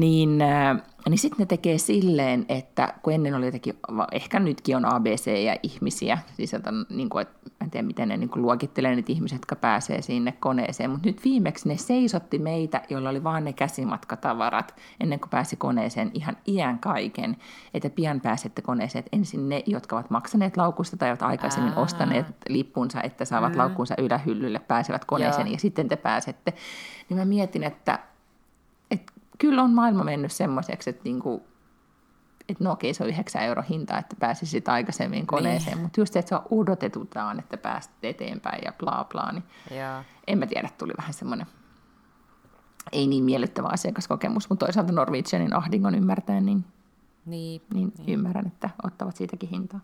niin, 0.00 0.42
äh, 0.42 0.82
niin 1.08 1.18
sitten 1.18 1.38
ne 1.38 1.46
tekee 1.46 1.78
silleen, 1.78 2.46
että 2.48 2.94
kun 3.02 3.12
ennen 3.12 3.34
oli 3.34 3.46
jotenkin, 3.46 3.74
ehkä 4.12 4.38
nytkin 4.38 4.76
on 4.76 4.84
ABC 4.84 5.26
ja 5.44 5.56
ihmisiä, 5.62 6.18
siis 6.36 6.54
että, 6.54 6.70
niin 6.90 7.08
kuin, 7.08 7.22
että 7.22 7.50
en 7.60 7.70
tiedä 7.70 7.86
miten 7.86 8.08
ne 8.08 8.16
niin 8.16 8.28
kuin 8.28 8.42
luokittelee 8.42 8.94
niitä 8.94 9.12
ihmisiä, 9.12 9.36
jotka 9.36 9.56
pääsee 9.56 10.02
sinne 10.02 10.32
koneeseen, 10.32 10.90
mutta 10.90 11.08
nyt 11.08 11.24
viimeksi 11.24 11.68
ne 11.68 11.76
seisotti 11.76 12.38
meitä, 12.38 12.82
joilla 12.88 13.10
oli 13.10 13.24
vaan 13.24 13.44
ne 13.44 13.52
käsimatkatavarat 13.52 14.74
ennen 15.00 15.20
kuin 15.20 15.30
pääsi 15.30 15.56
koneeseen 15.56 16.10
ihan 16.14 16.36
iän 16.48 16.78
kaiken, 16.78 17.36
että 17.74 17.90
pian 17.90 18.20
pääsette 18.20 18.62
koneeseen, 18.62 19.00
että 19.00 19.16
ensin 19.16 19.48
ne, 19.48 19.62
jotka 19.66 19.96
ovat 19.96 20.10
maksaneet 20.10 20.56
laukusta 20.56 20.96
tai 20.96 21.10
ovat 21.10 21.22
aikaisemmin 21.22 21.72
Aa. 21.72 21.82
ostaneet 21.82 22.26
lippunsa, 22.48 23.02
että 23.02 23.24
saavat 23.24 23.52
mm. 23.52 23.58
laukkunsa 23.58 23.94
ylähyllylle, 23.98 24.58
pääsevät 24.58 25.04
koneeseen 25.04 25.46
Joo. 25.46 25.52
ja 25.52 25.58
sitten 25.58 25.88
te 25.88 25.96
pääsette. 25.96 26.52
Niin 27.08 27.18
mä 27.18 27.24
mietin, 27.24 27.62
että 27.62 27.98
kyllä 29.38 29.62
on 29.62 29.70
maailma 29.70 30.04
mennyt 30.04 30.32
semmoiseksi, 30.32 30.90
että 30.90 31.02
niinku, 31.04 31.42
et 32.48 32.60
no 32.60 32.72
okei, 32.72 32.94
se 32.94 33.02
on 33.02 33.08
9 33.08 33.42
euro 33.42 33.62
hinta, 33.68 33.98
että 33.98 34.16
pääsisit 34.18 34.68
aikaisemmin 34.68 35.26
koneeseen, 35.26 35.76
niin. 35.76 35.82
mutta 35.82 36.00
just 36.00 36.12
se, 36.12 36.18
että 36.18 36.28
se 36.28 36.34
on 36.34 36.60
odotetutaan, 36.60 37.38
että 37.38 37.56
pääst 37.56 37.90
eteenpäin 38.02 38.62
ja 38.64 38.72
bla 38.78 39.06
bla, 39.12 39.32
niin 39.32 39.44
ja. 39.70 40.04
en 40.26 40.38
mä 40.38 40.46
tiedä, 40.46 40.68
tuli 40.78 40.92
vähän 40.98 41.14
semmoinen 41.14 41.46
ei 42.92 43.06
niin 43.06 43.24
miellyttävä 43.24 43.68
asiakaskokemus, 43.68 44.50
mutta 44.50 44.66
toisaalta 44.66 44.92
Norwegianin 44.92 45.54
ahdingon 45.54 45.94
ymmärtäen, 45.94 46.46
niin, 46.46 46.64
niin, 47.26 47.62
niin, 47.74 47.92
niin. 47.98 48.08
ymmärrän, 48.08 48.46
että 48.46 48.70
ottavat 48.82 49.16
siitäkin 49.16 49.48
hintaa. 49.48 49.80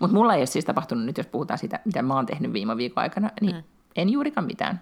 Mutta 0.00 0.16
mulla 0.16 0.34
ei 0.34 0.40
ole 0.40 0.46
siis 0.46 0.64
tapahtunut 0.64 1.04
nyt, 1.04 1.18
jos 1.18 1.26
puhutaan 1.26 1.58
siitä, 1.58 1.80
mitä 1.84 2.02
mä 2.02 2.14
oon 2.14 2.26
tehnyt 2.26 2.52
viime 2.52 2.76
viikon 2.76 3.02
aikana, 3.02 3.30
niin 3.40 3.56
mm. 3.56 3.62
en 3.96 4.08
juurikaan 4.08 4.46
mitään. 4.46 4.80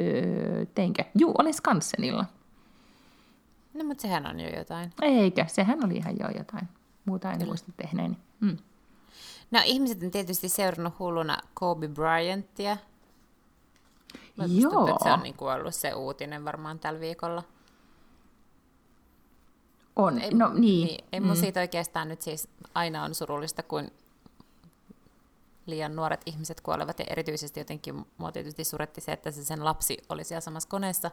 Öö, 0.00 0.66
teinkö? 0.74 1.04
Juu, 1.18 1.34
olin 1.38 1.54
Skansenilla. 1.54 2.24
No, 3.74 3.84
mutta 3.84 4.02
sehän 4.02 4.26
on 4.26 4.40
jo 4.40 4.48
jotain. 4.56 4.92
Eikä, 5.02 5.46
sehän 5.46 5.84
oli 5.84 5.96
ihan 5.96 6.16
jo 6.20 6.28
jotain. 6.38 6.68
Muuta 7.04 7.30
en 7.30 7.38
Kyllä. 7.38 7.50
muista 7.50 7.72
tehneeni. 7.76 8.16
Mm. 8.40 8.56
No, 9.50 9.60
ihmiset 9.64 10.02
on 10.02 10.10
tietysti 10.10 10.48
seurannut 10.48 10.98
hulluna 10.98 11.38
Kobe 11.54 11.88
Bryantia. 11.88 12.76
Joo. 14.36 14.70
Tuntuu, 14.70 14.86
että 14.86 15.04
se 15.04 15.12
on 15.12 15.22
niin 15.22 15.36
kuin 15.36 15.52
ollut 15.52 15.74
se 15.74 15.94
uutinen 15.94 16.44
varmaan 16.44 16.78
tällä 16.78 17.00
viikolla. 17.00 17.42
On, 19.96 20.18
ei, 20.18 20.34
no 20.34 20.48
niin. 20.48 20.60
niin 20.86 21.04
ei 21.12 21.20
mm. 21.20 21.26
mun 21.26 21.36
siitä 21.36 21.60
oikeastaan 21.60 22.08
nyt 22.08 22.22
siis 22.22 22.48
aina 22.74 23.04
on 23.04 23.14
surullista, 23.14 23.62
kun 23.62 23.90
liian 25.66 25.96
nuoret 25.96 26.20
ihmiset 26.26 26.60
kuolevat, 26.60 26.98
ja 26.98 27.04
erityisesti 27.08 27.60
jotenkin 27.60 28.06
mua 28.18 28.32
tietysti 28.32 28.64
suretti 28.64 29.00
se, 29.00 29.12
että 29.12 29.30
se 29.30 29.44
sen 29.44 29.64
lapsi 29.64 29.98
oli 30.08 30.24
siellä 30.24 30.40
samassa 30.40 30.68
koneessa, 30.68 31.10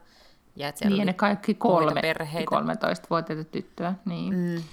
ja 0.55 0.73
niin, 0.83 1.05
ne 1.05 1.13
kaikki 1.13 1.53
kolme, 1.53 2.01
13-vuotiaita 2.01 3.43
tyttöä. 3.43 3.93
Niin. 4.05 4.35
Mm. 4.35 4.63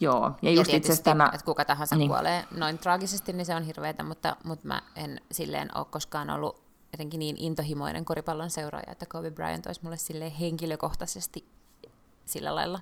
Joo, 0.00 0.32
ja 0.42 0.50
just 0.50 0.70
ja 0.70 0.76
itse 0.76 1.02
tänä... 1.02 1.30
että 1.34 1.44
kuka 1.44 1.64
tahansa 1.64 1.96
niin. 1.96 2.08
kuolee 2.08 2.44
noin 2.50 2.78
traagisesti, 2.78 3.32
niin 3.32 3.46
se 3.46 3.54
on 3.54 3.62
hirveätä, 3.62 4.02
mutta, 4.02 4.36
mutta 4.44 4.68
mä 4.68 4.82
en 4.96 5.20
silleen 5.32 5.76
ole 5.76 5.86
koskaan 5.90 6.30
ollut 6.30 6.62
jotenkin 6.92 7.18
niin 7.18 7.36
intohimoinen 7.38 8.04
koripallon 8.04 8.50
seuraaja, 8.50 8.92
että 8.92 9.06
Kobe 9.06 9.30
Bryant 9.30 9.66
olisi 9.66 9.80
mulle 9.84 9.96
silleen 9.96 10.32
henkilökohtaisesti 10.32 11.44
sillä 12.24 12.54
lailla 12.54 12.80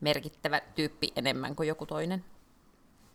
merkittävä 0.00 0.60
tyyppi 0.74 1.12
enemmän 1.16 1.56
kuin 1.56 1.68
joku 1.68 1.86
toinen. 1.86 2.24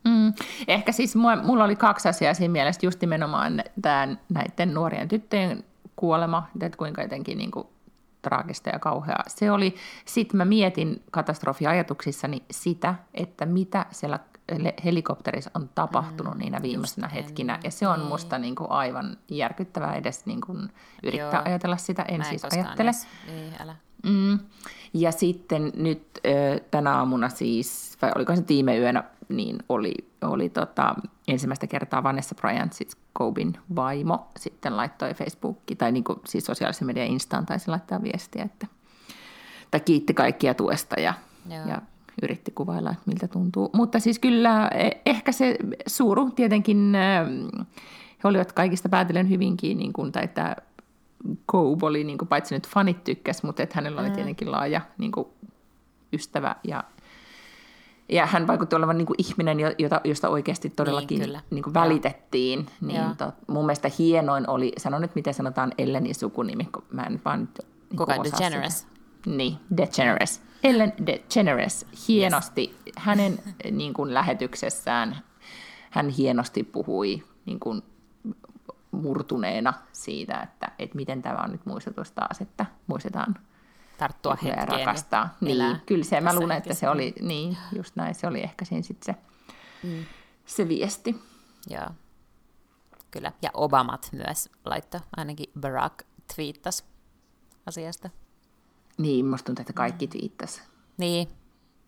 Mm. 0.05 0.33
Ehkä 0.67 0.91
siis 0.91 1.15
mulla 1.43 1.63
oli 1.63 1.75
kaksi 1.75 2.09
asiaa 2.09 2.33
siinä 2.33 2.51
mielessä, 2.51 2.85
just 2.85 3.01
nimenomaan 3.01 3.63
tämän, 3.81 4.19
näiden 4.29 4.73
nuorien 4.73 5.07
tyttöjen 5.07 5.63
kuolema, 5.95 6.47
että 6.61 6.77
kuinka 6.77 7.01
jotenkin 7.01 7.37
niin 7.37 7.51
kuin, 7.51 7.67
traagista 8.23 8.69
ja 8.69 8.79
kauheaa 8.79 9.23
se 9.27 9.51
oli. 9.51 9.75
Sitten 10.05 10.37
mä 10.37 10.45
mietin 10.45 11.03
katastrofiajatuksissani 11.11 12.43
sitä, 12.51 12.95
että 13.13 13.45
mitä 13.45 13.85
siellä 13.91 14.19
helikopterissa 14.85 15.51
on 15.53 15.69
tapahtunut 15.75 16.33
mm, 16.33 16.39
niinä 16.39 16.61
viimeisenä 16.61 17.07
hetkinä. 17.07 17.59
Ja 17.63 17.71
se 17.71 17.87
on 17.87 17.99
niin. 17.99 18.07
musta 18.07 18.37
niin 18.37 18.55
kuin 18.55 18.71
aivan 18.71 19.17
järkyttävää 19.29 19.95
edes 19.95 20.25
niin 20.25 20.41
kuin 20.41 20.69
yrittää 21.03 21.31
Joo. 21.31 21.41
ajatella 21.45 21.77
sitä. 21.77 22.05
En 22.07 22.25
siis 22.25 22.45
ajattele. 22.45 22.89
Edes. 22.89 23.07
Niin, 23.27 23.53
älä. 23.59 23.75
Mm. 24.03 24.39
Ja 24.93 25.11
sitten 25.11 25.71
nyt 25.75 26.19
tänä 26.71 26.97
aamuna 26.97 27.29
siis, 27.29 27.97
vai 28.01 28.11
oliko 28.15 28.35
se 28.35 28.43
viime 28.47 28.77
yönä, 28.77 29.03
niin 29.29 29.57
oli, 29.69 29.93
oli 30.21 30.49
tota, 30.49 30.95
ensimmäistä 31.27 31.67
kertaa 31.67 32.03
Vanessa 32.03 32.35
Bryant, 32.35 32.73
siis 32.73 32.97
Cobin 33.17 33.53
vaimo, 33.75 34.27
sitten 34.39 34.77
laittoi 34.77 35.13
Facebookiin, 35.13 35.77
tai 35.77 35.91
niin 35.91 36.03
kuin, 36.03 36.19
siis 36.25 36.45
sosiaalisen 36.45 36.85
median 36.85 37.07
instaan 37.07 37.45
taisi 37.45 37.69
laittaa 37.69 38.03
viestiä, 38.03 38.43
että, 38.43 38.67
tai 39.71 39.79
kiitti 39.79 40.13
kaikkia 40.13 40.53
tuesta 40.53 40.99
ja, 40.99 41.13
ja 41.67 41.81
yritti 42.21 42.51
kuvailla, 42.51 42.91
että 42.91 43.03
miltä 43.05 43.27
tuntuu. 43.27 43.69
Mutta 43.73 43.99
siis 43.99 44.19
kyllä 44.19 44.67
e, 44.67 44.89
ehkä 45.05 45.31
se 45.31 45.57
suuru 45.87 46.31
tietenkin, 46.31 46.93
he 48.23 48.27
olivat 48.27 48.51
kaikista 48.51 48.89
päätellen 48.89 49.29
hyvinkin, 49.29 49.77
niin 49.77 49.93
kuin, 49.93 50.11
tai 50.11 50.23
että 50.23 50.55
Cobe 51.51 51.85
oli, 51.85 52.03
niin 52.03 52.17
kuin, 52.17 52.27
paitsi 52.27 52.55
nyt 52.55 52.67
fanit 52.67 53.03
tykkäs, 53.03 53.43
mutta 53.43 53.63
että 53.63 53.75
hänellä 53.75 54.01
oli 54.01 54.09
mm. 54.09 54.15
tietenkin 54.15 54.51
laaja 54.51 54.81
niin 54.97 55.11
kuin, 55.11 55.27
ystävä 56.13 56.55
ja 56.63 56.83
ja 58.09 58.25
hän 58.25 58.47
vaikutti 58.47 58.75
olevan 58.75 58.97
niin 58.97 59.05
kuin 59.05 59.15
ihminen, 59.17 59.57
jota, 59.77 60.01
josta 60.03 60.29
oikeasti 60.29 60.69
todellakin 60.69 61.19
niin, 61.19 61.39
niin 61.49 61.63
kuin 61.63 61.73
välitettiin. 61.73 62.65
Niin 62.81 63.17
tot, 63.17 63.35
mun 63.47 63.65
mielestä 63.65 63.91
hienoin 63.99 64.49
oli, 64.49 64.71
sano 64.77 64.99
nyt 64.99 65.15
miten 65.15 65.33
sanotaan 65.33 65.71
Ellenin 65.77 66.15
sukunimi, 66.15 66.65
kun 66.65 66.83
mä 66.91 67.03
en 67.03 67.21
vaan 67.25 67.39
niin 67.39 67.97
Kuka, 67.97 68.15
DeGeneres? 68.23 68.87
Niin, 69.25 69.57
DeGeneres. 69.77 70.41
Ellen 70.63 70.93
DeGeneres, 71.05 71.85
hienosti. 72.07 72.75
Hänen 72.97 73.39
niin 73.71 73.93
kuin, 73.93 74.13
lähetyksessään, 74.13 75.17
hän 75.89 76.09
hienosti 76.09 76.63
puhui 76.63 77.23
niin 77.45 77.59
kuin, 77.59 77.81
murtuneena 78.91 79.73
siitä, 79.91 80.41
että, 80.41 80.71
että 80.79 80.95
miten 80.95 81.21
tämä 81.21 81.43
on 81.43 81.51
nyt 81.51 81.65
muistutus 81.65 82.11
taas, 82.11 82.41
että 82.41 82.65
muistetaan 82.87 83.35
tarttua 83.97 84.37
hetkeen 84.43 84.59
ja 84.59 84.65
rakastaa. 84.65 85.37
Niin, 85.41 85.81
kyllä 85.85 86.03
se, 86.03 86.21
mä 86.21 86.35
luulen, 86.35 86.57
että 86.57 86.73
se 86.73 86.89
oli, 86.89 87.13
niin, 87.21 87.57
just 87.75 87.95
näin, 87.95 88.15
se 88.15 88.27
oli 88.27 88.41
ehkä 88.41 88.65
siinä 88.65 88.81
sitten 88.81 89.15
se, 89.15 89.21
mm. 89.87 90.05
se 90.45 90.67
viesti. 90.67 91.15
Joo, 91.69 91.89
kyllä. 93.11 93.31
Ja 93.41 93.49
Obamat 93.53 94.09
myös 94.11 94.49
laittoi, 94.65 95.01
ainakin 95.17 95.51
Barack 95.59 96.05
twiittasi 96.35 96.83
asiasta. 97.65 98.09
Niin, 98.97 99.25
musta 99.25 99.45
tuntuu, 99.45 99.61
että 99.61 99.73
kaikki 99.73 100.07
twiittasi. 100.07 100.61
Niin, 100.97 101.27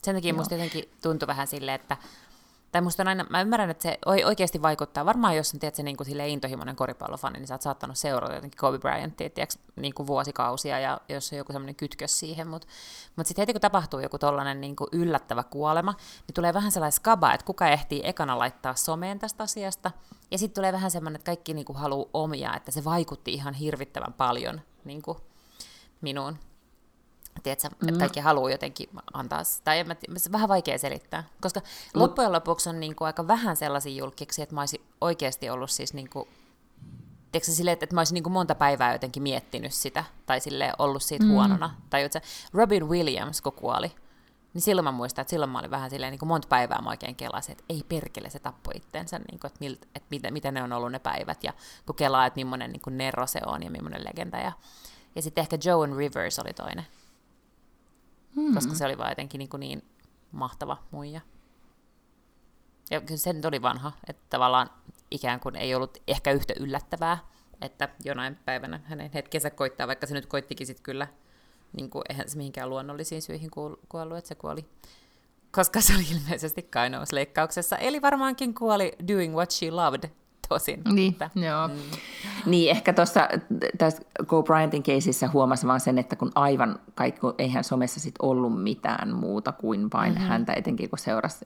sen 0.03 0.15
takia 0.15 0.29
Joo. 0.29 0.37
musta 0.37 0.53
jotenkin 0.53 0.83
tuntui 1.01 1.27
vähän 1.27 1.47
silleen, 1.47 1.75
että 1.75 1.97
tai 2.75 2.81
musta 2.81 3.03
on 3.03 3.07
aina, 3.07 3.25
mä 3.29 3.41
ymmärrän, 3.41 3.69
että 3.69 3.81
se 3.83 3.97
oikeasti 4.25 4.61
vaikuttaa. 4.61 5.05
Varmaan 5.05 5.35
jos 5.35 5.53
on 5.53 5.59
tiedät, 5.59 5.75
se 5.75 5.83
niin 5.83 5.97
kuin 5.97 6.21
intohimoinen 6.21 6.75
koripallofani, 6.75 7.39
niin 7.39 7.47
sä 7.47 7.53
oot 7.53 7.61
saattanut 7.61 7.97
seurata 7.97 8.33
jotenkin 8.33 8.57
Kobe 8.57 8.79
Bryantia 8.79 9.29
tiedätkö, 9.29 9.59
niin 9.75 9.93
kuin 9.93 10.07
vuosikausia 10.07 10.79
ja 10.79 11.01
jos 11.09 11.31
on 11.31 11.37
joku 11.37 11.51
semmoinen 11.53 11.75
kytkös 11.75 12.19
siihen. 12.19 12.47
Mutta 12.47 12.67
mut 13.15 13.27
sitten 13.27 13.41
heti 13.41 13.53
kun 13.53 13.61
tapahtuu 13.61 13.99
joku 13.99 14.17
tollainen 14.17 14.61
niin 14.61 14.75
kuin 14.75 14.87
yllättävä 14.91 15.43
kuolema, 15.43 15.91
niin 16.27 16.33
tulee 16.33 16.53
vähän 16.53 16.71
sellainen 16.71 16.91
skaba, 16.91 17.33
että 17.33 17.45
kuka 17.45 17.67
ehtii 17.67 18.01
ekana 18.03 18.39
laittaa 18.39 18.75
someen 18.75 19.19
tästä 19.19 19.43
asiasta. 19.43 19.91
Ja 20.31 20.37
sitten 20.37 20.55
tulee 20.55 20.73
vähän 20.73 20.91
semmoinen, 20.91 21.15
että 21.15 21.29
kaikki 21.31 21.53
niin 21.53 21.65
kuin 21.65 21.77
haluaa 21.77 22.09
omia, 22.13 22.55
että 22.55 22.71
se 22.71 22.83
vaikutti 22.83 23.33
ihan 23.33 23.53
hirvittävän 23.53 24.13
paljon 24.13 24.61
niin 24.85 25.01
kuin 25.01 25.17
minuun 26.01 26.37
tiedätkö, 27.43 27.69
mm. 27.91 27.97
kaikki 27.97 28.19
haluaa 28.19 28.51
jotenkin 28.51 28.89
antaa, 29.13 29.41
tai 29.63 29.79
en 29.79 29.87
mä, 29.87 29.95
se 30.17 30.29
on 30.29 30.31
vähän 30.31 30.49
vaikea 30.49 30.77
selittää, 30.77 31.23
koska 31.41 31.59
Mut. 31.59 31.95
loppujen 31.95 32.31
lopuksi 32.31 32.69
on 32.69 32.79
niin 32.79 32.95
kuin 32.95 33.05
aika 33.05 33.27
vähän 33.27 33.55
sellaisia 33.55 33.95
julkiksi, 33.97 34.41
että 34.41 34.55
mä 34.55 34.61
olisin 34.61 34.81
oikeasti 35.01 35.49
ollut 35.49 35.71
siis 35.71 35.93
niin 35.93 36.09
kuin, 36.09 36.27
tiedätkö, 37.31 37.51
sille, 37.51 37.71
että, 37.71 37.83
että 37.83 37.95
mä 37.95 37.99
olisin 37.99 38.13
niin 38.13 38.23
kuin 38.23 38.33
monta 38.33 38.55
päivää 38.55 38.93
jotenkin 38.93 39.23
miettinyt 39.23 39.73
sitä, 39.73 40.03
tai 40.25 40.39
sille 40.39 40.73
ollut 40.79 41.03
siitä 41.03 41.23
mm. 41.23 41.31
huonona, 41.31 41.75
tai 41.89 42.03
että 42.03 42.21
Robin 42.53 42.89
Williams, 42.89 43.41
kun 43.41 43.53
kuoli, 43.53 43.91
niin 44.55 44.61
silloin 44.61 44.83
mä 44.83 44.91
muistan, 44.91 45.21
että 45.21 45.29
silloin 45.29 45.51
mä 45.51 45.59
olin 45.59 45.71
vähän 45.71 45.89
silleen 45.89 46.11
niin 46.11 46.19
kuin 46.19 46.27
monta 46.27 46.47
päivää 46.47 46.81
mä 46.81 46.89
oikein 46.89 47.15
kelasin, 47.15 47.51
että 47.51 47.63
ei 47.69 47.83
perkele, 47.89 48.29
se 48.29 48.39
tappoi 48.39 48.73
itteensä, 48.75 49.19
niin 49.19 49.39
kuin, 49.39 49.49
että, 49.49 49.59
miltä, 49.59 49.87
että 49.95 50.07
mitä, 50.09 50.31
mitä, 50.31 50.51
ne 50.51 50.63
on 50.63 50.73
ollut 50.73 50.91
ne 50.91 50.99
päivät, 50.99 51.43
ja 51.43 51.53
kun 51.85 51.95
kelaa, 51.95 52.25
että 52.25 52.37
millainen 52.37 52.71
niin 52.71 52.81
kuin 52.81 52.97
Nero 52.97 53.27
se 53.27 53.39
on 53.45 53.63
ja 53.63 53.71
millainen 53.71 54.05
legenda, 54.05 54.37
ja, 54.37 54.51
ja 55.15 55.21
sitten 55.21 55.41
ehkä 55.41 55.57
Joan 55.63 55.97
Rivers 55.97 56.39
oli 56.39 56.53
toinen, 56.53 56.87
mm. 58.35 58.53
koska 58.53 58.73
se 58.73 58.85
oli 58.85 58.97
vaan 58.97 59.11
jotenkin 59.11 59.39
niin, 59.39 59.49
niin 59.59 59.83
mahtava 60.31 60.83
muija. 60.91 61.21
Ja 62.91 63.01
kyllä 63.01 63.17
se 63.17 63.33
nyt 63.33 63.45
oli 63.45 63.61
vanha, 63.61 63.91
että 64.09 64.25
tavallaan 64.29 64.69
ikään 65.11 65.39
kuin 65.39 65.55
ei 65.55 65.75
ollut 65.75 65.97
ehkä 66.07 66.31
yhtä 66.31 66.53
yllättävää, 66.59 67.17
että 67.61 67.89
jonain 68.03 68.35
päivänä 68.45 68.79
hänen 68.83 69.11
hetkensä 69.13 69.49
koittaa, 69.49 69.87
vaikka 69.87 70.07
se 70.07 70.13
nyt 70.13 70.25
koittikin 70.25 70.67
sitten 70.67 70.83
kyllä, 70.83 71.07
niin 71.73 71.89
kuin, 71.89 72.03
eihän 72.09 72.29
se 72.29 72.37
mihinkään 72.37 72.69
luonnollisiin 72.69 73.21
syihin 73.21 73.51
kuollut, 73.89 74.17
että 74.17 74.27
se 74.27 74.35
kuoli, 74.35 74.65
koska 75.51 75.81
se 75.81 75.95
oli 75.95 76.03
ilmeisesti 76.11 76.63
kainousleikkauksessa, 76.63 77.77
eli 77.77 78.01
varmaankin 78.01 78.53
kuoli 78.53 78.93
doing 79.07 79.35
what 79.35 79.51
she 79.51 79.71
loved, 79.71 80.09
tosin. 80.49 80.81
Niin, 80.91 81.11
että, 81.11 81.29
joo. 81.35 81.67
Mm. 81.67 81.73
niin 82.45 82.71
ehkä 82.71 82.93
tuossa 82.93 83.29
tässä 83.77 84.03
Go 84.25 84.43
Bryantin 84.43 84.83
keisissä 84.83 85.29
huomasi 85.33 85.67
vaan 85.67 85.79
sen, 85.79 85.97
että 85.97 86.15
kun 86.15 86.31
aivan 86.35 86.79
kaikki, 86.95 87.21
eihän 87.37 87.63
somessa 87.63 87.99
sit 87.99 88.15
ollut 88.21 88.63
mitään 88.63 89.15
muuta 89.15 89.51
kuin 89.51 89.89
vain 89.93 90.13
mm-hmm. 90.13 90.27
häntä, 90.27 90.53
etenkin 90.53 90.89
kun 90.89 90.99
seurasi 90.99 91.45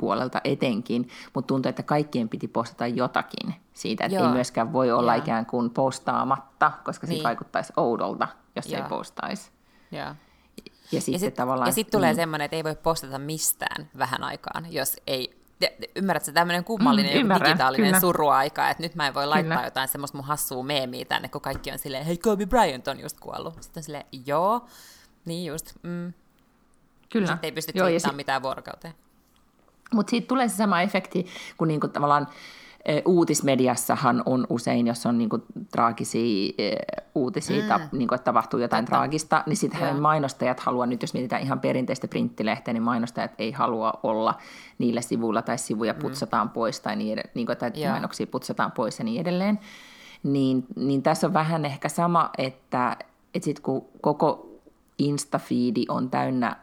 puolelta 0.00 0.40
etenkin, 0.44 1.08
mutta 1.34 1.46
tuntui, 1.46 1.70
että 1.70 1.82
kaikkien 1.82 2.28
piti 2.28 2.48
postata 2.48 2.86
jotakin 2.86 3.54
siitä, 3.72 4.04
että 4.04 4.18
Joo. 4.18 4.26
ei 4.26 4.32
myöskään 4.32 4.72
voi 4.72 4.92
olla 4.92 5.12
ja. 5.12 5.22
ikään 5.22 5.46
kuin 5.46 5.70
postaamatta, 5.70 6.72
koska 6.84 7.06
niin. 7.06 7.18
se 7.18 7.24
vaikuttaisi 7.24 7.72
oudolta, 7.76 8.28
jos 8.56 8.66
Joo. 8.66 8.82
ei 8.82 8.88
postaisi. 8.88 9.50
Ja, 9.90 10.16
ja 10.92 11.00
sitten 11.00 11.20
sit, 11.20 11.34
tavallaan... 11.34 11.68
Ja 11.68 11.72
sitten 11.72 11.92
tulee 11.92 12.08
niin. 12.08 12.16
semmoinen, 12.16 12.44
että 12.44 12.56
ei 12.56 12.64
voi 12.64 12.76
postata 12.76 13.18
mistään 13.18 13.90
vähän 13.98 14.24
aikaan, 14.24 14.72
jos 14.72 14.96
ei 15.06 15.43
ymmärrätkö, 15.96 16.32
tämmöinen 16.32 16.64
kummallinen 16.64 17.14
mm, 17.14 17.20
ymmärrän, 17.20 17.48
digitaalinen 17.48 17.86
kyllä. 17.86 18.00
suruaika, 18.00 18.68
että 18.70 18.82
nyt 18.82 18.94
mä 18.94 19.06
en 19.06 19.14
voi 19.14 19.26
laittaa 19.26 19.56
kyllä. 19.56 19.66
jotain 19.66 19.88
semmoista 19.88 20.18
mun 20.18 20.26
hassua 20.26 20.62
meemiä 20.62 21.04
tänne, 21.04 21.28
kun 21.28 21.40
kaikki 21.40 21.72
on 21.72 21.78
silleen, 21.78 22.04
hei 22.04 22.18
Kobe 22.18 22.46
Bryant 22.46 22.88
on 22.88 23.00
just 23.00 23.20
kuollut. 23.20 23.62
Sitten 23.62 23.80
on 23.80 23.84
silleen, 23.84 24.04
joo, 24.26 24.66
niin 25.24 25.46
just, 25.46 25.74
mm. 25.82 26.12
Kyllä. 27.12 27.26
Sitten 27.26 27.48
ei 27.48 27.52
pysty 27.52 27.72
twiittaamaan 27.72 28.14
si- 28.14 28.16
mitään 28.16 28.42
vuorokauteen. 28.42 28.94
Mutta 29.94 30.10
siitä 30.10 30.26
tulee 30.26 30.48
se 30.48 30.56
sama 30.56 30.80
efekti, 30.80 31.26
kun 31.56 31.68
niinku 31.68 31.88
tavallaan 31.88 32.28
uutismediassahan 33.04 34.22
on 34.26 34.46
usein, 34.48 34.86
jos 34.86 35.06
on 35.06 35.18
niinku 35.18 35.38
traagisia 35.72 36.52
uutisia, 37.14 37.62
mm. 37.62 37.68
ta, 37.68 37.80
niinku, 37.92 38.14
että 38.14 38.24
tapahtuu 38.24 38.60
jotain 38.60 38.84
Totta. 38.84 38.96
traagista, 38.96 39.42
niin 39.46 39.56
sitten 39.56 40.00
mainostajat 40.00 40.60
haluaa, 40.60 40.86
nyt 40.86 41.02
jos 41.02 41.14
mietitään 41.14 41.42
ihan 41.42 41.60
perinteistä 41.60 42.08
printtilehteä, 42.08 42.74
niin 42.74 42.82
mainostajat 42.82 43.30
ei 43.38 43.52
halua 43.52 43.92
olla 44.02 44.34
niillä 44.78 45.00
sivuilla 45.00 45.42
tai 45.42 45.58
sivuja 45.58 45.92
mm. 45.92 45.98
putsataan 45.98 46.46
mm. 46.46 46.50
pois 46.50 46.80
tai, 46.80 46.96
niin, 46.96 47.20
niinku, 47.34 47.54
tai 47.54 47.72
mainoksia 47.90 48.26
putsataan 48.26 48.72
pois 48.72 48.98
ja 48.98 49.04
niin 49.04 49.20
edelleen. 49.20 49.58
Niin, 50.22 50.64
niin 50.76 51.02
tässä 51.02 51.26
on 51.26 51.34
vähän 51.34 51.64
ehkä 51.64 51.88
sama, 51.88 52.30
että, 52.38 52.96
että 53.34 53.44
sit 53.44 53.60
kun 53.60 53.86
koko 54.00 54.48
Instafeedi 54.98 55.84
on 55.88 56.10
täynnä 56.10 56.56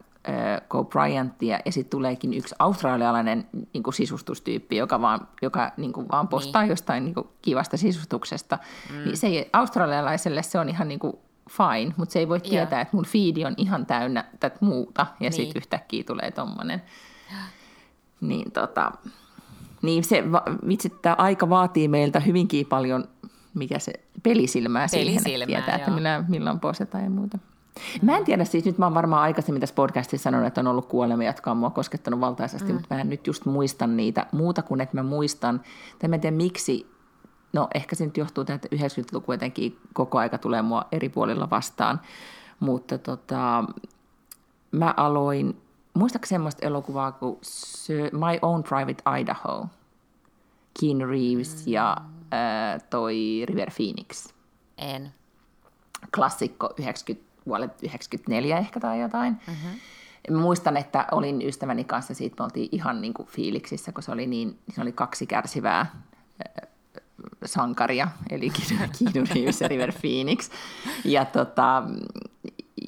Go 0.70 0.84
Bryantia, 0.84 1.60
ja 1.66 1.72
sitten 1.72 1.90
tuleekin 1.90 2.34
yksi 2.34 2.56
australialainen 2.60 3.48
niin 3.74 3.84
kuin 3.84 3.94
sisustustyyppi, 3.94 4.76
joka 4.76 5.02
vaan, 5.02 5.28
joka 5.42 5.72
niin 5.78 5.94
kuin 5.94 6.08
vaan 6.12 6.28
postaa 6.28 6.62
niin. 6.62 6.70
jostain 6.70 7.06
niin 7.06 7.14
kuin 7.14 7.28
kivasta 7.42 7.78
sisustuksesta. 7.78 8.58
Mm. 8.90 9.04
Niin 9.04 9.18
se 9.18 9.28
ei, 9.28 9.50
australialaiselle 9.54 10.44
se 10.44 10.60
on 10.60 10.70
ihan 10.70 10.88
niin 10.88 11.00
kuin 11.00 11.14
fine, 11.50 11.94
mutta 11.98 12.14
se 12.14 12.20
ei 12.20 12.28
voi 12.28 12.40
tietää, 12.40 12.78
yeah. 12.78 12.82
että 12.82 12.98
mun 12.98 13.06
feedi 13.06 13.46
on 13.46 13.54
ihan 13.58 13.86
täynnä 13.86 14.26
tätä 14.40 14.58
muuta, 14.62 15.02
ja 15.02 15.16
niin. 15.20 15.34
sitten 15.34 15.60
yhtäkkiä 15.60 16.04
tulee 16.04 16.32
tommonen. 16.32 16.82
Niin, 18.22 18.52
tota, 18.52 18.92
niin 19.82 20.04
se, 20.04 20.24
vitsi, 20.68 20.90
tämä 20.90 21.16
aika 21.18 21.50
vaatii 21.50 21.88
meiltä 21.88 22.20
hyvinkin 22.20 22.66
paljon, 22.66 23.08
mikä 23.54 23.80
se, 23.80 23.94
pelisilmää, 24.24 24.88
pelisilmää 24.92 25.24
siihen, 25.24 25.42
että 25.42 25.46
tietää, 25.46 25.76
joo. 25.76 25.80
että 25.80 25.92
millä, 25.92 26.24
milloin 26.28 26.60
postetaan 26.60 27.04
ja 27.04 27.10
muuta. 27.10 27.38
Mä 28.02 28.18
en 28.18 28.26
tiedä, 28.26 28.46
siis 28.46 28.66
nyt 28.66 28.78
mä 28.78 28.86
oon 28.86 28.94
varmaan 28.94 29.22
aikaisemmin 29.22 29.60
tässä 29.60 29.76
podcastissa 29.76 30.24
sanonut, 30.24 30.48
että 30.48 30.62
on 30.62 30.68
ollut 30.68 30.86
kuolemia, 30.86 31.30
jotka 31.30 31.52
on 31.52 31.58
mua 31.58 31.70
koskettanut 31.70 32.20
valtaisesti, 32.20 32.68
mm. 32.68 32.74
mutta 32.74 32.96
mä 32.96 33.02
en 33.02 33.10
nyt 33.10 33.28
just 33.28 33.46
muista 33.46 33.88
niitä 33.88 34.26
muuta 34.32 34.62
kuin, 34.62 34.82
että 34.82 34.98
mä 34.98 35.04
muistan, 35.04 35.62
tai 36.00 36.10
mä 36.10 36.16
en 36.16 36.22
tiedä 36.22 36.38
miksi, 36.38 36.92
no 37.54 37.68
ehkä 37.76 37.96
se 37.96 38.06
nyt 38.06 38.18
johtuu 38.18 38.42
että 38.42 38.68
90-luku 38.76 39.32
jotenkin 39.32 39.80
koko 39.94 40.18
aika 40.18 40.38
tulee 40.38 40.62
mua 40.62 40.86
eri 40.92 41.10
puolilla 41.10 41.50
vastaan, 41.50 42.02
mutta 42.60 42.98
tota, 42.98 43.64
mä 44.72 44.94
aloin, 44.98 45.62
muistatko 45.94 46.26
semmoista 46.26 46.66
elokuvaa 46.66 47.12
kuin 47.12 47.40
My 48.12 48.40
Own 48.42 48.64
Private 48.64 49.20
Idaho, 49.20 49.68
Keanu 50.80 51.06
Reeves 51.06 51.66
mm. 51.66 51.72
ja 51.72 51.98
äh, 52.34 52.82
toi 52.90 53.46
River 53.46 53.72
Phoenix? 53.78 54.28
En. 54.78 55.14
Klassikko 56.16 56.74
90 56.78 57.31
vuodet 57.52 57.84
94 57.84 58.58
ehkä 58.58 58.80
tai 58.80 59.02
jotain. 59.02 59.38
Mm-hmm. 59.48 59.80
Mä 60.30 60.42
muistan, 60.42 60.78
että 60.78 61.06
olin 61.12 61.42
ystäväni 61.42 61.84
kanssa, 61.84 62.14
siitä 62.14 62.36
me 62.40 62.44
oltiin 62.44 62.70
ihan 62.72 63.02
niin 63.02 63.14
kuin 63.14 63.28
fiiliksissä, 63.28 63.92
kun 63.92 64.04
se 64.04 64.12
oli, 64.12 64.28
niin, 64.28 64.60
se 64.70 64.82
oli 64.82 64.92
kaksi 64.92 65.26
kärsivää 65.26 65.80
äh, 65.80 66.70
sankaria, 67.46 68.08
eli 68.30 68.50
Keanu 69.14 69.28
Reeves 69.36 69.62
ja 69.62 69.68
River 69.68 69.94
Phoenix. 70.02 70.50
Ja, 71.06 71.26
tota, 71.26 71.84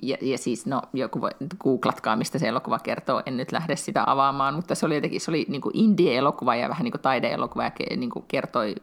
ja, 0.03 0.17
ja 0.21 0.37
siis, 0.37 0.65
no, 0.65 0.81
joku 0.93 1.21
voi, 1.21 1.31
googlatkaa, 1.59 2.15
mistä 2.15 2.39
se 2.39 2.47
elokuva 2.47 2.79
kertoo, 2.79 3.23
en 3.25 3.37
nyt 3.37 3.51
lähde 3.51 3.75
sitä 3.75 4.03
avaamaan, 4.07 4.53
mutta 4.53 4.75
se 4.75 4.85
oli 4.85 4.95
jotenkin, 4.95 5.21
se 5.21 5.31
oli 5.31 5.45
niin 5.49 5.61
indie-elokuva 5.73 6.55
ja 6.55 6.69
vähän 6.69 6.83
niin 6.83 6.91
kuin 6.91 7.01
taide-elokuva 7.01 7.63
ja 7.63 7.97
niin 7.97 8.09
kuin 8.09 8.25
kertoi 8.27 8.75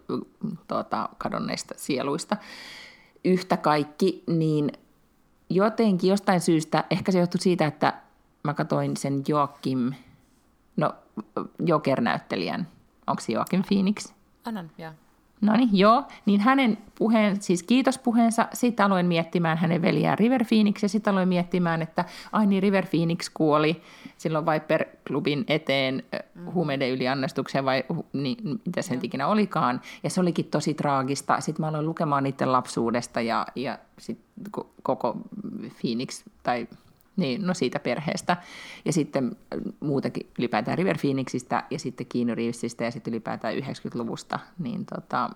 tuota, 0.68 1.08
kadonneista 1.18 1.74
sieluista. 1.76 2.36
Yhtä 3.24 3.56
kaikki, 3.56 4.24
niin 4.26 4.72
jotenkin 5.50 6.10
jostain 6.10 6.40
syystä, 6.40 6.84
ehkä 6.90 7.12
se 7.12 7.18
johtui 7.18 7.40
siitä, 7.40 7.66
että 7.66 7.92
mä 8.42 8.54
katsoin 8.54 8.96
sen 8.96 9.22
Joakim, 9.28 9.92
no 10.76 10.94
Joker-näyttelijän, 11.66 12.66
onko 13.06 13.20
se 13.20 13.32
Joakim 13.32 13.62
Phoenix? 13.68 14.12
Annan, 14.44 14.70
joo. 14.78 14.92
No 15.40 15.56
niin, 15.56 15.68
joo. 15.72 16.02
Niin 16.26 16.40
hänen 16.40 16.78
puheen, 16.98 17.42
siis 17.42 17.62
kiitospuheensa, 17.62 18.48
sitten 18.52 18.86
aloin 18.86 19.06
miettimään 19.06 19.58
hänen 19.58 19.82
veljään 19.82 20.18
River 20.18 20.44
Phoenix, 20.48 20.82
ja 20.82 20.88
sitten 20.88 21.10
aloin 21.12 21.28
miettimään, 21.28 21.82
että 21.82 22.04
ai 22.32 22.46
niin, 22.46 22.62
River 22.62 22.86
Phoenix 22.86 23.30
kuoli 23.34 23.82
silloin 24.16 24.46
Viper 24.46 24.84
Clubin 25.06 25.44
eteen 25.48 26.02
mm. 26.12 26.52
huumeiden 26.52 26.90
yliannostukseen, 26.90 27.64
vai 27.64 27.84
niin, 28.12 28.60
mitä 28.66 28.82
sen 28.82 29.00
ikinä 29.02 29.26
olikaan. 29.26 29.80
Ja 30.02 30.10
se 30.10 30.20
olikin 30.20 30.44
tosi 30.44 30.74
traagista. 30.74 31.40
Sitten 31.40 31.62
mä 31.62 31.68
aloin 31.68 31.86
lukemaan 31.86 32.24
niiden 32.24 32.52
lapsuudesta, 32.52 33.20
ja, 33.20 33.46
ja 33.54 33.78
sitten 33.98 34.52
koko 34.82 35.16
Phoenix, 35.80 36.24
tai 36.42 36.68
niin, 37.20 37.46
no 37.46 37.54
siitä 37.54 37.78
perheestä. 37.78 38.36
Ja 38.84 38.92
sitten 38.92 39.36
muutenkin 39.80 40.30
ylipäätään 40.38 40.78
River 40.78 40.98
Phoenixistä 40.98 41.64
ja 41.70 41.78
sitten 41.78 42.06
Keanu 42.06 42.34
Reevesistä 42.34 42.84
ja 42.84 42.90
sitten 42.90 43.14
ylipäätään 43.14 43.54
90-luvusta. 43.54 44.38
Niin, 44.58 44.86
tota, 44.86 45.30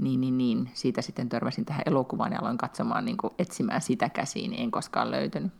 niin, 0.00 0.20
niin, 0.20 0.38
niin, 0.38 0.70
siitä 0.74 1.02
sitten 1.02 1.28
törmäsin 1.28 1.64
tähän 1.64 1.82
elokuvaan 1.86 2.32
ja 2.32 2.40
aloin 2.40 2.58
katsomaan, 2.58 3.04
niin 3.04 3.16
kuin, 3.16 3.32
etsimään 3.38 3.80
sitä 3.80 4.08
käsiin, 4.08 4.50
niin 4.50 4.62
en 4.62 4.70
koskaan 4.70 5.10
löytänyt. 5.10 5.52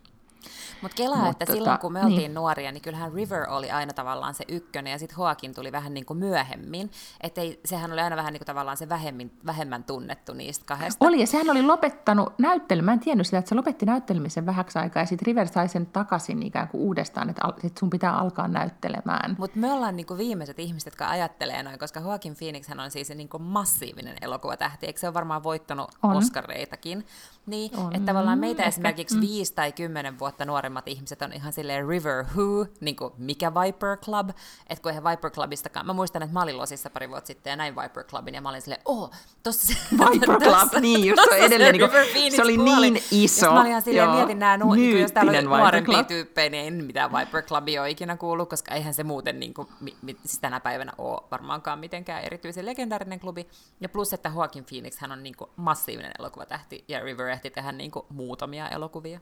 Mutta 0.83 0.97
kelaa, 0.97 1.19
Mut, 1.19 1.31
että 1.31 1.47
tota, 1.47 1.59
silloin 1.59 1.79
kun 1.79 1.93
me 1.93 2.01
oltiin 2.01 2.17
niin. 2.17 2.35
nuoria, 2.35 2.73
niin 2.73 2.83
kyllähän 2.83 3.13
River 3.13 3.51
oli 3.51 3.71
aina 3.71 3.93
tavallaan 3.93 4.35
se 4.35 4.45
ykkönen, 4.49 4.91
ja 4.91 4.99
sitten 4.99 5.17
Hoakin 5.17 5.55
tuli 5.55 5.73
vähän 5.73 5.95
niin 5.95 6.07
kuin 6.07 6.19
myöhemmin. 6.19 6.91
Että 7.21 7.41
sehän 7.65 7.93
oli 7.93 8.01
aina 8.01 8.17
vähän 8.17 8.33
niin 8.33 8.41
kuin 8.41 8.47
tavallaan 8.47 8.77
se 8.77 8.89
vähemmän, 8.89 9.31
vähemmän 9.47 9.85
tunnettu 9.85 10.35
niistä 10.35 10.65
kahdesta. 10.67 11.07
Oli, 11.07 11.21
ja 11.21 11.27
sehän 11.27 11.51
oli 11.51 11.63
lopettanut 11.63 12.33
näyttelemään. 12.39 12.85
Mä 12.85 12.93
en 12.93 13.01
tiennyt 13.01 13.27
sitä, 13.27 13.39
että 13.39 13.49
se 13.49 13.55
lopetti 13.55 13.87
näyttelemisen 13.87 14.47
vähäksi 14.47 14.79
aikaa, 14.79 15.03
ja 15.03 15.07
sitten 15.07 15.27
River 15.27 15.49
sai 15.49 15.69
sen 15.69 15.87
takaisin 15.87 16.43
ikään 16.43 16.69
kuin 16.69 16.81
uudestaan, 16.81 17.31
että, 17.31 17.43
että 17.65 17.81
sun 17.81 17.91
pitää 17.91 18.19
alkaa 18.19 18.49
näyttelemään. 18.49 19.37
Mutta 19.39 19.59
me 19.59 19.73
ollaan 19.73 19.97
niin 19.97 20.07
kuin 20.07 20.19
viimeiset 20.19 20.59
ihmiset, 20.59 20.87
jotka 20.87 21.09
ajattelee 21.09 21.63
noin, 21.63 21.79
koska 21.79 22.01
Joaquin 22.01 22.37
Phoenix 22.37 22.71
on 22.85 22.91
siis 22.91 23.09
niin 23.09 23.29
kuin 23.29 23.43
massiivinen 23.43 24.17
elokuvatähti, 24.21 24.87
eikö 24.87 25.01
se 25.01 25.07
ole 25.07 25.15
varmaan 25.15 25.43
voittanut 25.43 25.91
on. 26.03 26.17
Oscareitakin? 26.17 27.07
Niin, 27.47 27.77
on. 27.77 27.95
että 27.95 28.07
tavallaan 28.07 28.39
meitä 28.39 28.63
Ehkä. 28.63 28.69
esimerkiksi 28.69 29.15
mm. 29.15 29.21
viisi 29.21 29.55
tai 29.55 29.73
kymmenen 29.73 30.19
vuotta 30.19 30.34
nuoremmat 30.45 30.89
ihmiset 30.89 31.23
on 31.23 31.33
ihan 31.33 31.53
silleen 31.53 31.89
River 31.89 32.25
Who, 32.37 32.67
niin 32.81 32.97
kuin 32.97 33.13
mikä 33.19 33.53
Viper 33.55 33.97
Club, 33.97 34.31
että 34.67 34.83
kun 34.83 34.91
eihän 34.91 35.05
Viper 35.05 35.31
Clubistakaan, 35.31 35.87
mä 35.87 35.93
muistan, 35.93 36.23
että 36.23 36.33
mä 36.33 36.43
olin 36.43 36.59
Losissa 36.59 36.91
pari 36.91 37.09
vuotta 37.09 37.27
sitten 37.27 37.51
ja 37.51 37.57
näin 37.57 37.77
Viper 37.77 38.05
Clubin 38.05 38.35
ja 38.35 38.41
mä 38.41 38.49
olin 38.49 38.63
silleen, 38.63 38.83
oh, 38.85 39.11
tossa 39.43 39.67
se, 39.67 39.79
Viper 39.93 40.29
Club, 40.29 40.83
niin 40.83 41.05
just 41.05 41.23
se 41.31 41.37
edelleen, 41.37 41.73
niin 41.73 41.91
kuin, 41.91 42.33
se 42.37 42.43
oli 42.43 42.57
kuoli. 42.57 42.91
niin 42.91 43.05
iso. 43.11 43.47
Ja 43.47 43.53
mä 43.53 43.61
olin 43.61 43.71
ihan 43.71 43.83
silleen, 43.83 44.07
joo, 44.07 44.15
mietin 44.17 44.39
nämä, 44.39 44.57
nu- 44.57 44.75
niin 44.75 45.01
jos 45.01 45.13
täällä 45.13 45.31
oli 45.33 45.43
nuorempia 45.43 46.05
tyyppejä, 46.05 46.51
niin 46.51 46.67
en 46.67 46.85
mitään 46.85 47.13
Viper 47.13 47.43
Clubia 47.43 47.83
ole 47.83 47.91
ikinä 47.91 48.17
kuullut, 48.17 48.49
koska 48.51 48.75
eihän 48.75 48.95
se 48.95 49.05
muuten 49.05 49.41
niin 49.41 49.55
kuin, 49.55 49.69
mi, 49.81 49.97
mi, 50.03 50.17
siis 50.25 50.39
tänä 50.39 50.61
päivänä 50.61 50.93
ole 50.99 51.21
varmaankaan 51.31 51.79
mitenkään 51.79 52.23
erityisen 52.25 52.67
legendaarinen 52.67 53.21
klubi. 53.21 53.49
Ja 53.81 53.89
plus, 53.89 54.13
että 54.13 54.33
Joaquin 54.35 54.65
Phoenix 54.65 54.99
hän 54.99 55.13
on 55.13 55.23
niin 55.23 55.37
kuin 55.37 55.51
massiivinen 55.57 56.13
elokuvatähti 56.19 56.85
ja 56.89 57.01
River 57.01 57.29
ehti 57.29 57.51
tehdä 57.51 57.73
niin 57.73 57.91
kuin 57.91 58.07
muutamia 58.09 58.69
elokuvia. 58.69 59.21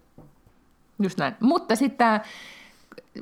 Just 0.99 1.19
näin. 1.19 1.35
Mutta 1.41 1.77
sitten 1.77 1.99
tämä, 1.99 2.21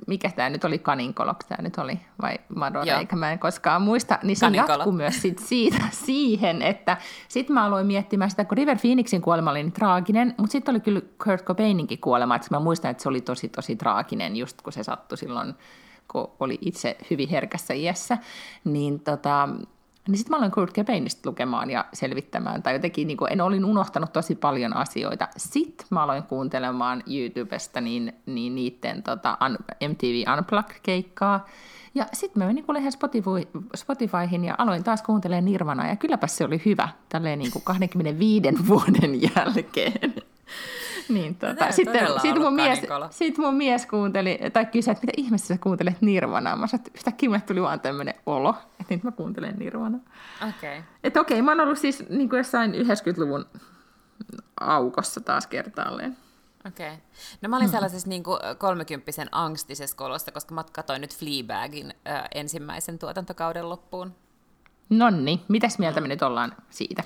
mikä 0.07 0.31
tämä 0.31 0.51
nyt 0.51 0.65
oli, 0.65 0.79
Kaninkolok 0.79 1.45
tämä 1.45 1.63
nyt 1.63 1.79
oli, 1.79 2.01
vai 2.23 2.39
Madonna, 2.57 2.99
eikä 2.99 3.17
mä 3.17 3.33
en 3.33 3.39
koskaan 3.39 3.83
muista, 3.83 4.19
niin 4.23 4.37
se 4.37 4.47
jatkuu 4.47 4.93
myös 4.93 5.23
sit 5.23 5.39
siitä, 5.39 5.85
siihen, 6.07 6.63
että 6.63 6.97
sitten 7.29 7.55
mä 7.55 7.65
aloin 7.65 7.87
miettimään 7.87 8.31
sitä, 8.31 8.45
kun 8.45 8.57
River 8.57 8.79
Phoenixin 8.79 9.23
kuolema 9.23 9.51
oli 9.51 9.63
niin 9.63 9.73
traaginen, 9.73 10.35
mutta 10.39 10.53
sitten 10.53 10.73
oli 10.73 10.81
kyllä 10.81 11.01
Kurt 11.25 11.45
Cobaininkin 11.45 11.99
kuolema, 11.99 12.37
että 12.37 12.49
mä 12.51 12.61
muistan, 12.61 12.91
että 12.91 13.03
se 13.03 13.09
oli 13.09 13.21
tosi 13.21 13.49
tosi 13.49 13.77
traaginen, 13.77 14.37
just 14.37 14.63
kun 14.63 14.73
se 14.73 14.83
sattui 14.83 15.19
silloin, 15.19 15.55
kun 16.09 16.31
oli 16.41 16.59
itse 16.61 16.97
hyvin 17.11 17.29
herkässä 17.29 17.75
iässä, 17.75 18.19
niin 18.65 19.01
tota, 19.01 19.49
niin 20.09 20.19
sitten 20.19 20.31
mä 20.31 20.37
aloin 20.37 20.53
Kurt 20.53 20.75
Cobainista 20.75 21.29
lukemaan 21.31 21.71
ja 21.71 21.85
selvittämään, 21.93 22.63
tai 22.63 22.73
jotenkin 22.73 23.07
niin 23.07 23.19
en 23.31 23.41
olin 23.41 23.65
unohtanut 23.65 24.13
tosi 24.13 24.35
paljon 24.35 24.77
asioita. 24.77 25.29
Sitten 25.37 25.87
mä 25.91 26.03
aloin 26.03 26.23
kuuntelemaan 26.23 27.03
YouTubesta 27.07 27.81
niin, 27.81 28.13
niin 28.27 28.55
niiden 28.55 29.03
tota, 29.03 29.39
MTV 29.89 30.25
Unplugged-keikkaa, 30.39 31.47
ja 31.95 32.07
sitten 32.13 32.43
mä 32.43 32.47
menin 32.47 32.65
kuule 32.65 32.91
Spotify, 32.91 33.31
Spotifyhin 33.77 34.45
ja 34.45 34.55
aloin 34.59 34.85
taas 34.85 35.03
kuuntelemaan 35.03 35.45
Nirvanaa, 35.45 35.87
ja 35.87 35.97
kylläpä 35.97 36.27
se 36.27 36.45
oli 36.45 36.63
hyvä, 36.65 36.89
tälleen 37.09 37.39
niin 37.39 37.53
kuin 37.53 37.65
25 37.65 38.49
vuoden 38.69 39.23
jälkeen. 39.23 40.15
Niin, 41.11 41.35
tota. 41.35 41.73
Sitten 41.73 42.09
sit 42.23 42.39
mun, 42.39 42.55
mies, 42.55 42.81
sit 43.11 43.39
mun 43.39 43.55
mies 43.55 43.87
kuunteli, 43.87 44.39
tai 44.53 44.67
kysyi, 44.67 44.93
että 44.93 45.07
mitä 45.07 45.13
ihmeessä 45.17 45.55
sä 45.55 45.59
kuuntelet 45.61 46.03
Nirvanaa. 46.03 46.57
Mä 46.57 46.67
sanoin, 46.67 46.87
että 46.87 46.99
yhtäkkiä 46.99 47.29
mulle 47.29 47.41
tuli 47.41 47.63
vaan 47.63 47.81
tämmöinen 47.81 48.15
olo, 48.27 48.55
että 48.81 48.95
nyt 48.95 49.03
mä 49.03 49.13
kuuntelen 49.13 49.55
Nirvanaa. 49.59 50.01
Okei. 50.49 50.79
Okay. 50.79 50.83
Että 51.05 51.21
okei, 51.21 51.35
okay, 51.35 51.45
mä 51.45 51.51
oon 51.51 51.61
ollut 51.61 51.79
siis 51.79 52.09
niin 52.09 52.29
kuin 52.29 52.39
jossain 52.39 52.75
90-luvun 52.75 53.47
aukossa 54.61 55.21
taas 55.21 55.47
kertaalleen. 55.47 56.17
Okei. 56.69 56.89
Okay. 56.89 57.01
No 57.43 57.49
mä 57.49 57.57
olin 57.57 57.69
mm. 57.69 57.73
sellaisessa 57.73 58.09
niin 58.09 58.23
kuin 58.23 58.39
kolmekymppisen 58.59 59.29
angstisessa 59.33 59.97
kolossa, 59.97 60.33
koska 60.33 60.55
mä 60.55 60.65
katsoin 60.73 61.01
nyt 61.01 61.17
Fleabagin 61.17 61.95
äh, 62.09 62.23
ensimmäisen 62.35 62.99
tuotantokauden 62.99 63.69
loppuun. 63.69 64.15
Nonni, 64.91 65.45
mitäs 65.49 65.79
mieltä 65.79 66.01
me 66.01 66.09
nyt 66.09 66.23
ollaan 66.23 66.53
siitä? 66.71 67.03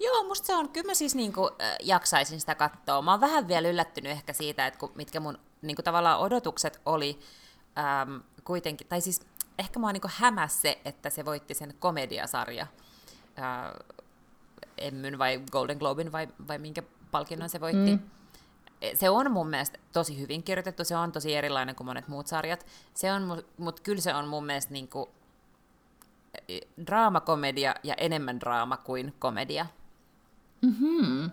Joo, 0.00 0.24
musta 0.24 0.46
se 0.46 0.54
on, 0.54 0.68
kyllä 0.68 0.86
mä 0.86 0.94
siis 0.94 1.14
niinku, 1.14 1.50
äh, 1.62 1.76
jaksaisin 1.82 2.40
sitä 2.40 2.54
katsoa. 2.54 3.02
Mä 3.02 3.10
oon 3.10 3.20
vähän 3.20 3.48
vielä 3.48 3.68
yllättynyt 3.68 4.12
ehkä 4.12 4.32
siitä, 4.32 4.66
että 4.66 4.80
kun, 4.80 4.92
mitkä 4.94 5.20
mun 5.20 5.38
niinku, 5.62 5.82
tavallaan 5.82 6.20
odotukset 6.20 6.80
oli 6.86 7.18
äm, 8.02 8.22
kuitenkin, 8.44 8.86
tai 8.86 9.00
siis 9.00 9.20
ehkä 9.58 9.78
mä 9.78 9.86
oon 9.86 9.92
niinku 9.92 10.10
hämäs 10.10 10.62
se, 10.62 10.80
että 10.84 11.10
se 11.10 11.24
voitti 11.24 11.54
sen 11.54 11.74
komediasarja. 11.78 12.66
Äh, 13.38 13.72
Emmyn 14.78 15.18
vai 15.18 15.42
Golden 15.52 15.78
Globin 15.78 16.12
vai, 16.12 16.28
vai 16.48 16.58
minkä 16.58 16.82
palkinnon 17.10 17.48
se 17.48 17.60
voitti. 17.60 17.96
Mm. 17.96 18.00
Se 18.94 19.10
on 19.10 19.30
mun 19.30 19.48
mielestä 19.48 19.78
tosi 19.92 20.20
hyvin 20.20 20.42
kirjoitettu, 20.42 20.84
se 20.84 20.96
on 20.96 21.12
tosi 21.12 21.34
erilainen 21.34 21.74
kuin 21.74 21.86
monet 21.86 22.08
muut 22.08 22.26
sarjat. 22.26 22.66
Se 22.94 23.12
on, 23.12 23.44
mutta 23.58 23.82
kyllä 23.82 24.00
se 24.00 24.14
on 24.14 24.28
mun 24.28 24.46
mielestä 24.46 24.72
niinku, 24.72 25.10
draamakomedia 26.86 27.74
ja 27.82 27.94
enemmän 27.94 28.40
draama 28.40 28.76
kuin 28.76 29.14
komedia. 29.18 29.66
Mm-hmm. 30.66 31.30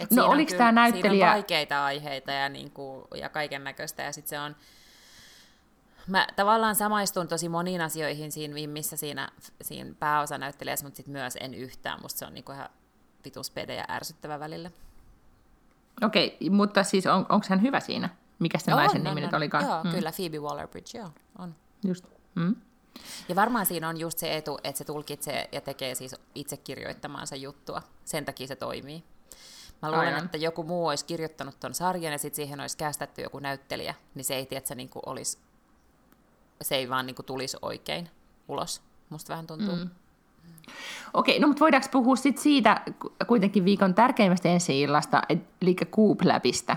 Et 0.00 0.10
no 0.10 0.26
oliko 0.26 0.52
tämä 0.58 0.72
näyttelijä... 0.72 1.10
Siinä 1.10 1.26
on 1.26 1.32
vaikeita 1.32 1.84
aiheita 1.84 2.32
ja, 2.32 2.48
niin 2.48 2.70
kuin, 2.70 3.04
ja 3.14 3.28
kaiken 3.28 3.64
näköistä, 3.64 4.02
ja 4.02 4.12
sitten 4.12 4.28
se 4.30 4.40
on... 4.40 4.56
Mä 6.06 6.26
tavallaan 6.36 6.74
samaistun 6.74 7.28
tosi 7.28 7.48
moniin 7.48 7.80
asioihin 7.80 8.32
siinä, 8.32 8.54
missä 8.66 8.96
siinä, 8.96 9.28
siinä 9.62 9.94
pääosanäyttelijässä, 9.98 10.86
mutta 10.86 10.96
sitten 10.96 11.12
myös 11.12 11.38
en 11.40 11.54
yhtään. 11.54 12.02
Musta 12.02 12.18
se 12.18 12.26
on 12.26 12.34
niinku 12.34 12.52
ihan 12.52 12.68
vituspede 13.24 13.74
ja 13.74 13.84
ärsyttävä 13.88 14.40
välillä. 14.40 14.70
Okei, 16.02 16.26
okay, 16.26 16.50
mutta 16.50 16.82
siis 16.82 17.06
on, 17.06 17.26
onko 17.28 17.46
hän 17.48 17.62
hyvä 17.62 17.80
siinä? 17.80 18.08
Mikä 18.38 18.58
se 18.58 18.70
naisen 18.70 19.04
nimi 19.04 19.20
nyt 19.20 19.34
olikaan? 19.34 19.64
Joo, 19.64 19.84
mm. 19.84 19.90
kyllä, 19.90 20.12
Phoebe 20.16 20.36
Waller-Bridge, 20.38 20.98
joo, 20.98 21.10
on. 21.38 21.54
Just. 21.84 22.04
Mm. 22.34 22.56
Ja 23.28 23.36
varmaan 23.36 23.66
siinä 23.66 23.88
on 23.88 24.00
just 24.00 24.18
se 24.18 24.36
etu, 24.36 24.58
että 24.64 24.78
se 24.78 24.84
tulkitsee 24.84 25.48
ja 25.52 25.60
tekee 25.60 25.94
siis 25.94 26.16
itse 26.34 26.56
kirjoittamaansa 26.56 27.36
juttua. 27.36 27.82
Sen 28.04 28.24
takia 28.24 28.46
se 28.46 28.56
toimii. 28.56 29.04
Mä 29.82 29.90
luulen, 29.90 30.06
Aivan. 30.06 30.24
että 30.24 30.38
joku 30.38 30.62
muu 30.62 30.86
olisi 30.86 31.04
kirjoittanut 31.04 31.60
ton 31.60 31.74
sarjan 31.74 32.12
ja 32.12 32.18
sitten 32.18 32.36
siihen 32.36 32.60
olisi 32.60 32.76
kästetty 32.76 33.22
joku 33.22 33.38
näyttelijä, 33.38 33.94
niin 34.14 34.24
se 34.24 34.34
ei 34.34 34.46
tiedä, 34.46 34.66
se, 34.66 34.74
niinku 34.74 35.00
olisi, 35.06 35.38
se 36.62 36.76
ei 36.76 36.90
vaan 36.90 37.06
niinku 37.06 37.22
tulisi 37.22 37.56
oikein 37.62 38.10
ulos. 38.48 38.82
Musta 39.10 39.30
vähän 39.30 39.46
tuntuu. 39.46 39.76
Mm. 39.76 39.90
Okei, 41.14 41.38
no 41.38 41.48
mutta 41.48 41.60
voidaanko 41.60 41.88
puhua 41.92 42.16
sit 42.16 42.38
siitä 42.38 42.82
kuitenkin 43.26 43.64
viikon 43.64 43.94
tärkeimmästä 43.94 44.48
ensi 44.48 44.80
illasta, 44.80 45.22
eli 45.28 45.76
Labista? 46.24 46.76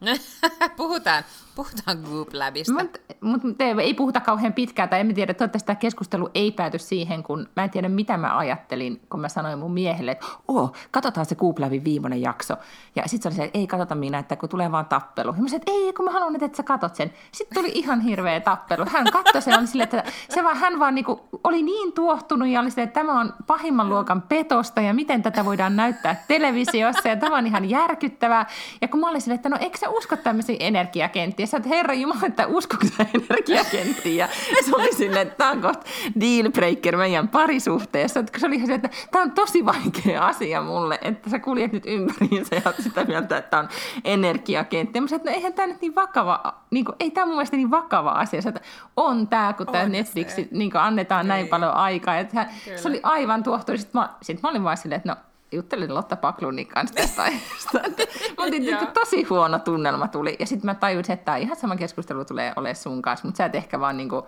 puhutaan, 0.76 1.24
puhutaan 1.58 1.98
Goop 2.10 2.28
Labista. 2.32 2.72
Mutta 2.72 2.98
mut, 3.20 3.42
ei 3.82 3.94
puhuta 3.94 4.20
kauhean 4.20 4.52
pitkään, 4.52 4.88
tai 4.88 5.00
en 5.00 5.14
tiedä, 5.14 5.34
toivottavasti 5.34 5.66
tämä 5.66 5.76
keskustelu 5.76 6.30
ei 6.34 6.52
pääty 6.52 6.78
siihen, 6.78 7.22
kun 7.22 7.48
mä 7.56 7.64
en 7.64 7.70
tiedä 7.70 7.88
mitä 7.88 8.16
mä 8.16 8.38
ajattelin, 8.38 9.00
kun 9.10 9.20
mä 9.20 9.28
sanoin 9.28 9.58
mun 9.58 9.72
miehelle, 9.72 10.10
että 10.10 10.26
oh, 10.48 10.72
katsotaan 10.90 11.26
se 11.26 11.34
Goop 11.34 11.58
Labin 11.58 11.84
viimeinen 11.84 12.22
jakso. 12.22 12.54
Ja 12.96 13.02
sitten 13.06 13.22
se 13.22 13.28
oli 13.28 13.36
se, 13.36 13.44
että 13.44 13.58
ei 13.58 13.66
katsota 13.66 13.94
minä, 13.94 14.18
että 14.18 14.36
kun 14.36 14.48
tulee 14.48 14.72
vaan 14.72 14.86
tappelu. 14.86 15.34
Ja 15.36 15.42
mä 15.42 15.48
sanoin, 15.48 15.54
että 15.54 15.72
ei, 15.72 15.92
kun 15.92 16.04
mä 16.04 16.10
haluan, 16.10 16.44
että 16.44 16.56
sä 16.56 16.62
katot 16.62 16.94
sen. 16.94 17.12
Sitten 17.32 17.54
tuli 17.54 17.72
ihan 17.74 18.00
hirveä 18.00 18.40
tappelu. 18.40 18.84
Hän 18.88 19.06
katsoi 19.12 19.42
sen, 19.42 19.66
sille, 19.66 19.82
että 19.82 20.04
se 20.28 20.44
vaan, 20.44 20.56
hän 20.56 20.78
vaan 20.78 20.94
niinku, 20.94 21.20
oli 21.44 21.62
niin 21.62 21.92
tuohtunut 21.92 22.48
ja 22.48 22.60
oli 22.60 22.70
se, 22.70 22.82
että 22.82 23.00
tämä 23.00 23.20
on 23.20 23.34
pahimman 23.46 23.88
luokan 23.88 24.22
petosta 24.22 24.80
ja 24.80 24.94
miten 24.94 25.22
tätä 25.22 25.44
voidaan 25.44 25.76
näyttää 25.76 26.24
televisiossa 26.28 27.08
ja 27.08 27.16
tämä 27.16 27.36
on 27.36 27.46
ihan 27.46 27.70
järkyttävää. 27.70 28.46
Ja 28.80 28.88
kun 28.88 29.00
mä 29.00 29.10
olin 29.10 29.20
sille, 29.20 29.34
että 29.34 29.48
no 29.48 29.56
eikö 29.60 29.78
sä 29.78 29.88
usko 29.88 30.16
tämmöisiä 30.16 30.56
energiakenttiä? 30.60 31.47
Sä 31.48 31.56
että 31.56 31.68
herra 31.68 31.94
Jumala, 31.94 32.26
että 32.26 32.46
uskoko 32.46 32.86
sä 32.96 33.06
energiakenttiin? 33.14 34.16
Ja 34.16 34.28
se 34.64 34.76
oli 34.76 34.94
silleen, 34.94 35.26
että 35.26 35.36
tämä 35.36 35.50
on 35.50 35.60
kohta 35.62 35.86
dealbreaker 36.20 36.96
meidän 36.96 37.28
parisuhteessa. 37.28 38.20
Että 38.20 38.38
se 38.38 38.46
oli 38.46 38.66
se, 38.66 38.74
että 38.74 38.90
tämä 39.10 39.22
on 39.22 39.32
tosi 39.32 39.64
vaikea 39.64 40.26
asia 40.26 40.62
mulle, 40.62 40.98
että 41.02 41.30
sä 41.30 41.38
kuljet 41.38 41.72
nyt 41.72 41.86
ympäriinsä 41.86 42.56
ja 42.56 42.62
oot 42.66 42.76
sitä 42.80 43.04
mieltä, 43.04 43.36
että 43.36 43.58
on 43.58 43.68
energiakenttiä. 44.04 45.02
Mä 45.02 45.08
sanoin, 45.08 45.20
että 45.20 45.30
no 45.30 45.36
eihän 45.36 45.52
tämä 45.52 45.66
nyt 45.66 45.80
niin 45.80 45.94
vakava, 45.94 46.54
niin 46.70 46.84
kuin, 46.84 46.96
ei 47.00 47.10
tämä 47.10 47.26
mun 47.26 47.34
mielestä 47.34 47.56
niin 47.56 47.70
vakava 47.70 48.10
asia. 48.10 48.40
Että 48.46 48.60
on 48.96 49.28
tämä, 49.28 49.52
kun 49.52 49.66
tämä 49.66 49.88
Netflix 49.88 50.36
niin 50.50 50.76
annetaan 50.76 51.24
Kyllä. 51.24 51.34
näin 51.34 51.42
niin. 51.42 51.50
paljon 51.50 51.74
aikaa. 51.74 52.18
Että 52.18 52.46
se 52.76 52.88
oli 52.88 53.00
aivan 53.02 53.42
tuohtunut. 53.42 53.80
Sitten 53.80 54.00
mä, 54.00 54.08
sit 54.22 54.42
mä 54.42 54.48
olin 54.48 54.64
vaan 54.64 54.76
silleen, 54.76 54.96
että 54.96 55.08
no 55.08 55.16
juttelin 55.52 55.94
Lotta 55.94 56.16
Paklunin 56.16 56.66
kanssa 56.66 56.94
tästä 56.94 57.22
aiheesta. 57.28 57.80
Mutta 58.28 58.50
niin 58.50 58.86
tosi 58.94 59.22
huono 59.22 59.58
tunnelma 59.58 60.08
tuli. 60.08 60.36
Ja 60.38 60.46
sitten 60.46 60.66
mä 60.66 60.74
tajusin, 60.74 61.12
että 61.12 61.24
tämä 61.24 61.36
ihan 61.36 61.56
sama 61.56 61.76
keskustelu 61.76 62.24
tulee 62.24 62.52
olemaan 62.56 62.76
sun 62.76 63.02
kanssa, 63.02 63.26
mutta 63.26 63.38
sä 63.38 63.44
et 63.44 63.54
ehkä 63.54 63.80
vaan 63.80 63.96
niinku, 63.96 64.26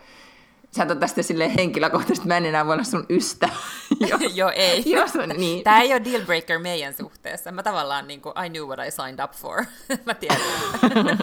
sä 0.70 0.82
et 0.82 0.90
ole 0.90 0.98
tästä 0.98 1.22
sille 1.22 1.54
henkilökohtaisesti, 1.54 2.28
mä 2.28 2.36
en 2.36 2.46
enää 2.46 2.66
voi 2.66 2.72
olla 2.72 2.84
sun 2.84 3.06
ystävä. 3.10 3.52
Joo, 4.34 4.50
ei. 4.54 4.82
Jos, 4.96 5.10
niin. 5.36 5.64
Tämä 5.64 5.80
ei 5.80 5.92
ole 5.92 6.04
deal 6.04 6.22
breaker 6.24 6.58
meidän 6.58 6.94
suhteessa. 6.94 7.52
Mä 7.52 7.62
tavallaan 7.62 8.06
niin 8.08 8.20
kuin, 8.20 8.34
I 8.46 8.48
knew 8.48 8.64
what 8.64 8.78
I 8.86 8.90
signed 8.90 9.24
up 9.24 9.32
for. 9.32 9.64
mä 10.06 10.14
tiedän, 10.14 10.40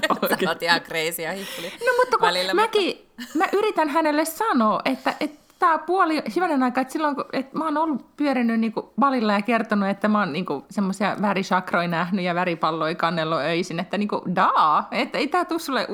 okay. 0.10 0.30
sä 0.30 0.50
oot 0.50 0.64
ihan 0.64 0.82
crazy 0.82 1.22
ja 1.22 1.32
hippuli. 1.32 1.70
No 1.70 1.94
mutta 1.98 2.18
kun 2.18 2.28
välillä, 2.28 2.54
mäkin, 2.54 3.08
mutta... 3.18 3.38
mä 3.38 3.46
yritän 3.54 3.90
hänelle 3.90 4.26
sanoa, 4.26 4.82
että, 4.86 5.14
että 5.20 5.47
tämä 5.60 5.78
puoli 5.78 6.24
hyvänen 6.36 6.64
aika, 6.64 6.82
että 6.82 6.92
silloin 6.92 7.16
kun 7.16 7.26
että 7.34 7.58
mä 7.58 7.66
oon 7.66 7.78
ollut 7.78 8.16
pyörinyt 8.18 8.60
niin 8.60 8.74
balilla 9.00 9.34
ja 9.34 9.42
kertonut, 9.42 9.90
että 9.90 10.08
mä 10.08 10.20
oon 10.20 10.34
niin 10.34 10.46
semmoisia 10.70 11.18
värisakroja 11.22 11.88
nähnyt 11.88 12.26
ja 12.26 12.36
väripalloja 12.36 12.96
kannellut 12.96 13.40
öisin, 13.40 13.80
että 13.80 13.98
niin 13.98 14.08
kuin, 14.08 14.36
daa, 14.36 14.88
että 14.92 15.18
ei 15.18 15.28
tämä 15.28 15.46
tule 15.46 15.60
sulle 15.60 15.88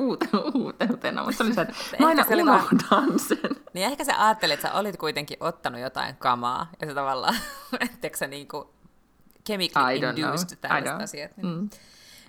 uutena, 0.54 1.24
mutta 1.24 1.38
se 1.38 1.44
oli 1.44 1.54
se, 1.54 1.62
että 1.62 1.74
mä 2.00 2.08
aina 2.08 2.24
se 2.24 2.36
unohdan 2.36 2.80
vaan... 2.92 3.20
sen. 3.20 3.38
Niin 3.74 3.86
ehkä 3.86 4.04
sä 4.04 4.26
ajattelit, 4.26 4.54
että 4.54 4.68
sä 4.68 4.74
olit 4.74 4.98
kuitenkin 4.98 5.38
ottanut 5.40 5.82
jotain 5.82 6.16
kamaa 6.16 6.72
ja 6.82 6.88
se 6.88 6.94
tavallaan, 6.94 7.36
etteikö 7.80 8.18
sä 8.18 8.28
niin 8.28 8.48
kuin 8.48 8.68
chemically 9.46 9.96
induced 9.96 10.58
tällaiset 10.62 11.02
asiat. 11.02 11.38
Niin. 11.38 11.48
Mm. 11.48 11.70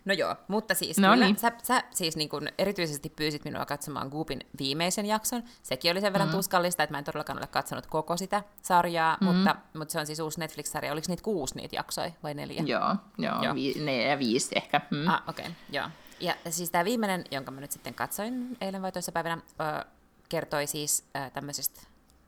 No 0.04 0.14
joo, 0.14 0.36
mutta 0.48 0.74
siis 0.74 0.98
no 0.98 1.10
kyllä, 1.12 1.26
niin. 1.26 1.38
sä, 1.38 1.52
sä 1.62 1.82
siis 1.90 2.16
niin 2.16 2.28
kun 2.28 2.48
erityisesti 2.58 3.12
pyysit 3.16 3.44
minua 3.44 3.66
katsomaan 3.66 4.08
Goopin 4.08 4.40
viimeisen 4.58 5.06
jakson. 5.06 5.42
Sekin 5.62 5.90
oli 5.92 6.00
sen 6.00 6.12
verran 6.12 6.28
mm. 6.28 6.34
tuskallista, 6.34 6.82
että 6.82 6.94
mä 6.94 6.98
en 6.98 7.04
todellakaan 7.04 7.38
ole 7.38 7.46
katsonut 7.46 7.86
koko 7.86 8.16
sitä 8.16 8.42
sarjaa, 8.62 9.18
mm. 9.20 9.26
mutta, 9.26 9.56
mutta 9.74 9.92
se 9.92 10.00
on 10.00 10.06
siis 10.06 10.20
uusi 10.20 10.40
Netflix-sarja. 10.40 10.92
Oliko 10.92 11.04
niitä 11.08 11.22
kuusi 11.22 11.56
niitä 11.56 11.76
jaksoja 11.76 12.10
vai 12.22 12.34
neljä? 12.34 12.62
Joo, 12.66 12.96
joo, 13.18 13.42
joo. 13.42 13.54
Vi- 13.54 13.74
neljä 13.84 14.08
ja 14.08 14.18
viisi 14.18 14.48
ehkä. 14.56 14.80
Mm. 14.90 15.08
Ah, 15.08 15.22
okei, 15.28 15.46
okay, 15.46 15.56
joo. 15.70 15.88
Ja 16.20 16.34
siis 16.50 16.70
tämä 16.70 16.84
viimeinen, 16.84 17.24
jonka 17.30 17.50
mä 17.50 17.60
nyt 17.60 17.72
sitten 17.72 17.94
katsoin 17.94 18.56
eilen 18.60 18.82
vai 18.82 18.92
toisessa 18.92 19.12
päivänä, 19.12 19.42
ö, 19.60 19.84
kertoi 20.28 20.66
siis 20.66 21.04
ö, 21.16 21.30
tämmöisestä 21.30 21.80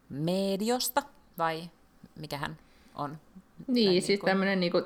mediosta, 0.09 1.03
vai 1.39 1.71
mikähän 2.19 2.59
on 2.95 3.19
niin, 3.66 3.90
siis 3.90 4.09
niin 4.09 4.21
kuin... 4.21 4.31
tämmöinen 4.31 4.61
niinku 4.61 4.83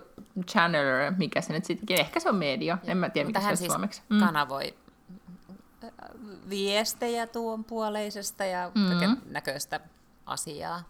channeler, 0.46 1.12
mikä 1.18 1.40
se 1.40 1.52
nyt 1.52 1.64
sittenkin, 1.64 2.00
ehkä 2.00 2.20
se 2.20 2.28
on 2.28 2.36
media, 2.36 2.78
en 2.84 2.96
mä 2.96 3.10
tiedä 3.10 3.26
mikä 3.26 3.40
se 3.40 3.48
on 3.48 3.56
siis 3.56 3.72
suomeksi. 3.72 4.02
Mm. 4.08 4.20
kanavoi 4.20 4.74
äh, 5.84 5.90
viestejä 6.50 7.26
tuon 7.26 7.64
puoleisesta 7.64 8.44
ja 8.44 8.72
mm. 8.74 9.16
näköistä 9.26 9.80
asiaa. 10.26 10.82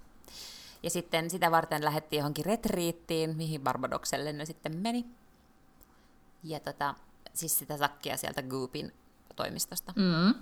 Ja 0.83 0.91
sitten 0.91 1.31
sitä 1.31 1.51
varten 1.51 1.85
lähetti 1.85 2.17
johonkin 2.17 2.45
retriittiin, 2.45 3.37
mihin 3.37 3.61
Barbadokselle 3.61 4.33
ne 4.33 4.45
sitten 4.45 4.77
meni. 4.77 5.07
Ja 6.45 6.61
tota, 6.61 6.95
siis 7.35 7.59
sitä 7.59 7.77
sakkia 7.77 8.17
sieltä 8.17 8.43
Goopin 8.43 8.93
toimistosta. 9.37 9.93
Mm. 9.97 10.35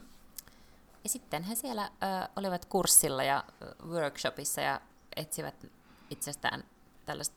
Ja 1.05 1.09
sitten 1.09 1.43
he 1.43 1.55
siellä 1.55 1.85
ö, 1.85 2.29
olivat 2.37 2.65
kurssilla 2.65 3.23
ja 3.23 3.45
workshopissa 3.89 4.61
ja 4.61 4.81
etsivät 5.17 5.67
itsestään 6.11 6.65
tällaista 7.09 7.37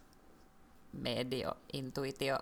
medio-intuitio 0.94 2.40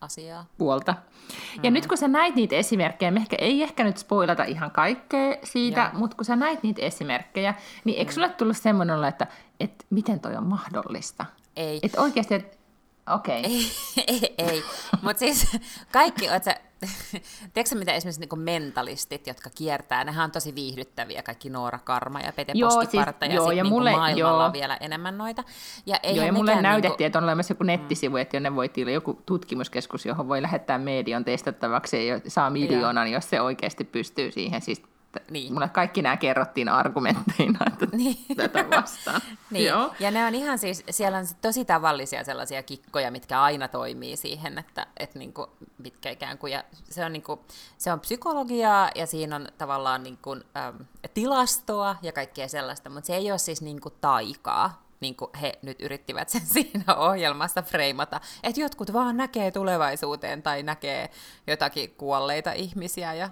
asiaa. 0.00 0.46
Puolta. 0.58 0.92
Ja 0.92 1.36
mm-hmm. 1.56 1.72
nyt 1.72 1.86
kun 1.86 1.98
sä 1.98 2.08
näit 2.08 2.34
niitä 2.34 2.56
esimerkkejä, 2.56 3.10
me 3.10 3.20
ehkä, 3.20 3.36
ei 3.38 3.62
ehkä 3.62 3.84
nyt 3.84 3.98
spoilata 3.98 4.44
ihan 4.44 4.70
kaikkea 4.70 5.36
siitä, 5.44 5.80
Joo. 5.80 6.00
mutta 6.00 6.16
kun 6.16 6.24
sä 6.24 6.36
näit 6.36 6.62
niitä 6.62 6.82
esimerkkejä, 6.82 7.54
niin 7.84 7.98
eikö 7.98 8.10
mm. 8.10 8.14
sulle 8.14 8.28
tullut 8.28 8.56
semmoinen 8.56 9.04
että, 9.04 9.26
että 9.60 9.84
miten 9.90 10.20
toi 10.20 10.36
on 10.36 10.46
mahdollista? 10.46 11.24
Ei. 11.56 11.80
Että 11.82 12.00
oikeasti, 12.00 12.34
että 12.34 12.58
Okei. 13.14 13.40
Okay. 13.40 13.52
Ei, 14.06 14.34
ei, 14.38 14.48
ei. 14.48 14.62
mutta 15.02 15.18
siis 15.18 15.56
kaikki, 15.92 16.30
oot 16.30 16.44
sä, 16.44 16.56
tiedätkö 17.54 17.74
mitä 17.74 17.92
esimerkiksi 17.92 18.20
niin 18.20 18.40
mentalistit, 18.40 19.26
jotka 19.26 19.50
kiertää, 19.54 20.04
nehän 20.04 20.24
on 20.24 20.30
tosi 20.30 20.54
viihdyttäviä, 20.54 21.22
kaikki 21.22 21.50
Noora 21.50 21.78
Karma 21.78 22.20
ja 22.20 22.32
Pete 22.32 22.52
joo, 22.54 22.70
Postiparta, 22.70 23.26
siis, 23.26 23.34
ja 23.34 23.36
joo, 23.36 23.50
ja 23.50 23.62
niin 23.62 23.72
mulle, 23.72 23.90
maailmalla 23.90 24.38
joo. 24.38 24.46
on 24.46 24.52
vielä 24.52 24.76
enemmän 24.76 25.18
noita. 25.18 25.44
Ja 25.86 25.96
joo, 26.02 26.26
ja 26.26 26.32
mulle 26.32 26.62
näytettiin, 26.62 26.98
niin 26.98 27.06
että 27.06 27.18
on 27.18 27.24
olemassa 27.24 27.52
joku 27.52 27.64
nettisivu, 27.64 28.16
että 28.16 28.36
jonne 28.36 28.54
voi 28.54 28.68
tilaa 28.68 28.92
joku 28.92 29.22
tutkimuskeskus, 29.26 30.06
johon 30.06 30.28
voi 30.28 30.42
lähettää 30.42 30.78
median 30.78 31.24
testattavaksi 31.24 32.06
ja 32.06 32.20
saa 32.26 32.50
miljoonan, 32.50 33.10
jos 33.10 33.30
se 33.30 33.40
oikeasti 33.40 33.84
pystyy 33.84 34.30
siihen. 34.30 34.60
Siis 34.60 34.82
niin. 35.30 35.52
Mulle 35.52 35.68
kaikki 35.68 36.02
nämä 36.02 36.16
kerrottiin 36.16 36.68
argumentteina 36.68 37.58
että 37.66 37.86
niin. 37.96 38.16
tätä 38.36 38.70
vastaan. 38.70 39.20
niin. 39.50 39.66
Joo. 39.66 39.94
Ja 40.00 40.10
ne 40.10 40.26
on 40.26 40.34
ihan 40.34 40.58
siis, 40.58 40.84
siellä 40.90 41.18
on 41.18 41.26
tosi 41.40 41.64
tavallisia 41.64 42.24
sellaisia 42.24 42.62
kikkoja, 42.62 43.10
mitkä 43.10 43.42
aina 43.42 43.68
toimii 43.68 44.16
siihen, 44.16 44.58
että, 44.58 44.86
että 44.96 45.18
niin 45.18 45.32
kuin, 45.32 45.50
mitkä 45.78 46.10
ikään 46.10 46.38
kuin, 46.38 46.52
ja 46.52 46.64
se 46.90 47.04
on, 47.04 47.12
niin 47.12 47.22
kuin, 47.22 47.40
se 47.78 47.92
on 47.92 48.00
psykologiaa 48.00 48.90
ja 48.94 49.06
siinä 49.06 49.36
on 49.36 49.48
tavallaan 49.58 50.02
niin 50.02 50.18
kuin, 50.22 50.44
äm, 50.56 50.78
tilastoa 51.14 51.96
ja 52.02 52.12
kaikkea 52.12 52.48
sellaista, 52.48 52.90
mutta 52.90 53.06
se 53.06 53.16
ei 53.16 53.30
ole 53.30 53.38
siis 53.38 53.62
niin 53.62 53.80
kuin 53.80 53.94
taikaa, 54.00 54.82
niin 55.00 55.16
kuin 55.16 55.30
he 55.40 55.58
nyt 55.62 55.80
yrittivät 55.80 56.28
sen 56.28 56.46
siinä 56.54 56.94
ohjelmassa 56.96 57.62
freimata, 57.62 58.20
että 58.42 58.60
jotkut 58.60 58.92
vaan 58.92 59.16
näkee 59.16 59.50
tulevaisuuteen 59.50 60.42
tai 60.42 60.62
näkee 60.62 61.10
jotakin 61.46 61.90
kuolleita 61.90 62.52
ihmisiä 62.52 63.14
ja 63.14 63.30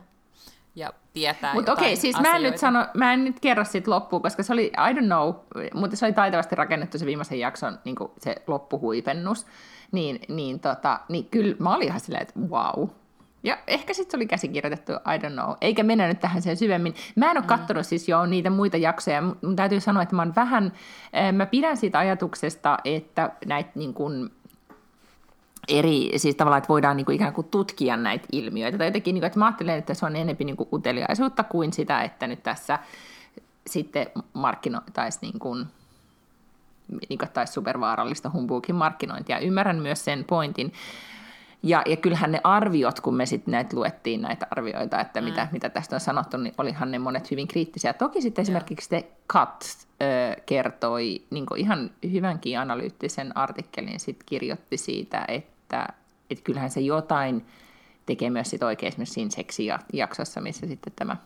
ja 0.76 0.92
tietää 1.12 1.54
Mutta 1.54 1.72
okei, 1.72 1.86
okay, 1.86 1.96
siis 1.96 2.20
mä 2.20 2.36
en, 2.36 2.42
nyt 2.42 2.58
sano, 2.58 2.86
mä 2.94 3.12
en 3.12 3.24
nyt 3.24 3.40
kerro 3.40 3.64
siitä 3.64 3.90
loppuun, 3.90 4.22
koska 4.22 4.42
se 4.42 4.52
oli, 4.52 4.66
I 4.66 4.92
don't 4.92 5.04
know, 5.04 5.34
mutta 5.74 5.96
se 5.96 6.06
oli 6.06 6.12
taitavasti 6.12 6.56
rakennettu 6.56 6.98
se 6.98 7.06
viimeisen 7.06 7.38
jakson 7.38 7.78
niin 7.84 7.96
se 8.18 8.36
loppuhuipennus. 8.46 9.46
Niin, 9.92 10.20
niin, 10.28 10.60
tota, 10.60 11.00
niin 11.08 11.24
kyllä 11.24 11.56
mä 11.58 11.74
olin 11.74 11.88
ihan 11.88 12.00
silleen, 12.00 12.22
että 12.22 12.40
wow. 12.40 12.88
Ja 13.42 13.58
ehkä 13.66 13.94
sitten 13.94 14.10
se 14.10 14.16
oli 14.16 14.26
käsikirjoitettu, 14.26 14.92
I 14.92 15.18
don't 15.18 15.32
know. 15.32 15.54
Eikä 15.60 15.82
mennä 15.82 16.08
nyt 16.08 16.20
tähän 16.20 16.42
sen 16.42 16.56
syvemmin. 16.56 16.94
Mä 17.16 17.30
en 17.30 17.36
ole 17.36 17.44
mm. 17.44 17.46
katsonut 17.46 17.86
siis 17.86 18.08
jo 18.08 18.26
niitä 18.26 18.50
muita 18.50 18.76
jaksoja. 18.76 19.22
Mun 19.22 19.56
täytyy 19.56 19.80
sanoa, 19.80 20.02
että 20.02 20.16
mä 20.16 20.22
oon 20.22 20.34
vähän, 20.36 20.72
eh, 21.12 21.32
mä 21.32 21.46
pidän 21.46 21.76
siitä 21.76 21.98
ajatuksesta, 21.98 22.78
että 22.84 23.30
näitä 23.46 23.70
niin 23.74 23.94
kuin, 23.94 24.30
eri, 25.68 26.12
siis 26.16 26.36
tavallaan, 26.36 26.58
että 26.58 26.68
voidaan 26.68 26.96
niin 26.96 27.04
kuin 27.04 27.16
ikään 27.16 27.32
kuin 27.32 27.46
tutkia 27.50 27.96
näitä 27.96 28.26
ilmiöitä. 28.32 28.78
Tai 28.78 28.86
jotenkin, 28.86 29.14
niin 29.14 29.20
kuin, 29.20 29.26
että 29.26 29.38
mä 29.38 29.46
ajattelen, 29.46 29.78
että 29.78 29.94
se 29.94 30.06
on 30.06 30.16
enemmän 30.16 30.46
niin 30.46 30.56
kuin 30.56 30.68
uteliaisuutta 30.72 31.44
kuin 31.44 31.72
sitä, 31.72 32.02
että 32.02 32.26
nyt 32.26 32.42
tässä 32.42 32.78
sitten 33.66 34.06
markkinoitaisiin 34.32 35.20
niin 35.30 35.38
kuin, 35.38 35.66
niin 37.08 37.18
kuin, 37.18 37.28
tai 37.32 37.46
supervaarallista 37.46 38.30
humbuukin 38.30 38.74
markkinointia. 38.74 39.38
Ymmärrän 39.38 39.82
myös 39.82 40.04
sen 40.04 40.24
pointin. 40.24 40.72
Ja, 41.62 41.82
ja 41.86 41.96
kyllähän 41.96 42.32
ne 42.32 42.40
arviot, 42.44 43.00
kun 43.00 43.14
me 43.14 43.26
sitten 43.26 43.52
näitä 43.52 43.76
luettiin 43.76 44.22
näitä 44.22 44.46
arvioita, 44.50 45.00
että 45.00 45.20
mm. 45.20 45.24
mitä, 45.24 45.48
mitä 45.52 45.68
tästä 45.68 45.96
on 45.96 46.00
sanottu, 46.00 46.36
niin 46.36 46.54
olihan 46.58 46.90
ne 46.90 46.98
monet 46.98 47.30
hyvin 47.30 47.48
kriittisiä. 47.48 47.92
Toki 47.92 48.22
sitten 48.22 48.42
esimerkiksi 48.42 48.88
te 48.88 49.08
Cut 49.32 49.64
ö, 50.02 50.40
kertoi 50.46 51.22
niin 51.30 51.46
ihan 51.56 51.90
hyvänkin 52.12 52.58
analyyttisen 52.58 53.36
artikkelin, 53.36 54.00
sitten 54.00 54.26
kirjoitti 54.26 54.76
siitä, 54.76 55.24
että 55.28 55.55
että 55.66 55.86
et 56.30 56.40
kyllähän 56.40 56.70
se 56.70 56.80
jotain 56.80 57.46
tekee 58.06 58.30
myös 58.30 58.50
sit 58.50 58.62
oikein 58.62 58.88
esimerkiksi 58.88 59.14
siinä 59.14 59.30
seksijaksossa, 59.30 60.40
missä 60.40 60.66
sitten 60.66 60.92
tämä 60.96 61.16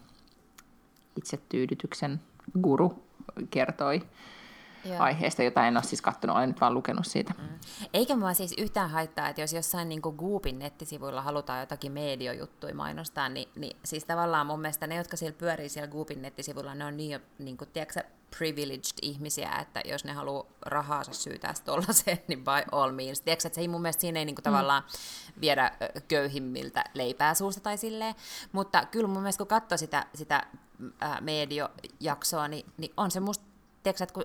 itsetyydytyksen 1.16 2.20
guru 2.62 3.04
kertoi 3.50 4.02
Joo. 4.84 4.98
aiheesta, 4.98 5.42
jota 5.42 5.66
en 5.66 5.76
ole 5.76 5.84
siis 5.84 6.02
kattonut, 6.02 6.36
olen 6.36 6.48
nyt 6.48 6.60
vaan 6.60 6.74
lukenut 6.74 7.06
siitä. 7.06 7.34
Mm. 7.38 7.48
Eikä 7.94 8.16
mua 8.16 8.34
siis 8.34 8.54
yhtään 8.58 8.90
haittaa, 8.90 9.28
että 9.28 9.40
jos 9.40 9.52
jossain 9.52 9.88
niin 9.88 10.00
Goopin 10.18 10.58
nettisivuilla 10.58 11.22
halutaan 11.22 11.60
jotakin 11.60 11.92
mediojuttuja 11.92 12.74
mainostaa, 12.74 13.28
niin, 13.28 13.48
niin 13.56 13.76
siis 13.84 14.04
tavallaan 14.04 14.46
mun 14.46 14.60
mielestä 14.60 14.86
ne, 14.86 14.96
jotka 14.96 15.16
siellä 15.16 15.38
pyörii 15.38 15.68
siellä 15.68 15.88
Goopin 15.88 16.22
nettisivuilla, 16.22 16.74
ne 16.74 16.84
on 16.84 16.96
niin, 16.96 17.20
niin 17.38 17.56
kuin, 17.56 17.70
tiedätkö, 17.72 18.00
privileged 18.38 18.98
ihmisiä, 19.02 19.50
että 19.60 19.82
jos 19.84 20.04
ne 20.04 20.12
haluaa 20.12 20.46
rahaansa 20.66 21.12
syytää 21.12 21.54
tuollaiseen, 21.64 22.18
niin 22.28 22.44
by 22.44 22.62
all 22.72 22.92
means. 22.92 23.20
Tiedätkö, 23.20 23.48
että 23.48 23.54
se 23.54 23.60
ei 23.60 23.68
mun 23.68 23.82
mielestä 23.82 24.00
siinä 24.00 24.18
ei 24.18 24.24
niin 24.24 24.34
kuin, 24.34 24.42
mm. 24.42 24.50
tavallaan 24.50 24.82
viedä 25.40 25.72
köyhimmiltä 26.08 26.84
leipää 26.94 27.34
suusta 27.34 27.60
tai 27.60 27.76
silleen, 27.76 28.14
mutta 28.52 28.86
kyllä 28.90 29.08
mun 29.08 29.22
mielestä 29.22 29.38
kun 29.38 29.46
katsoo 29.46 29.78
sitä, 29.78 30.06
sitä 30.14 30.46
ää, 31.00 31.20
mediojaksoa, 31.20 32.48
niin, 32.48 32.66
niin 32.76 32.92
on 32.96 33.10
se 33.10 33.20
musta, 33.20 33.44
tiedätkö, 33.82 34.04
että 34.04 34.14
kun 34.14 34.24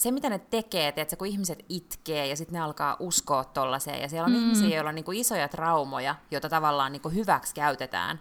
se, 0.00 0.10
mitä 0.10 0.30
ne 0.30 0.38
tekee, 0.38 0.92
että 0.96 1.16
kun 1.16 1.26
ihmiset 1.26 1.64
itkee 1.68 2.26
ja 2.26 2.36
sitten 2.36 2.54
ne 2.54 2.60
alkaa 2.60 2.96
uskoa 2.98 3.44
tollaiseen, 3.44 4.02
ja 4.02 4.08
siellä 4.08 4.26
on 4.26 4.32
mm. 4.32 4.38
ihmisiä, 4.38 4.68
joilla 4.68 4.88
on 4.88 4.94
niinku 4.94 5.12
isoja 5.12 5.48
traumoja, 5.48 6.14
joita 6.30 6.48
tavallaan 6.48 6.92
niinku 6.92 7.08
hyväksi 7.08 7.54
käytetään 7.54 8.20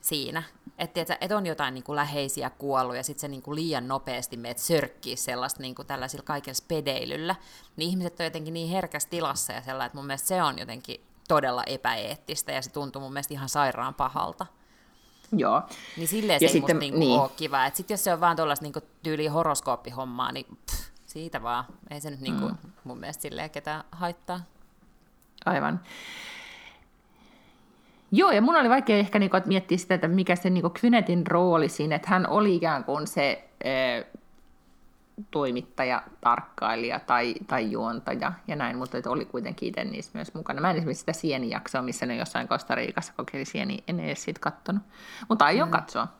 siinä. 0.00 0.42
Että 0.78 1.16
et 1.20 1.32
on 1.32 1.46
jotain 1.46 1.74
niinku 1.74 1.94
läheisiä 1.94 2.50
kuollut 2.50 2.96
ja 2.96 3.02
sitten 3.02 3.20
se 3.20 3.28
niinku 3.28 3.54
liian 3.54 3.88
nopeasti 3.88 4.36
meet 4.36 4.58
sörkkii 4.58 5.16
sellaista 5.16 5.62
niinku 5.62 5.84
tällaisilla 5.84 6.24
kaikilla 6.24 6.54
spedeilyllä, 6.54 7.34
niin 7.76 7.90
ihmiset 7.90 8.20
on 8.20 8.26
jotenkin 8.26 8.54
niin 8.54 8.68
herkässä 8.68 9.08
tilassa 9.08 9.52
ja 9.52 9.62
sellainen, 9.62 9.86
että 9.86 9.98
mun 9.98 10.06
mielestä 10.06 10.28
se 10.28 10.42
on 10.42 10.58
jotenkin 10.58 11.00
todella 11.28 11.64
epäeettistä 11.64 12.52
ja 12.52 12.62
se 12.62 12.70
tuntuu 12.70 13.02
mun 13.02 13.12
mielestä 13.12 13.34
ihan 13.34 13.48
sairaan 13.48 13.94
pahalta. 13.94 14.46
Joo. 15.32 15.62
Niin 15.96 16.08
silleen 16.08 16.40
se 16.40 16.44
ja 16.44 16.48
ei 16.48 16.52
sitten, 16.52 16.76
musta 16.76 16.80
niinku 16.80 16.98
niin. 16.98 17.20
ole 17.20 17.30
kiva. 17.36 17.70
Sitten 17.70 17.94
jos 17.94 18.04
se 18.04 18.12
on 18.12 18.20
vaan 18.20 18.36
tuollaista 18.36 18.64
niinku 18.64 18.80
tyyliä 19.02 19.32
horoskooppihommaa, 19.32 20.32
niin 20.32 20.46
pff, 20.66 20.88
siitä 21.08 21.42
vaan. 21.42 21.64
Ei 21.90 22.00
se 22.00 22.10
nyt 22.10 22.20
niin 22.20 22.40
kuin, 22.40 22.52
mm. 22.52 22.70
mun 22.84 22.98
mielestä 22.98 23.22
silleen 23.22 23.50
ketään 23.50 23.84
haittaa. 23.92 24.40
Aivan. 25.46 25.80
Joo, 28.12 28.30
ja 28.30 28.42
mun 28.42 28.56
oli 28.56 28.68
vaikea 28.68 28.96
ehkä 28.96 29.18
niinku, 29.18 29.36
miettiä 29.46 29.78
sitä, 29.78 29.94
että 29.94 30.08
mikä 30.08 30.36
se 30.36 30.50
niinku 30.50 30.70
Kvynetin 30.70 31.26
rooli 31.26 31.68
siinä, 31.68 31.96
että 31.96 32.08
hän 32.10 32.26
oli 32.26 32.56
ikään 32.56 32.84
kuin 32.84 33.06
se 33.06 33.48
e, 33.64 34.02
toimittaja, 35.30 36.02
tarkkailija 36.20 37.00
tai, 37.00 37.34
tai 37.46 37.70
juontaja 37.70 38.32
ja 38.48 38.56
näin, 38.56 38.78
mutta 38.78 38.98
että 38.98 39.10
oli 39.10 39.24
kuitenkin 39.24 39.68
itse 39.68 39.84
niissä 39.84 40.10
myös 40.14 40.34
mukana. 40.34 40.60
Mä 40.60 40.70
en 40.70 40.76
esimerkiksi 40.76 41.00
sitä 41.00 41.12
sienijaksoa, 41.12 41.82
missä 41.82 42.06
ne 42.06 42.16
jossain 42.16 42.48
Riikassa 42.74 43.12
kokeili 43.16 43.44
sieni, 43.44 43.84
en 43.88 44.00
edes 44.00 44.24
siitä 44.24 44.40
kattonut, 44.40 44.82
mutta 45.28 45.44
aion 45.44 45.68
mm. 45.68 45.72
katsoa. 45.72 46.17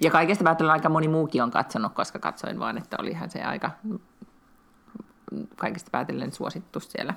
Ja 0.00 0.10
kaikesta 0.10 0.44
päätellen 0.44 0.72
aika 0.72 0.88
moni 0.88 1.08
muukin 1.08 1.42
on 1.42 1.50
katsonut, 1.50 1.92
koska 1.94 2.18
katsoin 2.18 2.58
vaan, 2.58 2.78
että 2.78 2.96
olihan 3.00 3.30
se 3.30 3.42
aika 3.42 3.70
kaikesta 5.56 5.90
päätellen 5.90 6.32
suosittu 6.32 6.80
siellä 6.80 7.14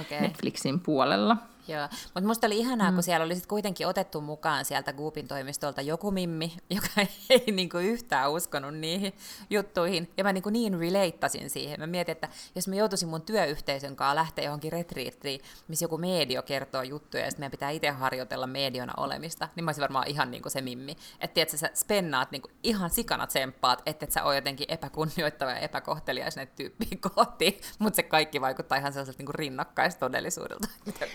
okay. 0.00 0.20
Netflixin 0.20 0.80
puolella. 0.80 1.36
Joo, 1.68 1.88
mutta 2.04 2.26
musta 2.26 2.46
oli 2.46 2.58
ihanaa, 2.58 2.90
mm. 2.90 2.94
kun 2.94 3.02
siellä 3.02 3.24
oli 3.24 3.34
sit 3.34 3.46
kuitenkin 3.46 3.86
otettu 3.86 4.20
mukaan 4.20 4.64
sieltä 4.64 4.92
Goopin 4.92 5.28
toimistolta 5.28 5.80
joku 5.82 6.10
mimmi, 6.10 6.56
joka 6.76 6.88
ei 7.30 7.44
niinku 7.52 7.78
yhtään 7.78 8.32
uskonut 8.32 8.74
niihin 8.74 9.12
juttuihin, 9.50 10.10
ja 10.16 10.24
mä 10.24 10.32
niinku 10.32 10.50
niin 10.50 10.78
releittasin 10.78 11.50
siihen. 11.50 11.80
Mä 11.80 11.86
mietin, 11.86 12.12
että 12.12 12.28
jos 12.54 12.68
mä 12.68 12.74
joutuisin 12.74 13.08
mun 13.08 13.22
työyhteisön 13.22 13.96
kanssa 13.96 14.14
lähteä 14.14 14.44
johonkin 14.44 14.72
retriittiin, 14.72 15.40
missä 15.68 15.84
joku 15.84 15.98
medio 15.98 16.42
kertoo 16.42 16.82
juttuja, 16.82 17.24
ja 17.24 17.30
sitten 17.30 17.42
meidän 17.42 17.50
pitää 17.50 17.70
itse 17.70 17.90
harjoitella 17.90 18.46
mediona 18.46 18.92
olemista, 18.96 19.48
niin 19.56 19.64
mä 19.64 19.68
olisin 19.68 19.82
varmaan 19.82 20.08
ihan 20.08 20.30
niinku 20.30 20.50
se 20.50 20.60
mimmi. 20.60 20.96
Että 21.20 21.34
tiedätkö, 21.34 21.56
sä 21.56 21.70
spennaat 21.74 22.30
niinku 22.30 22.50
ihan 22.62 22.90
sikana 22.90 23.26
tsemppaat, 23.26 23.82
että 23.86 24.04
et 24.04 24.12
sä 24.12 24.24
oot 24.24 24.34
jotenkin 24.34 24.66
epäkunnioittava 24.70 25.50
ja 25.50 25.58
epäkohtelias 25.58 26.36
näitä 26.36 26.52
tyyppiin 26.56 27.00
kohti, 27.00 27.60
mutta 27.78 27.96
se 27.96 28.02
kaikki 28.02 28.40
vaikuttaa 28.40 28.78
ihan 28.78 28.92
sellaiselta 28.92 29.18
niinku 29.18 29.32
rinnakkaistodellisuudelta. 29.32 30.68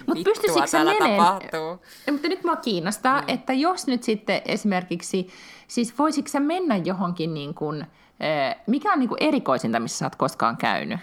Mut 0.07 0.17
vittua 0.43 0.67
täällä 0.71 0.93
menee? 0.99 1.17
tapahtuu. 1.17 1.81
Mutta 2.11 2.27
nyt 2.27 2.43
mua 2.43 2.55
kiinnostaa, 2.55 3.21
mm. 3.21 3.25
että 3.27 3.53
jos 3.53 3.87
nyt 3.87 4.03
sitten 4.03 4.41
esimerkiksi, 4.45 5.27
siis 5.67 5.97
voisitko 5.97 6.29
sä 6.29 6.39
mennä 6.39 6.77
johonkin 6.77 7.33
niin 7.33 7.53
kuin, 7.53 7.85
mikä 8.67 8.93
on 8.93 8.99
niin 8.99 9.09
kuin 9.09 9.23
erikoisinta, 9.23 9.79
missä 9.79 9.97
sä 9.97 10.05
oot 10.05 10.15
koskaan 10.15 10.57
käynyt? 10.57 10.99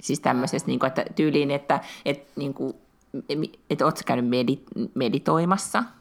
Siis 0.00 0.20
tämmöisessä, 0.20 0.66
niin 0.66 0.78
kuin, 0.78 0.88
että 0.88 1.04
tyyliin, 1.16 1.50
että, 1.50 1.80
että, 2.04 2.32
niin 2.36 2.54
kuin, 2.54 2.74
että 3.70 3.84
ootko 3.84 4.00
käynyt 4.06 4.30
medit- 4.30 4.90
meditoimassa– 4.94 5.84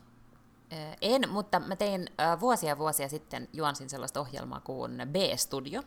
en, 1.01 1.29
mutta 1.29 1.59
mä 1.59 1.75
tein 1.75 2.09
vuosia 2.39 2.77
vuosia 2.77 3.09
sitten, 3.09 3.47
juonsin 3.53 3.89
sellaista 3.89 4.19
ohjelmaa 4.19 4.59
kuin 4.59 5.01
B-studio. 5.11 5.81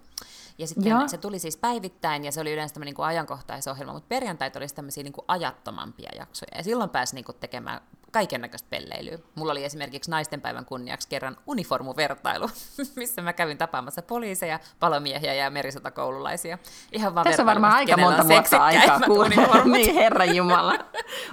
Ja 0.59 0.67
sitten 0.67 0.91
Joo. 0.91 1.09
se 1.09 1.19
tuli 1.19 1.39
siis 1.39 1.57
päivittäin, 1.57 2.25
ja 2.25 2.33
se 2.33 2.41
oli 2.41 2.53
yleensä 2.53 2.75
tämmöinen 2.75 2.95
niin 2.99 3.07
ajankohtaisohjelma, 3.07 3.93
mutta 3.93 4.09
perjantait 4.09 4.57
olisi 4.57 4.75
tämmöisiä 4.75 5.03
niin 5.03 5.13
kuin 5.13 5.25
ajattomampia 5.29 6.11
jaksoja. 6.19 6.57
Ja 6.57 6.63
silloin 6.65 6.91
pääsi 6.91 7.15
niin 7.15 7.25
kuin 7.25 7.37
tekemään 7.41 7.81
kaiken 8.13 8.41
näköistä 8.41 8.69
pelleilyä. 8.71 9.19
Mulla 9.35 9.53
oli 9.53 9.65
esimerkiksi 9.65 10.11
naistenpäivän 10.11 10.65
kunniaksi 10.65 11.09
kerran 11.09 11.37
uniformuvertailu, 11.47 12.49
missä 12.97 13.23
mä 13.23 13.33
kävin 13.33 13.59
tapaamassa 13.59 14.03
poliiseja, 14.03 14.61
palomiehiä 14.81 15.35
ja 15.35 15.51
merisotakoululaisia. 15.51 16.59
Ihan 16.93 17.15
vaan 17.15 17.25
Tässä 17.25 17.43
on 17.43 17.47
varmaan 17.47 17.73
aika 17.73 17.97
monta 17.97 18.29
vuotta 18.29 18.65
aikaa, 18.65 19.01
kun 19.01 19.31
niin 19.73 19.95
herran 19.95 20.37
jumala. 20.37 20.75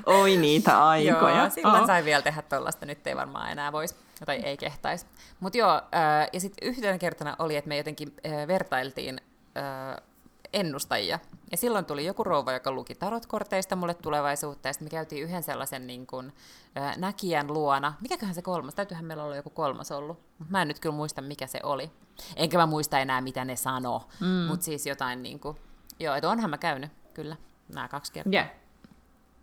Oi 0.06 0.38
niitä 0.38 0.84
aikoja. 0.88 1.38
Joo, 1.38 1.50
silloin 1.50 1.82
oh. 1.82 1.88
sai 1.88 2.06
vielä 2.06 2.22
tehdä 2.22 2.42
tuollaista, 2.42 2.86
nyt 2.86 3.08
ei 3.08 3.16
varmaan 3.16 3.52
enää 3.52 3.72
voisi 3.72 3.96
tai 4.26 4.36
ei 4.36 4.58
kehtaisi. 4.58 5.06
Mutta 5.40 5.58
joo, 5.58 5.82
ja 6.34 6.40
sitten 6.40 6.70
yhtenä 6.70 6.98
kertana 6.98 7.36
oli, 7.40 7.56
että 7.56 7.68
me 7.68 7.78
jotenkin 7.78 8.16
vertailtiin 8.48 9.22
ennustajia. 10.56 11.20
Ja 11.52 11.58
silloin 11.58 11.86
tuli 11.86 12.06
joku 12.06 12.24
rouva, 12.24 12.54
joka 12.54 12.72
luki 12.72 12.96
tarotkorteista 12.96 13.76
mulle 13.76 13.94
tulevaisuutta, 13.94 14.70
ja 14.70 14.74
sitten 14.74 14.86
me 14.86 14.90
käytiin 14.90 15.24
yhden 15.24 15.44
sellaisen 15.44 15.88
niin 15.88 16.08
kuin, 16.08 16.34
näkijän 16.98 17.54
luona. 17.54 17.94
Mikäköhän 18.02 18.36
se 18.36 18.42
kolmas? 18.42 18.76
Täytyyhän 18.76 19.06
meillä 19.06 19.24
olla 19.24 19.36
joku 19.36 19.50
kolmas 19.50 19.92
ollut. 19.92 20.20
Mä 20.50 20.62
en 20.62 20.68
nyt 20.68 20.80
kyllä 20.80 20.96
muista, 20.96 21.22
mikä 21.22 21.48
se 21.48 21.60
oli. 21.64 21.92
Enkä 22.36 22.58
mä 22.58 22.66
muista 22.66 23.00
enää, 23.00 23.22
mitä 23.22 23.46
ne 23.46 23.56
sanoo. 23.56 24.04
Mm. 24.20 24.48
Mutta 24.48 24.66
siis 24.66 24.86
jotain 24.86 25.24
niin 25.24 25.40
kuin, 25.40 25.58
joo, 26.00 26.16
että 26.16 26.30
onhan 26.30 26.50
mä 26.50 26.58
käynyt, 26.58 26.92
kyllä, 27.14 27.36
nämä 27.74 27.88
kaksi 27.88 28.14
kertaa. 28.14 28.34
Yeah. 28.34 28.50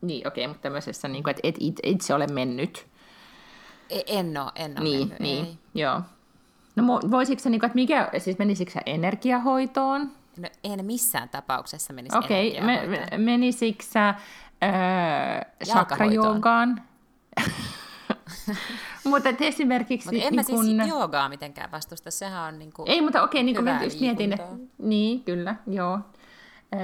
Niin, 0.01 0.29
okei, 0.29 0.45
okay, 0.45 0.49
mutta 0.49 0.63
tämmöisessä, 0.63 1.09
niin 1.09 1.25
kuin, 1.25 1.31
että 1.31 1.41
et, 1.43 1.55
et, 1.55 1.81
itse 1.83 2.15
ole 2.15 2.27
mennyt. 2.27 2.87
E, 3.91 4.01
en 4.07 4.39
ole, 4.39 4.53
en 4.55 4.73
ole 4.73 4.85
niin, 4.85 4.99
mennyt, 4.99 5.21
niin, 5.21 5.45
ei. 5.45 5.59
joo. 5.75 6.01
No 6.77 7.01
voisitko 7.11 7.43
se, 7.43 7.51
niin 7.51 7.61
kuin, 7.61 7.67
että 7.67 7.77
mikä, 7.77 8.11
siis 8.19 8.39
menisikö 8.39 8.81
energiahoitoon? 8.87 10.22
No 10.37 10.49
en 10.65 10.85
missään 10.85 11.29
tapauksessa 11.29 11.93
menisi 11.93 12.19
Okei, 12.19 12.53
okay, 12.53 12.67
me, 12.67 12.87
me, 12.87 13.19
menisikö 13.19 13.85
sä 13.85 14.09
äh, 14.09 14.17
chakrajoogaan? 15.65 16.83
mutta 19.05 19.29
esimerkiksi... 19.41 20.09
Mutta 20.09 20.27
en 20.27 20.35
mä 20.35 20.43
niin 20.43 20.57
kun... 20.57 20.65
siis 20.65 20.89
joogaa 20.89 21.29
mitenkään 21.29 21.71
vastusta, 21.71 22.11
sehän 22.11 22.49
on 22.49 22.59
niin 22.59 22.73
kuin 22.73 22.91
Ei, 22.91 23.01
mutta 23.01 23.23
okei, 23.23 23.43
niin 23.43 23.55
kuin 23.55 23.65
mä 23.65 23.83
just 23.83 24.01
mietin, 24.01 24.33
että... 24.33 24.49
Niin, 24.79 25.25
kyllä, 25.25 25.57
joo. 25.67 25.99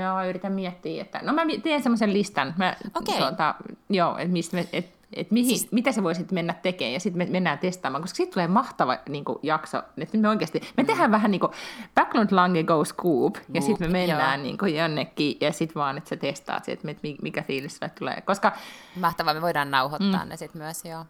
Joo, 0.01 0.24
yritän 0.28 0.53
miettiä, 0.53 1.03
että... 1.03 1.20
No 1.22 1.32
mä 1.32 1.42
teen 1.62 1.82
semmoisen 1.82 2.12
listan. 2.12 2.55
Mä, 2.57 2.76
okay. 2.94 3.18
tuota, 3.18 3.55
joo, 3.90 4.18
että 4.18 4.32
mistä 4.32 4.57
me, 4.57 4.68
et, 4.72 4.97
että 5.12 5.34
mihin, 5.34 5.59
siis... 5.59 5.72
mitä 5.72 5.92
sä 5.92 6.02
voisit 6.02 6.32
mennä 6.32 6.54
tekemään, 6.54 6.92
ja 6.92 7.00
sitten 7.00 7.18
me 7.18 7.32
mennään 7.32 7.59
testaamaan, 7.59 8.02
koska 8.02 8.16
siitä 8.16 8.32
tulee 8.32 8.48
mahtava 8.48 8.98
niin 9.09 9.24
kuin, 9.24 9.38
jakso, 9.42 9.82
että 9.98 10.18
me 10.18 10.28
oikeasti, 10.28 10.61
me 10.76 10.82
mm. 10.82 10.86
tehdään 10.86 11.11
vähän 11.11 11.30
niin 11.30 11.40
kuin 11.40 11.52
Backlund 11.94 12.28
Lange 12.30 12.62
Go 12.62 12.84
Scoop, 12.84 13.36
ja 13.54 13.61
sitten 13.61 13.92
me 13.92 13.92
mennään 13.92 14.42
niin 14.42 14.59
kuin, 14.59 14.76
jonnekin, 14.76 15.36
ja 15.40 15.52
sitten 15.52 15.74
vaan, 15.74 15.98
että 15.98 16.09
sä 16.11 16.16
testaat, 16.16 16.68
että 16.68 16.88
mikä 17.22 17.42
fiilis 17.42 17.76
sulle 17.76 17.92
tulee, 17.98 18.20
koska... 18.20 18.52
Mahtavaa, 18.96 19.34
me 19.34 19.42
voidaan 19.42 19.70
nauhoittaa 19.70 20.24
mm. 20.24 20.28
ne 20.28 20.36
sitten 20.36 20.62
myös, 20.62 20.84
joo. 20.84 21.04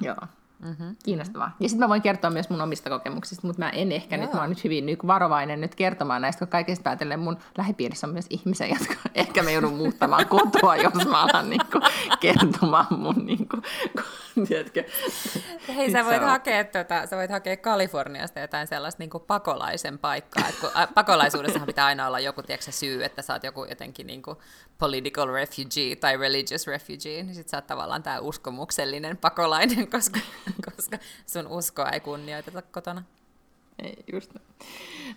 Joo. 0.00 0.16
Mm-hmm. 0.62 0.96
Kiinnostavaa. 1.04 1.56
Ja 1.60 1.68
sitten 1.68 1.84
mä 1.84 1.88
voin 1.88 2.02
kertoa 2.02 2.30
myös 2.30 2.50
mun 2.50 2.60
omista 2.60 2.90
kokemuksista, 2.90 3.46
mutta 3.46 3.62
mä 3.62 3.70
en 3.70 3.92
ehkä 3.92 4.16
Joo. 4.16 4.24
nyt, 4.24 4.34
mä 4.34 4.40
oon 4.40 4.48
nyt 4.48 4.64
hyvin 4.64 4.86
nyt 4.86 5.06
varovainen 5.06 5.60
nyt 5.60 5.74
kertomaan 5.74 6.22
näistä, 6.22 6.38
kun 6.38 6.48
kaikesta 6.48 6.82
päätellen 6.82 7.20
mun 7.20 7.36
lähipiirissä 7.58 8.06
on 8.06 8.12
myös 8.12 8.26
ihmisiä, 8.30 8.66
jotka 8.78 8.94
ehkä 9.14 9.42
me 9.42 9.52
joudun 9.52 9.74
muuttamaan 9.74 10.26
kotoa, 10.36 10.76
jos 10.76 10.94
mä 10.94 11.22
alan 11.22 11.50
niin 11.50 11.66
kuin, 11.72 11.82
kertomaan 12.20 12.86
mun, 12.90 13.26
niin 13.26 13.48
kuin, 13.48 13.62
tiedätkö? 14.48 14.84
Hei, 15.68 15.90
sä 15.90 16.04
voit, 16.04 16.22
hakea, 16.22 16.64
tuota, 16.64 17.06
sä 17.06 17.16
voit 17.16 17.30
hakea 17.30 17.56
Kaliforniasta 17.56 18.40
jotain 18.40 18.66
sellaista 18.66 19.02
niin 19.02 19.10
kuin 19.10 19.24
pakolaisen 19.26 19.98
paikkaa, 19.98 20.48
että 20.48 20.60
kun, 20.60 20.70
ä, 20.82 20.86
pakolaisuudessahan 20.86 21.66
pitää 21.66 21.86
aina 21.86 22.06
olla 22.06 22.20
joku 22.20 22.42
tiedätkö, 22.42 22.72
syy, 22.72 23.04
että 23.04 23.22
sä 23.22 23.32
oot 23.32 23.44
joku 23.44 23.64
jotenkin 23.64 24.06
niin 24.06 24.22
kuin 24.22 24.36
political 24.78 25.28
refugee 25.28 25.96
tai 25.96 26.16
religious 26.16 26.66
refugee, 26.66 27.22
niin 27.22 27.34
sit 27.34 27.48
sä 27.48 27.56
oot 27.56 27.66
tavallaan 27.66 28.02
tää 28.02 28.20
uskomuksellinen 28.20 29.16
pakolainen, 29.16 29.90
koska 29.90 30.20
koska 30.76 30.98
sun 31.26 31.46
uskoa 31.46 31.88
ei 31.88 32.00
kunnioiteta 32.00 32.62
kotona. 32.62 33.02
Just. 34.12 34.34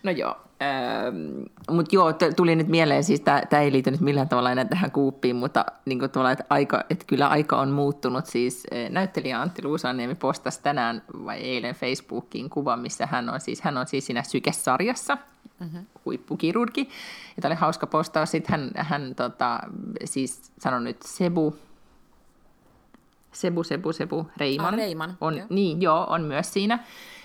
No 0.04 0.12
joo, 0.12 0.36
ähm, 0.62 1.44
mutta 1.72 1.96
joo, 1.96 2.14
tuli 2.36 2.56
nyt 2.56 2.68
mieleen, 2.68 3.04
siis 3.04 3.22
tämä 3.22 3.62
ei 3.62 3.72
liity 3.72 3.92
nyt 3.92 4.02
millään 4.02 4.30
tavalla 4.30 4.52
enää 4.52 4.66
tähän 4.66 4.92
kuuppiin, 4.92 5.36
mutta 5.36 5.66
niin 5.86 6.00
kuin 6.00 6.12
tuolla, 6.12 6.32
että, 6.32 6.46
aika, 6.50 6.84
että 6.90 7.06
kyllä 7.08 7.28
aika 7.28 7.62
on 7.62 7.70
muuttunut. 7.70 8.26
Siis 8.26 8.64
äh, 8.74 8.90
näyttelijä 8.90 9.42
Antti 9.42 9.64
Luusaniemi 9.64 10.16
postasi 10.16 10.60
tänään 10.64 11.02
vai 11.26 11.38
eilen 11.40 11.76
Facebookiin 11.76 12.50
kuvan, 12.50 12.80
missä 12.80 13.06
hän 13.06 13.30
on 13.30 13.42
siis, 13.42 13.62
hän 13.62 13.78
on 13.78 13.88
siis 13.88 14.06
siinä 14.06 14.24
sykesarjassa, 14.24 15.18
mm-hmm. 15.60 15.86
huippukirurgi. 16.06 16.90
Ja 17.36 17.42
tämä 17.42 17.52
oli 17.52 17.60
hauska 17.60 17.88
postaus. 17.88 18.32
Sitten 18.32 18.52
hän, 18.52 18.72
hän 18.76 19.16
tota, 19.16 19.60
siis 20.06 20.52
sanoi 20.60 20.84
nyt 20.84 21.02
Sebu, 21.06 21.56
Sebu, 23.44 23.64
Sebu, 23.64 23.94
Sebu, 23.94 24.28
Reiman. 24.38 24.74
Ah, 24.74 24.78
Reiman. 24.78 25.18
On, 25.22 25.38
joo. 25.38 25.48
niin, 25.50 25.82
joo, 25.82 26.06
on 26.10 26.22
myös 26.22 26.54
siinä, 26.54 26.80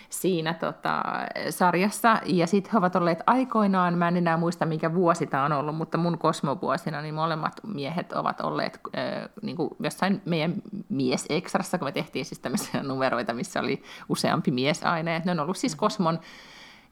siinä 0.09 0.55
tota, 0.55 1.03
sarjassa. 1.51 2.21
Ja 2.27 2.47
sitten 2.47 2.73
he 2.73 2.79
ovat 2.79 2.97
olleet 2.97 3.19
aikoinaan, 3.27 3.99
mä 3.99 4.09
en 4.09 4.17
enää 4.17 4.37
muista 4.37 4.67
mikä 4.67 4.95
vuosi 4.95 5.27
tämä 5.27 5.45
on 5.45 5.53
ollut, 5.53 5.77
mutta 5.77 5.99
mun 5.99 6.19
kosmovuosina 6.19 7.03
niin 7.03 7.15
molemmat 7.15 7.61
miehet 7.67 8.13
ovat 8.13 8.41
olleet 8.41 8.81
äh, 8.97 9.29
niin 9.43 9.57
kuin 9.57 9.71
jossain 9.81 10.23
meidän 10.25 10.55
miesekstrassa, 10.89 11.79
kun 11.79 11.89
me 11.89 11.93
tehtiin 11.93 12.25
siis 12.25 12.39
tämmöisiä 12.39 12.83
numeroita, 12.83 13.35
missä 13.35 13.61
oli 13.61 13.83
useampi 14.09 14.51
mies 14.51 14.85
aina. 14.85 15.11
Ja 15.11 15.21
ne 15.25 15.31
on 15.31 15.41
ollut 15.41 15.57
siis 15.57 15.77
kosmon 15.77 16.19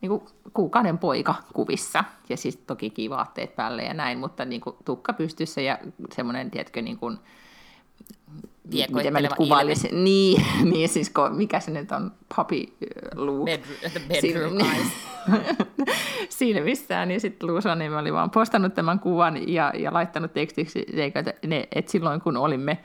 niin 0.01 0.11
kuin 0.11 0.23
kuukauden 0.53 0.99
poika 0.99 1.35
kuvissa, 1.53 2.05
ja 2.29 2.37
siis 2.37 2.57
toki 2.57 3.11
vaatteet 3.11 3.57
päälle 3.57 3.83
ja 3.83 3.95
näin, 3.95 4.19
mutta 4.19 4.45
niin 4.45 4.61
kuin 4.61 4.77
tukka 4.85 5.13
pystyssä 5.13 5.61
ja 5.61 5.79
semmoinen, 6.13 6.51
tiedätkö, 6.51 6.83
niin 6.83 6.99
kuin, 6.99 7.19
miten 8.95 9.13
mä 9.13 9.21
nyt 9.21 9.35
kuvailisin, 9.35 10.05
niin, 10.05 10.45
niin 10.73 10.89
siis 10.89 11.11
ko, 11.11 11.31
mikä 11.31 11.61
se 11.61 11.71
nyt 11.71 11.93
on, 11.93 12.13
puppy 12.37 12.57
look. 13.15 13.45
Bedroom, 13.45 13.91
the 13.93 14.01
bedroom 14.09 14.61
eyes. 14.75 14.93
Silmissään, 16.29 17.11
ja 17.11 17.21
sitten 17.21 17.49
Luusonen 17.49 17.95
oli 17.95 18.13
vaan 18.13 18.31
postannut 18.31 18.75
tämän 18.75 19.01
kuvan 19.01 19.49
ja, 19.49 19.73
ja 19.79 19.93
laittanut 19.93 20.33
tekstiksi, 20.33 20.87
että, 21.73 21.91
silloin 21.91 22.21
kun 22.21 22.37
olimme 22.37 22.79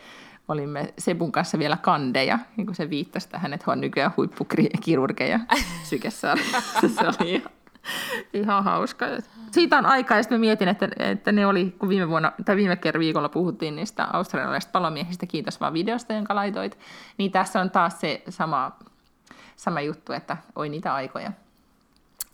olimme 0.48 0.94
Sebun 0.98 1.32
kanssa 1.32 1.60
vielä 1.60 1.78
kandeja, 1.78 2.40
niin 2.58 2.66
kuin 2.68 2.76
se 2.76 2.90
viittasi 2.90 3.30
tähän, 3.30 3.54
että 3.54 3.64
he 3.68 3.72
on 3.72 3.82
nykyään 3.82 4.14
huippukirurgeja 4.18 5.40
sykesarjassa. 5.84 6.62
Se 7.00 7.08
oli 7.08 7.34
ihan, 7.34 7.52
ihan 8.34 8.64
hauska. 8.64 9.06
Siitä 9.52 9.78
on 9.78 9.86
aikaa, 9.86 10.18
ja 10.18 10.24
sitten 10.24 10.40
mietin, 10.40 10.68
että, 10.68 10.90
että 10.98 11.32
ne 11.32 11.46
oli, 11.48 11.76
kun 11.80 11.90
viime, 11.90 12.08
vuonna, 12.10 12.32
tai 12.46 12.56
viime 12.56 12.76
kerran 12.76 13.00
viikolla 13.00 13.30
puhuttiin 13.30 13.76
niistä 13.76 14.08
australialaisista 14.14 14.72
palomiehistä, 14.72 15.26
kiitos 15.26 15.62
vaan 15.62 15.74
videosta, 15.74 16.14
jonka 16.14 16.36
laitoit, 16.36 16.78
niin 17.18 17.32
tässä 17.32 17.62
on 17.62 17.72
taas 17.72 18.00
se 18.00 18.24
sama, 18.30 18.72
sama 19.56 19.82
juttu, 19.82 20.14
että 20.14 20.38
oi 20.56 20.70
niitä 20.70 20.94
aikoja. 20.94 21.32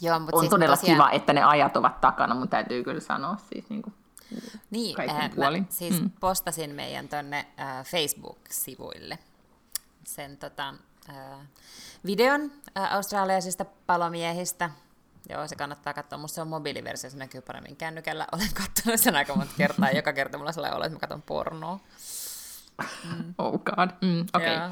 Joo, 0.02 0.20
mutta 0.20 0.36
on 0.36 0.42
siis 0.42 0.50
todella 0.50 0.76
tosiaan... 0.76 0.96
kiva, 0.96 1.12
että 1.12 1.34
ne 1.34 1.44
ajat 1.44 1.78
ovat 1.78 2.02
takana, 2.02 2.36
mutta 2.36 2.58
täytyy 2.58 2.84
kyllä 2.84 3.00
sanoa 3.00 3.36
siis 3.38 3.70
niin 3.70 3.82
kuin 3.82 3.94
niin, 4.72 5.02
äh, 5.02 5.36
mä 5.36 5.46
siis 5.70 6.02
mm. 6.02 6.10
postasin 6.20 6.76
meidän 6.76 7.08
tonne 7.08 7.48
äh, 7.60 7.86
Facebook-sivuille 7.86 9.20
sen 10.04 10.38
tota, 10.38 10.74
äh, 11.10 11.40
videon 12.06 12.52
äh, 12.78 12.96
australialaisista 12.96 13.66
palomiehistä. 13.66 14.70
Joo, 15.30 15.48
se 15.48 15.56
kannattaa 15.56 15.94
katsoa. 15.94 16.20
Musta 16.20 16.36
se 16.36 16.42
on 16.42 16.48
mobiiliversio, 16.48 17.10
se 17.10 17.18
näkyy 17.18 17.42
paremmin 17.42 17.76
kännykällä. 17.76 18.28
Olen 18.34 18.50
katsonut 18.54 19.00
sen 19.00 19.16
aika 19.16 19.36
monta 19.36 19.54
kertaa. 19.58 19.92
Joka 19.92 20.14
kerta 20.14 20.38
mulla 20.38 20.52
sellainen 20.52 20.76
olo, 20.76 20.86
että 20.86 20.96
mä 20.96 21.00
katson 21.00 21.22
pornoa. 21.22 21.80
Mm. 23.06 23.34
Oh 23.38 23.60
god. 23.64 23.90
Mm, 24.02 24.26
Okei. 24.34 24.56
Okay. 24.56 24.70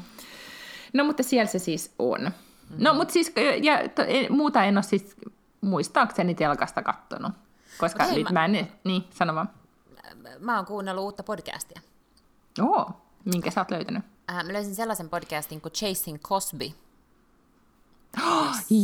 No, 0.92 1.04
mutta 1.04 1.22
siellä 1.22 1.50
se 1.50 1.58
siis 1.58 1.94
on. 1.98 2.20
Mm-hmm. 2.20 2.84
No, 2.84 2.94
mutta 2.94 3.12
siis, 3.12 3.32
ja, 3.62 3.88
to, 3.88 4.02
muuta 4.30 4.64
en 4.64 4.76
ole 4.76 4.82
siis 4.82 5.16
muistaakseni 5.60 6.34
telkasta 6.34 6.82
kattonut. 6.82 7.32
Koska 7.78 8.04
okay, 8.04 8.16
nyt 8.16 8.30
mä... 8.30 8.40
mä 8.40 8.44
en... 8.44 8.72
Niin, 8.84 9.04
sano 9.10 9.34
vaan. 9.34 9.50
Mä 10.38 10.56
oon 10.56 10.66
kuunnellut 10.66 11.04
uutta 11.04 11.22
podcastia. 11.22 11.80
Oo, 12.60 12.90
minkä 13.24 13.50
sä 13.50 13.60
oot 13.60 13.70
löytänyt? 13.70 14.04
Äh, 14.30 14.44
mä 14.44 14.52
löysin 14.52 14.74
sellaisen 14.74 15.08
podcastin 15.08 15.60
kuin 15.60 15.72
Chasing 15.72 16.18
Cosby. 16.20 16.70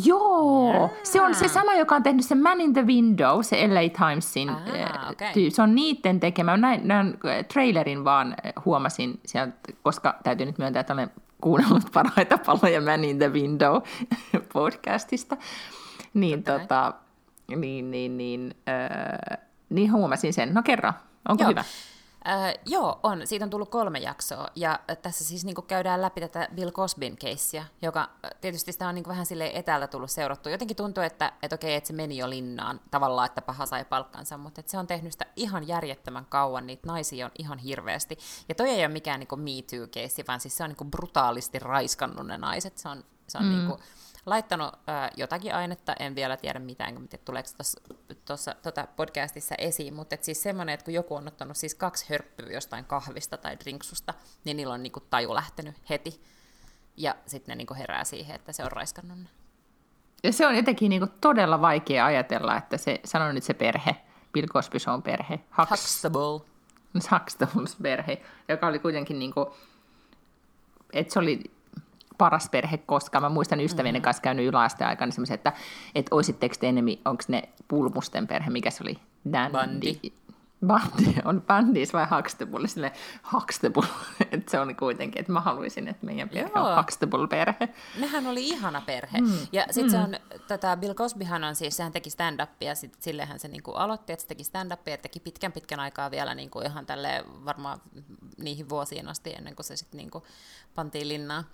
Joo, 0.04 0.72
yeah. 0.74 0.90
se 1.02 1.20
on 1.20 1.34
se 1.34 1.48
sama, 1.48 1.74
joka 1.74 1.94
on 1.94 2.02
tehnyt 2.02 2.24
sen 2.24 2.42
Man 2.42 2.60
in 2.60 2.72
the 2.72 2.86
Window, 2.86 3.42
se 3.42 3.68
LA 3.68 4.08
Timesin. 4.08 4.50
Ah, 4.50 5.10
okay. 5.10 5.50
Se 5.50 5.62
on 5.62 5.74
niiden 5.74 6.20
tekemä. 6.20 6.56
Näin, 6.56 6.88
näin 6.88 7.18
trailerin 7.52 8.04
vaan 8.04 8.36
huomasin 8.64 9.20
sieltä, 9.26 9.52
koska 9.82 10.14
täytyy 10.22 10.46
nyt 10.46 10.58
myöntää, 10.58 10.80
että 10.80 10.92
olen 10.92 11.10
kuunnellut 11.40 11.92
parhaita 11.94 12.38
paloja 12.38 12.80
Man 12.80 13.04
in 13.04 13.18
the 13.18 13.32
Window 13.32 13.82
podcastista. 14.52 15.36
Niin, 16.14 16.38
okay. 16.38 16.58
tota, 16.58 16.92
niin, 17.56 17.90
niin, 17.90 18.18
niin, 18.18 18.54
äh, 18.68 19.38
niin 19.70 19.92
huomasin 19.92 20.32
sen. 20.32 20.54
No 20.54 20.62
kerran, 20.62 20.94
onko 21.28 21.42
Joo. 21.42 21.50
hyvä? 21.50 21.64
Äh, 22.28 22.54
joo, 22.66 23.00
on. 23.02 23.26
Siitä 23.26 23.44
on 23.44 23.50
tullut 23.50 23.70
kolme 23.70 23.98
jaksoa, 23.98 24.48
ja 24.56 24.80
tässä 25.02 25.24
siis 25.24 25.44
niin 25.44 25.56
käydään 25.66 26.02
läpi 26.02 26.20
tätä 26.20 26.48
Bill 26.54 26.70
Cosbyn 26.70 27.16
keissiä, 27.16 27.64
joka 27.82 28.08
tietysti 28.40 28.72
sitä 28.72 28.88
on 28.88 28.94
niin 28.94 29.08
vähän 29.08 29.26
sille 29.26 29.50
etäältä 29.54 29.86
tullut 29.86 30.10
seurattu. 30.10 30.48
Jotenkin 30.48 30.76
tuntuu, 30.76 31.02
että, 31.02 31.32
että 31.42 31.54
okei, 31.54 31.74
että 31.74 31.86
se 31.86 31.92
meni 31.92 32.18
jo 32.18 32.30
linnaan 32.30 32.80
tavallaan, 32.90 33.26
että 33.26 33.42
paha 33.42 33.66
sai 33.66 33.84
palkkansa, 33.84 34.38
mutta 34.38 34.60
että 34.60 34.70
se 34.70 34.78
on 34.78 34.86
tehnyt 34.86 35.12
sitä 35.12 35.26
ihan 35.36 35.68
järjettömän 35.68 36.26
kauan, 36.26 36.66
niitä 36.66 36.86
naisia 36.86 37.26
on 37.26 37.32
ihan 37.38 37.58
hirveästi. 37.58 38.18
Ja 38.48 38.54
toi 38.54 38.70
ei 38.70 38.84
ole 38.84 38.92
mikään 38.92 39.20
niin 39.20 39.40
Me 39.40 39.76
Too-keissi, 39.76 40.24
vaan 40.28 40.40
siis 40.40 40.56
se 40.56 40.64
on 40.64 40.74
niin 40.78 40.90
brutaalisti 40.90 41.58
raiskannut 41.58 42.26
ne 42.26 42.38
naiset. 42.38 42.78
Se 42.78 42.88
on, 42.88 43.04
se 43.28 43.38
on 43.38 43.44
mm. 43.44 43.50
niin 43.50 43.66
kuin, 43.66 43.80
laittanut 44.26 44.74
äh, 44.88 45.10
jotakin 45.16 45.54
ainetta, 45.54 45.94
en 45.98 46.14
vielä 46.14 46.36
tiedä 46.36 46.58
mitään, 46.58 46.96
en 46.96 47.08
tiedä 47.08 47.24
tuleeko 47.24 47.48
tuossa 48.24 48.54
tota 48.62 48.88
podcastissa 48.96 49.54
esiin, 49.58 49.94
mutta 49.94 50.14
et 50.14 50.24
siis 50.24 50.42
semmoinen, 50.42 50.72
että 50.72 50.84
kun 50.84 50.94
joku 50.94 51.14
on 51.14 51.28
ottanut 51.28 51.56
siis 51.56 51.74
kaksi 51.74 52.06
hörppyä 52.10 52.52
jostain 52.52 52.84
kahvista 52.84 53.36
tai 53.36 53.58
drinksusta, 53.58 54.14
niin 54.44 54.56
niillä 54.56 54.74
on 54.74 54.82
niinku 54.82 55.00
taju 55.00 55.34
lähtenyt 55.34 55.74
heti, 55.90 56.22
ja 56.96 57.14
sitten 57.26 57.52
ne 57.52 57.56
niinku 57.56 57.74
herää 57.74 58.04
siihen, 58.04 58.36
että 58.36 58.52
se 58.52 58.64
on 58.64 58.72
raiskannut 58.72 59.18
ne. 59.18 59.28
Ja 60.24 60.32
se 60.32 60.46
on 60.46 60.56
jotenkin 60.56 60.90
niinku 60.90 61.06
todella 61.20 61.60
vaikea 61.60 62.06
ajatella, 62.06 62.56
että 62.56 62.78
se, 62.78 63.00
sanon 63.04 63.34
nyt 63.34 63.44
se 63.44 63.54
perhe, 63.54 63.96
Bill 64.32 64.46
Cosby 64.46 64.78
on 64.86 65.02
perhe, 65.02 65.40
Hux, 65.58 65.70
Huxtable. 65.70 66.40
Huxtables 67.10 67.76
perhe, 67.82 68.22
joka 68.48 68.66
oli 68.66 68.78
kuitenkin 68.78 69.18
niinku, 69.18 69.54
että 70.92 71.12
se 71.12 71.18
oli 71.18 71.42
paras 72.22 72.48
perhe 72.48 72.78
koskaan. 72.78 73.22
Mä 73.22 73.28
muistan 73.28 73.60
ystävieni 73.60 73.98
mm-hmm. 73.98 74.04
kanssa 74.04 74.22
käynyt 74.22 74.46
yläasteen 74.46 74.88
aikana 74.88 75.12
semmoisen, 75.12 75.34
että, 75.34 75.52
että 75.94 76.14
oisitteko 76.14 76.54
te 76.60 76.68
enemmän, 76.68 76.94
onko 77.04 77.22
ne 77.28 77.42
pulmusten 77.68 78.26
perhe, 78.26 78.50
mikä 78.50 78.70
se 78.70 78.84
oli? 78.84 78.98
Dandy. 79.32 79.58
Bundy. 79.58 80.12
Bundy, 80.66 81.20
on 81.24 81.42
Bundys 81.42 81.92
vai 81.92 82.06
Huxtable, 82.16 82.68
sille 82.68 82.92
Huxtable, 83.32 83.86
että 84.32 84.50
se 84.50 84.60
oli 84.60 84.74
kuitenkin, 84.74 85.20
että 85.20 85.32
mä 85.32 85.40
haluaisin, 85.40 85.88
että 85.88 86.06
meidän 86.06 86.28
perhe 86.28 86.50
Joo. 86.54 86.66
on 86.66 86.76
Huxtable-perhe. 86.76 87.68
Nehän 88.00 88.26
oli 88.26 88.48
ihana 88.48 88.80
perhe. 88.80 89.20
Mm. 89.20 89.46
Ja 89.52 89.64
sitten 89.70 89.84
mm. 89.84 89.90
se 89.90 89.98
on, 89.98 90.40
tota, 90.48 90.76
Bill 90.76 90.94
Cosbyhan 90.94 91.44
on 91.44 91.56
siis, 91.56 91.76
sehän 91.76 91.92
teki 91.92 92.10
stand-upia, 92.10 92.74
sit, 92.74 92.96
sillehän 93.00 93.38
se 93.38 93.48
niinku 93.48 93.72
aloitti, 93.72 94.12
että 94.12 94.22
se 94.22 94.28
teki 94.28 94.44
stand-upia, 94.44 94.98
teki 95.02 95.20
pitkän 95.20 95.52
pitkän 95.52 95.80
aikaa 95.80 96.10
vielä 96.10 96.34
niinku 96.34 96.60
ihan 96.60 96.86
tälle 96.86 97.24
varmaan 97.44 97.80
niihin 98.38 98.68
vuosiin 98.68 99.08
asti, 99.08 99.32
ennen 99.32 99.56
kuin 99.56 99.66
se 99.66 99.76
sitten 99.76 99.98
niinku 99.98 100.22
pantiin 100.74 101.08
linnaan 101.08 101.44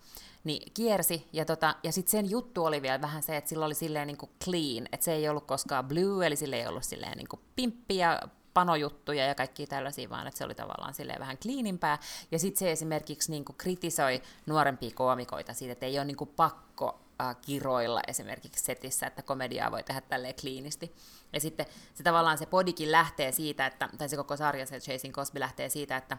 niin 0.48 0.72
kiersi, 0.74 1.28
ja, 1.32 1.44
tota, 1.44 1.74
ja 1.82 1.92
sitten 1.92 2.10
sen 2.10 2.30
juttu 2.30 2.64
oli 2.64 2.82
vielä 2.82 3.00
vähän 3.00 3.22
se, 3.22 3.36
että 3.36 3.48
sillä 3.48 3.64
oli 3.66 3.74
silleen 3.74 4.06
niin 4.06 4.16
kuin 4.16 4.30
clean, 4.44 4.86
että 4.92 5.04
se 5.04 5.12
ei 5.12 5.28
ollut 5.28 5.44
koskaan 5.44 5.84
blue, 5.84 6.26
eli 6.26 6.36
sillä 6.36 6.56
ei 6.56 6.66
ollut 6.66 6.84
silleen 6.84 7.18
niin 7.18 7.28
kuin 7.28 7.40
pimppiä, 7.56 8.20
panojuttuja 8.54 9.26
ja 9.26 9.34
kaikki 9.34 9.66
tällaisia, 9.66 10.10
vaan 10.10 10.26
että 10.26 10.38
se 10.38 10.44
oli 10.44 10.54
tavallaan 10.54 10.94
silleen 10.94 11.20
vähän 11.20 11.38
cleanimpää. 11.38 11.98
Ja 12.30 12.38
sitten 12.38 12.58
se 12.58 12.72
esimerkiksi 12.72 13.30
niin 13.30 13.44
kuin 13.44 13.56
kritisoi 13.56 14.22
nuorempia 14.46 14.90
koomikoita 14.94 15.54
siitä, 15.54 15.72
että 15.72 15.86
ei 15.86 15.98
ole 15.98 16.04
niin 16.04 16.16
kuin 16.16 16.30
pakko 16.36 17.00
äh, 17.20 17.36
kiroilla 17.42 18.00
esimerkiksi 18.08 18.64
setissä, 18.64 19.06
että 19.06 19.22
komediaa 19.22 19.70
voi 19.70 19.82
tehdä 19.82 20.00
tälleen 20.00 20.34
kliinisti. 20.40 20.94
Ja 21.32 21.40
sitten 21.40 21.66
se 21.94 22.02
tavallaan 22.02 22.38
se 22.38 22.46
podikin 22.46 22.92
lähtee 22.92 23.32
siitä, 23.32 23.66
että, 23.66 23.88
tai 23.98 24.08
se 24.08 24.16
koko 24.16 24.36
sarja, 24.36 24.66
se 24.66 24.80
Chasing 24.80 25.14
Cosby 25.14 25.40
lähtee 25.40 25.68
siitä, 25.68 25.96
että 25.96 26.18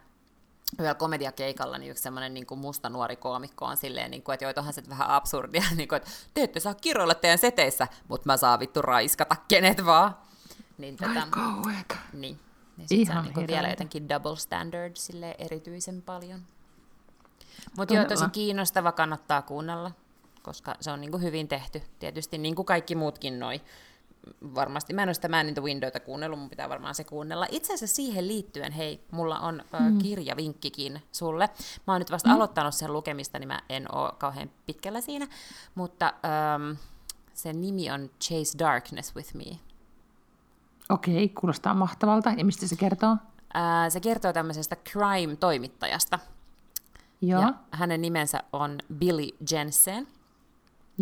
yhdellä 0.73 0.95
komediakeikalla 0.95 1.77
niin 1.77 1.91
yksi 1.91 2.03
semmoinen 2.03 2.33
niin 2.33 2.45
kuin 2.45 2.59
musta 2.59 2.89
nuori 2.89 3.15
koomikko 3.15 3.65
on 3.65 3.77
silleen, 3.77 4.11
niin 4.11 4.23
kuin, 4.23 4.33
että 4.33 4.45
joitohan 4.45 4.73
se 4.73 4.83
vähän 4.89 5.09
absurdia, 5.09 5.63
niin 5.75 5.89
kuin, 5.89 5.97
että 5.97 6.09
te 6.33 6.43
ette 6.43 6.59
saa 6.59 6.73
kiroilla 6.73 7.15
teidän 7.15 7.37
seteissä, 7.37 7.87
mutta 8.07 8.25
mä 8.25 8.37
saan 8.37 8.59
vittu 8.59 8.81
raiskata 8.81 9.35
kenet 9.47 9.85
vaan. 9.85 10.15
Niin, 10.77 10.97
tätä, 10.97 11.27
niin. 12.13 12.39
Ja 12.77 12.87
sit 12.87 13.07
se 13.07 13.13
on 13.13 13.25
niin 13.35 13.47
vielä 13.47 13.69
jotenkin 13.69 14.09
double 14.09 14.35
standard 14.35 14.91
sille 14.95 15.35
erityisen 15.37 16.01
paljon. 16.01 16.39
Mutta 17.77 17.93
joo, 17.93 18.05
tosi 18.05 18.25
kiinnostava, 18.31 18.91
kannattaa 18.91 19.41
kuunnella, 19.41 19.91
koska 20.43 20.75
se 20.81 20.91
on 20.91 21.01
niin 21.01 21.11
kuin 21.11 21.23
hyvin 21.23 21.47
tehty. 21.47 21.81
Tietysti 21.99 22.37
niin 22.37 22.55
kuin 22.55 22.65
kaikki 22.65 22.95
muutkin 22.95 23.39
noi 23.39 23.61
varmasti, 24.55 24.93
mä 24.93 25.03
en 25.03 25.09
ole 25.09 25.13
sitä 25.13 25.29
Man 25.29 25.47
in 25.47 25.53
the 25.53 25.63
Windowta 25.63 25.99
kuunnellut, 25.99 26.39
mun 26.39 26.49
pitää 26.49 26.69
varmaan 26.69 26.95
se 26.95 27.03
kuunnella. 27.03 27.47
Itse 27.51 27.73
asiassa 27.73 27.95
siihen 27.95 28.27
liittyen, 28.27 28.71
hei, 28.71 29.03
mulla 29.11 29.39
on 29.39 29.63
mm. 29.79 29.97
kirjavinkkikin 29.97 31.01
sulle. 31.11 31.49
Mä 31.87 31.93
oon 31.93 32.01
nyt 32.01 32.11
vasta 32.11 32.29
mm. 32.29 32.35
aloittanut 32.35 32.75
sen 32.75 32.93
lukemista, 32.93 33.39
niin 33.39 33.47
mä 33.47 33.61
en 33.69 33.95
oo 33.95 34.11
kauhean 34.17 34.51
pitkällä 34.65 35.01
siinä, 35.01 35.27
mutta 35.75 36.05
ähm, 36.05 36.77
sen 37.33 37.61
nimi 37.61 37.91
on 37.91 38.09
Chase 38.21 38.59
Darkness 38.59 39.15
with 39.15 39.35
Me. 39.35 39.59
Okei, 40.89 41.29
kuulostaa 41.29 41.73
mahtavalta. 41.73 42.29
Ja 42.37 42.45
mistä 42.45 42.67
se 42.67 42.75
kertoo? 42.75 43.17
Ää, 43.53 43.89
se 43.89 43.99
kertoo 43.99 44.33
tämmöisestä 44.33 44.75
crime-toimittajasta. 44.75 46.19
Joo. 47.21 47.41
Ja 47.41 47.53
hänen 47.71 48.01
nimensä 48.01 48.43
on 48.53 48.77
Billy 48.93 49.27
Jensen. 49.51 50.07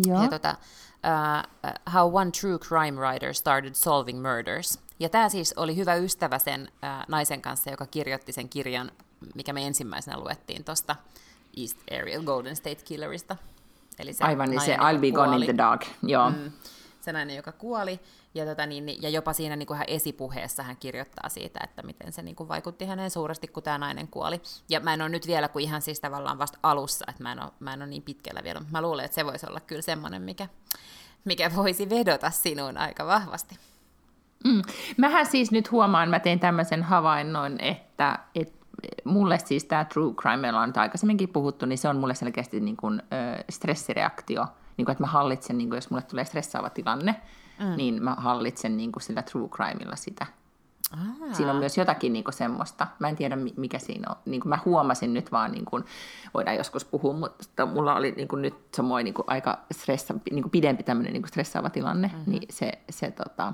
Joo. 0.06 0.22
Ja 0.22 0.28
tota, 0.28 0.56
uh, 1.04 1.70
How 1.94 2.16
One 2.16 2.30
True 2.30 2.58
Crime 2.58 3.00
Writer 3.00 3.34
Started 3.34 3.74
Solving 3.74 4.22
Murders. 4.22 4.78
Ja 5.00 5.08
tämä 5.08 5.28
siis 5.28 5.54
oli 5.56 5.76
hyvä 5.76 5.94
ystävä 5.94 6.38
sen 6.38 6.62
uh, 6.62 7.04
naisen 7.08 7.42
kanssa, 7.42 7.70
joka 7.70 7.86
kirjoitti 7.86 8.32
sen 8.32 8.48
kirjan, 8.48 8.90
mikä 9.34 9.52
me 9.52 9.66
ensimmäisenä 9.66 10.18
luettiin 10.18 10.64
tuosta 10.64 10.96
East 11.56 11.78
Area 12.00 12.20
Golden 12.20 12.56
State 12.56 12.82
Killerista. 12.84 13.36
Eli 13.98 14.12
se 14.12 14.24
Aivan, 14.24 14.50
niin 14.50 14.60
se 14.60 14.76
I'll 14.76 15.00
be 15.00 15.10
gone 15.10 15.36
in 15.36 15.44
the 15.44 15.56
dark. 15.56 15.84
Joo. 16.02 16.30
Mm, 16.30 16.52
se 17.00 17.12
nainen, 17.12 17.36
joka 17.36 17.52
kuoli. 17.52 18.00
Ja, 18.38 18.46
tota, 18.46 18.66
niin, 18.66 18.86
niin, 18.86 19.02
ja 19.02 19.08
jopa 19.08 19.32
siinä 19.32 19.56
niin 19.56 19.66
kuin 19.66 19.76
hän 19.76 19.86
esipuheessa 19.88 20.62
hän 20.62 20.76
kirjoittaa 20.76 21.28
siitä, 21.28 21.60
että 21.64 21.82
miten 21.82 22.12
se 22.12 22.22
niin 22.22 22.36
kuin 22.36 22.48
vaikutti 22.48 22.84
häneen 22.84 23.10
suuresti, 23.10 23.48
kun 23.48 23.62
tämä 23.62 23.78
nainen 23.78 24.08
kuoli. 24.08 24.40
Ja 24.68 24.80
mä 24.80 24.94
en 24.94 25.02
ole 25.02 25.08
nyt 25.08 25.26
vielä 25.26 25.48
kuin 25.48 25.62
ihan 25.62 25.82
siis 25.82 26.00
tavallaan 26.00 26.38
vasta 26.38 26.58
alussa, 26.62 27.04
että 27.08 27.22
mä 27.22 27.32
en 27.32 27.42
ole, 27.42 27.50
mä 27.60 27.72
en 27.72 27.82
ole 27.82 27.90
niin 27.90 28.02
pitkällä 28.02 28.42
vielä. 28.44 28.60
Mä 28.70 28.82
luulen, 28.82 29.04
että 29.04 29.14
se 29.14 29.26
voisi 29.26 29.46
olla 29.48 29.60
kyllä 29.60 29.82
semmoinen, 29.82 30.22
mikä, 30.22 30.48
mikä 31.24 31.50
voisi 31.56 31.90
vedota 31.90 32.30
sinuun 32.30 32.76
aika 32.76 33.06
vahvasti. 33.06 33.58
Mm. 34.44 34.62
Mähän 34.96 35.26
siis 35.26 35.50
nyt 35.50 35.70
huomaan, 35.70 36.08
mä 36.08 36.20
tein 36.20 36.40
tämmöisen 36.40 36.82
havainnon, 36.82 37.60
että, 37.60 38.18
että 38.34 38.58
mulle 39.04 39.38
siis 39.38 39.64
tämä 39.64 39.84
true 39.84 40.14
crime, 40.14 40.36
meillä 40.36 40.60
on 40.60 40.72
aikaisemminkin 40.76 41.28
puhuttu, 41.28 41.66
niin 41.66 41.78
se 41.78 41.88
on 41.88 41.96
mulle 41.96 42.14
selkeästi 42.14 42.60
niin 42.60 42.76
kuin, 42.76 43.02
ö, 43.02 43.44
stressireaktio, 43.50 44.46
niin 44.76 44.84
kuin, 44.84 44.92
että 44.92 45.02
mä 45.02 45.08
hallitsen, 45.08 45.58
niin 45.58 45.68
kuin, 45.68 45.76
jos 45.76 45.90
mulle 45.90 46.02
tulee 46.02 46.24
stressaava 46.24 46.70
tilanne, 46.70 47.20
mm. 47.60 47.76
niin 47.76 48.02
mä 48.02 48.14
hallitsen 48.14 48.76
niin 48.76 48.92
kuin 48.92 49.02
sillä 49.02 49.22
true 49.22 49.48
crimella 49.48 49.96
sitä. 49.96 50.26
Aa. 50.92 51.34
Siinä 51.34 51.52
on 51.52 51.58
myös 51.58 51.78
jotakin 51.78 52.12
niin 52.12 52.24
kuin 52.24 52.34
semmoista. 52.34 52.86
Mä 52.98 53.08
en 53.08 53.16
tiedä, 53.16 53.36
mikä 53.56 53.78
siinä 53.78 54.10
on. 54.10 54.16
Niin 54.26 54.40
kuin 54.40 54.48
mä 54.48 54.58
huomasin 54.64 55.14
nyt 55.14 55.32
vaan, 55.32 55.52
niin 55.52 55.64
kuin, 55.64 55.84
voidaan 56.34 56.56
joskus 56.56 56.84
puhua, 56.84 57.12
mutta 57.12 57.66
mulla 57.66 57.94
oli 57.94 58.10
niin 58.10 58.28
kuin 58.28 58.42
nyt 58.42 58.54
samoin 58.76 59.04
niin 59.04 59.14
kuin 59.14 59.24
aika 59.28 59.58
stressa, 59.72 60.14
niin 60.30 60.42
kuin 60.42 60.50
pidempi 60.50 60.82
tämmöinen 60.82 61.12
niin 61.12 61.22
kuin 61.22 61.28
stressaava 61.28 61.70
tilanne, 61.70 62.08
mm-hmm. 62.08 62.32
niin 62.32 62.48
se, 62.50 62.72
se 62.90 63.10
tota, 63.10 63.52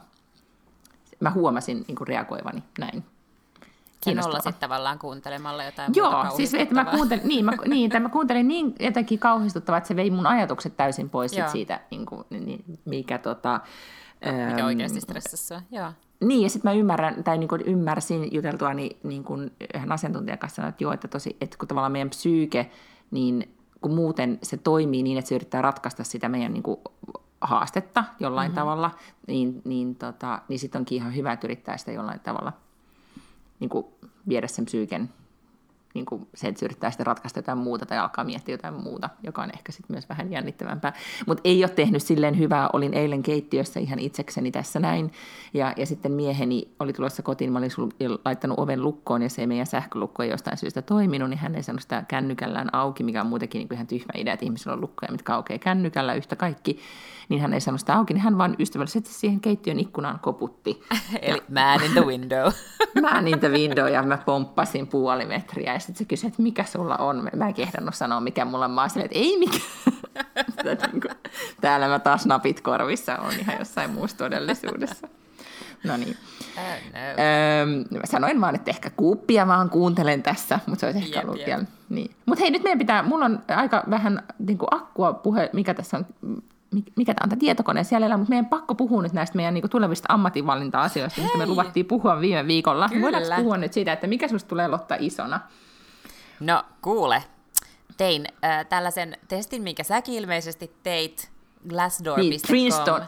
mä 1.21 1.31
huomasin 1.31 1.85
niin 1.89 1.97
kuin 1.97 2.09
reagoivani 2.09 2.63
näin. 2.79 3.05
Sinulla 4.05 4.37
sitten 4.37 4.55
tavallaan 4.61 4.99
kuuntelemalla 4.99 5.65
jotain 5.65 5.93
Joo, 5.97 6.25
siis 6.37 6.55
että 6.55 6.75
mä 6.75 6.85
kuuntelin, 6.85 7.29
niin, 7.29 7.45
mä, 7.45 7.53
niin, 7.67 8.03
mä 8.03 8.09
kuuntelin 8.09 8.49
niin 8.49 8.75
jotenkin 8.81 9.19
kauhistuttavaa, 9.19 9.79
että 9.79 9.89
se 9.89 9.97
vei 9.97 10.11
mun 10.11 10.27
ajatukset 10.27 10.77
täysin 10.77 11.11
pois 11.11 11.31
sit 11.31 11.49
siitä, 11.49 11.81
niin 11.91 12.07
kuin, 12.07 12.25
niin, 12.31 12.65
mikä 12.85 13.19
tota, 13.19 13.61
mikä 14.25 14.61
äm, 14.61 14.67
oikeasti 14.67 15.01
stressassa 15.01 15.63
Joo. 15.71 15.93
Niin, 16.21 16.43
ja 16.43 16.51
sitten 16.51 16.71
mä 16.71 16.77
ymmärrän, 16.77 17.25
tai 17.25 17.39
niin 17.39 17.49
kuin 17.49 17.61
ymmärsin 17.61 18.35
juteltua 18.35 18.75
niin, 18.75 18.97
niin 19.03 19.25
kuin 19.25 19.53
yhden 19.75 19.93
asiantuntijan 19.93 20.39
kanssa, 20.39 20.67
että 20.67 20.85
joo, 20.85 20.93
että, 20.93 21.09
tosi, 21.09 21.37
että 21.41 21.59
kun 21.59 21.69
tavallaan 21.69 21.93
meidän 21.93 22.11
psyyke, 22.11 22.71
niin 23.11 23.57
kun 23.81 23.95
muuten 23.95 24.39
se 24.43 24.57
toimii 24.57 25.03
niin, 25.03 25.19
että 25.19 25.29
se 25.29 25.35
yrittää 25.35 25.63
ratkaista 25.63 26.05
sitä 26.05 26.29
meidän 26.29 26.53
niin 26.53 26.63
kuin, 26.63 26.81
haastetta 27.41 28.05
jollain 28.21 28.51
mm-hmm. 28.51 28.61
tavalla, 28.61 28.91
niin, 29.27 29.63
niin, 29.65 29.95
tota, 29.95 30.43
niin 30.49 30.59
sitten 30.59 30.79
onkin 30.79 30.97
ihan 30.97 31.17
hyvä, 31.17 31.33
että 31.33 31.47
yrittää 31.47 31.77
sitä 31.77 31.93
jollain 31.93 32.21
tavalla 32.21 32.53
niin 33.61 33.69
kuin, 33.71 33.87
viedä 34.29 34.47
sen 34.47 34.65
psyyken 34.65 35.09
niin 35.95 36.07
kuin 36.07 36.29
se, 36.35 36.49
että 36.49 36.59
se 36.59 36.67
yrittää 36.67 36.91
sitten 36.91 37.07
ratkaista 37.07 37.39
jotain 37.39 37.59
muuta 37.59 37.87
tai 37.87 37.99
alkaa 37.99 38.25
miettiä 38.25 38.53
jotain 38.53 38.75
muuta, 38.75 39.11
joka 39.23 39.43
on 39.43 39.51
ehkä 39.55 39.73
sitten 39.73 39.95
myös 39.95 40.09
vähän 40.09 40.31
jännittävämpää. 40.33 40.93
Mutta 41.27 41.41
ei 41.45 41.65
ole 41.65 41.71
tehnyt 41.71 42.03
silleen 42.03 42.39
hyvää. 42.39 42.71
Olin 42.73 42.95
eilen 42.95 43.23
keittiössä 43.23 43.81
ihan 43.81 43.99
itsekseni 43.99 44.51
tässä 44.51 44.81
näin. 44.81 45.13
Ja, 45.55 45.73
ja 45.77 45.87
sitten 45.87 46.13
mieheni 46.13 46.69
oli 46.81 46.93
tulossa 46.93 47.23
kotiin, 47.23 47.53
mä 47.53 47.59
olin 47.59 48.19
laittanut 48.25 48.59
oven 48.59 48.83
lukkoon 48.83 49.23
ja 49.23 49.31
se 49.31 49.47
meidän 49.47 49.67
sähkölukko 49.67 50.23
ei 50.23 50.31
jostain 50.31 50.57
syystä 50.57 50.83
toiminut, 50.83 51.31
niin 51.31 51.39
hän 51.39 51.55
ei 51.55 51.63
sanonut 51.63 51.83
sitä 51.83 52.05
kännykällään 52.09 52.75
auki, 52.75 53.03
mikä 53.03 53.21
on 53.21 53.27
muutenkin 53.27 53.59
niin 53.59 53.69
kuin 53.69 53.77
ihan 53.77 53.87
tyhmä 53.87 54.13
idea, 54.15 54.35
että 54.35 54.47
ihmisillä 54.47 54.73
on 54.73 54.81
lukkoja, 54.81 55.13
mitkä 55.13 55.35
aukeaa 55.35 55.59
kännykällä 55.59 56.15
yhtä 56.15 56.37
kaikki. 56.37 56.79
Niin 57.29 57.41
hän 57.41 57.55
ei 57.55 57.61
sanonut 57.61 57.81
sitä 57.81 57.95
auki, 57.95 58.15
niin 58.15 58.23
hän 58.23 58.39
vaan 58.39 58.57
ystävällisesti 58.59 59.11
siihen 59.13 59.41
keittiön 59.41 59.81
ikkunaan 59.81 60.19
koputti. 60.19 60.83
Eli 61.23 61.43
man 61.49 61.85
in 61.85 61.93
the 61.93 62.07
window. 62.07 62.53
man 63.03 63.29
in 63.29 63.41
the 63.41 63.49
window 63.49 63.89
ja 63.89 64.03
mä 64.03 64.19
pomppasin 64.19 64.87
puoli 64.87 65.27
metriä 65.27 65.73
ja 65.73 65.81
sitten 65.87 65.99
se 65.99 66.05
kysyi, 66.05 66.29
että 66.29 66.43
mikä 66.43 66.65
sulla 66.65 66.97
on. 66.97 67.31
Mä 67.37 67.49
en 67.49 67.55
kehdannut 67.55 67.95
sanoa, 67.95 68.21
mikä 68.21 68.45
mulla 68.45 68.65
on. 68.65 68.71
Mä 68.71 68.87
että 68.87 69.19
ei 69.19 69.39
mikään. 69.39 69.63
Niinku, 70.93 71.09
täällä 71.61 71.89
mä 71.89 71.99
taas 71.99 72.27
napit 72.27 72.61
korvissa 72.61 73.17
on 73.17 73.33
ihan 73.41 73.59
jossain 73.59 73.91
muussa 73.91 74.17
todellisuudessa. 74.17 75.09
No 75.85 75.97
niin. 75.97 76.17
Uh, 76.57 76.63
no. 76.93 77.99
öö, 77.99 78.01
sanoin 78.05 78.41
vaan, 78.41 78.55
että 78.55 78.71
ehkä 78.71 78.91
kuuppia 78.91 79.47
vaan 79.47 79.71
kuuntelen 79.71 80.23
tässä, 80.23 80.61
mutta 80.67 80.81
se 80.81 80.87
olisi 80.87 80.99
ehkä 80.99 81.21
ollut 81.21 81.37
yep. 81.37 81.47
vielä. 81.47 81.65
Niin. 81.89 82.11
Mutta 82.27 82.41
hei, 82.41 82.51
nyt 82.51 82.63
meidän 82.63 82.79
pitää, 82.79 83.03
mulla 83.03 83.25
on 83.25 83.41
aika 83.49 83.85
vähän 83.91 84.23
niin 84.39 84.59
kuin 84.59 84.69
akkua 84.71 85.13
puhe, 85.13 85.51
mikä 85.53 85.75
tässä 85.75 85.97
on 85.97 86.07
mikä 86.97 87.15
tämä 87.15 87.25
on 87.25 87.29
tämä 87.29 87.41
tietokone 87.41 87.85
siellä, 87.85 88.17
mutta 88.17 88.31
meidän 88.31 88.47
pakko 88.47 88.75
puhua 88.75 89.03
nyt 89.03 89.13
näistä 89.13 89.37
meidän 89.37 89.55
niin 89.55 89.71
tulevista 89.71 90.13
ammatinvalinta-asioista, 90.13 91.21
mistä 91.21 91.39
me 91.39 91.47
luvattiin 91.47 91.87
puhua 91.87 92.21
viime 92.21 92.47
viikolla. 92.47 92.89
Kyllä. 92.89 93.03
Voidaanko 93.03 93.35
puhua 93.37 93.57
nyt 93.57 93.73
siitä, 93.73 93.93
että 93.93 94.07
mikä 94.07 94.29
sinusta 94.29 94.49
tulee 94.49 94.69
Lotta 94.69 94.97
isona? 94.99 95.41
No 96.45 96.65
kuule, 96.83 97.25
tein 97.97 98.27
äh, 98.45 98.67
tällaisen 98.67 99.19
testin, 99.29 99.63
minkä 99.63 99.83
säkin 99.85 100.15
ilmeisesti 100.15 100.77
teit 100.83 101.31
Glassdoor.com. 101.69 102.29
Niin, 102.29 102.41
Princeton. 102.47 103.05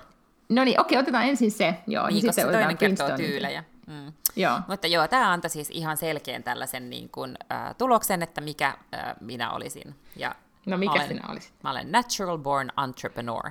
No 0.49 0.65
niin, 0.65 0.81
okei, 0.81 0.99
otetaan 0.99 1.25
ensin 1.25 1.51
se. 1.51 1.75
Joo, 1.87 2.07
niin, 2.07 2.23
sitten 2.23 2.47
toinen 2.53 2.79
kertoo 2.79 3.17
tyylejä. 3.17 3.65
Mm. 3.87 4.13
Joo. 4.37 4.61
Mutta 4.69 4.87
joo, 4.87 5.09
tämä 5.09 5.33
antoi 5.33 5.51
siis 5.51 5.71
ihan 5.71 5.97
selkeän 5.97 6.43
tällaisen 6.43 6.91
niin 6.91 7.09
kuin, 7.09 7.39
äh, 7.53 7.75
tuloksen, 7.79 8.23
että 8.23 8.41
mikä 8.41 8.67
äh, 8.67 9.15
minä 9.21 9.53
olisin. 9.53 9.95
Ja 10.17 10.35
no 10.67 10.77
mikä 10.79 10.93
olen, 10.93 11.09
sinä 11.09 11.23
olisit? 11.29 11.55
Mä 11.65 11.71
olen 11.71 11.93
natural 11.93 12.39
born 12.39 12.71
entrepreneur. 12.85 13.51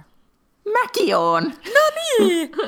Mäkin 0.82 1.16
oon! 1.16 1.44
No 1.44 1.82
niin! 2.20 2.52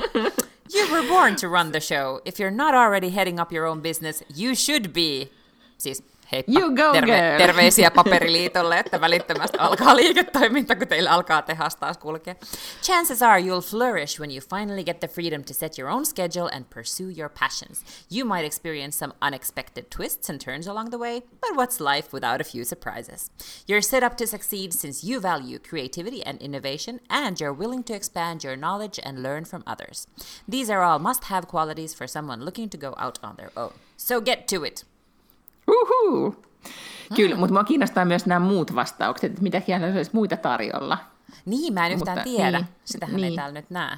You 0.74 0.86
were 0.92 1.08
born 1.08 1.36
to 1.36 1.48
run 1.48 1.72
the 1.72 1.80
show. 1.80 2.18
If 2.24 2.38
you're 2.40 2.50
not 2.50 2.74
already 2.74 3.08
heading 3.08 3.40
up 3.40 3.52
your 3.52 3.66
own 3.66 3.80
business, 3.80 4.22
you 4.36 4.54
should 4.54 4.88
be. 4.92 5.30
Siis 5.78 6.02
Heippa, 6.32 6.60
you 6.60 6.74
go, 6.74 6.92
terve, 6.92 7.06
girl. 7.06 7.38
terveisiä 7.38 7.90
paperiliitolle, 7.90 8.78
että 8.78 9.00
välittömästi 9.00 9.58
alkaa 9.58 9.96
liiketoiminta, 9.96 10.76
kun 10.76 10.88
teillä 10.88 11.10
alkaa 11.10 11.42
tehas 11.42 11.76
taas 11.76 11.98
kulkea. 11.98 12.34
Chances 12.82 13.22
are 13.22 13.40
you'll 13.40 13.70
flourish 13.70 14.20
when 14.20 14.30
you 14.30 14.40
finally 14.40 14.84
get 14.84 15.00
the 15.00 15.08
freedom 15.08 15.44
to 15.44 15.54
set 15.54 15.78
your 15.78 15.90
own 15.90 16.06
schedule 16.06 16.50
and 16.52 16.64
pursue 16.74 17.10
your 17.16 17.30
passions. 17.40 17.84
You 18.10 18.26
might 18.28 18.44
experience 18.46 18.98
some 18.98 19.14
unexpected 19.22 19.84
twists 19.96 20.30
and 20.30 20.40
turns 20.40 20.68
along 20.68 20.90
the 20.90 20.98
way, 20.98 21.20
but 21.40 21.56
what's 21.56 21.80
life 21.80 22.12
without 22.12 22.40
a 22.40 22.44
few 22.44 22.64
surprises? 22.64 23.30
You're 23.66 23.82
set 23.82 24.02
up 24.02 24.16
to 24.16 24.26
succeed 24.26 24.72
since 24.72 25.04
you 25.08 25.20
value 25.20 25.58
creativity 25.58 26.22
and 26.26 26.42
innovation, 26.42 27.00
and 27.10 27.40
you're 27.40 27.58
willing 27.58 27.82
to 27.84 27.94
expand 27.94 28.44
your 28.44 28.56
knowledge 28.56 29.00
and 29.02 29.22
learn 29.22 29.44
from 29.44 29.62
others. 29.66 30.06
These 30.48 30.68
are 30.70 30.82
all 30.82 30.98
must-have 30.98 31.48
qualities 31.48 31.94
for 31.94 32.06
someone 32.06 32.44
looking 32.44 32.68
to 32.68 32.76
go 32.76 32.94
out 32.98 33.18
on 33.22 33.36
their 33.36 33.50
own. 33.56 33.72
So 33.96 34.20
get 34.20 34.46
to 34.48 34.64
it! 34.64 34.84
Uhu. 35.68 36.36
Kyllä, 37.16 37.34
hmm. 37.34 37.40
mutta 37.40 37.52
mua 37.52 37.64
kiinnostaa 37.64 38.04
myös 38.04 38.26
nämä 38.26 38.46
muut 38.46 38.74
vastaukset, 38.74 39.30
että 39.30 39.42
mitä 39.42 39.60
siellä 39.60 39.86
olisi 39.86 40.10
muita 40.14 40.36
tarjolla. 40.36 40.98
Niin, 41.46 41.74
mä 41.74 41.86
en 41.86 41.92
yhtään 41.92 42.18
mutta, 42.18 42.30
tiedä. 42.30 42.58
Niin, 42.58 42.68
Sitähän 42.84 43.16
niin. 43.16 43.24
ei 43.24 43.36
täällä 43.36 43.60
nyt 43.60 43.70
näe. 43.70 43.96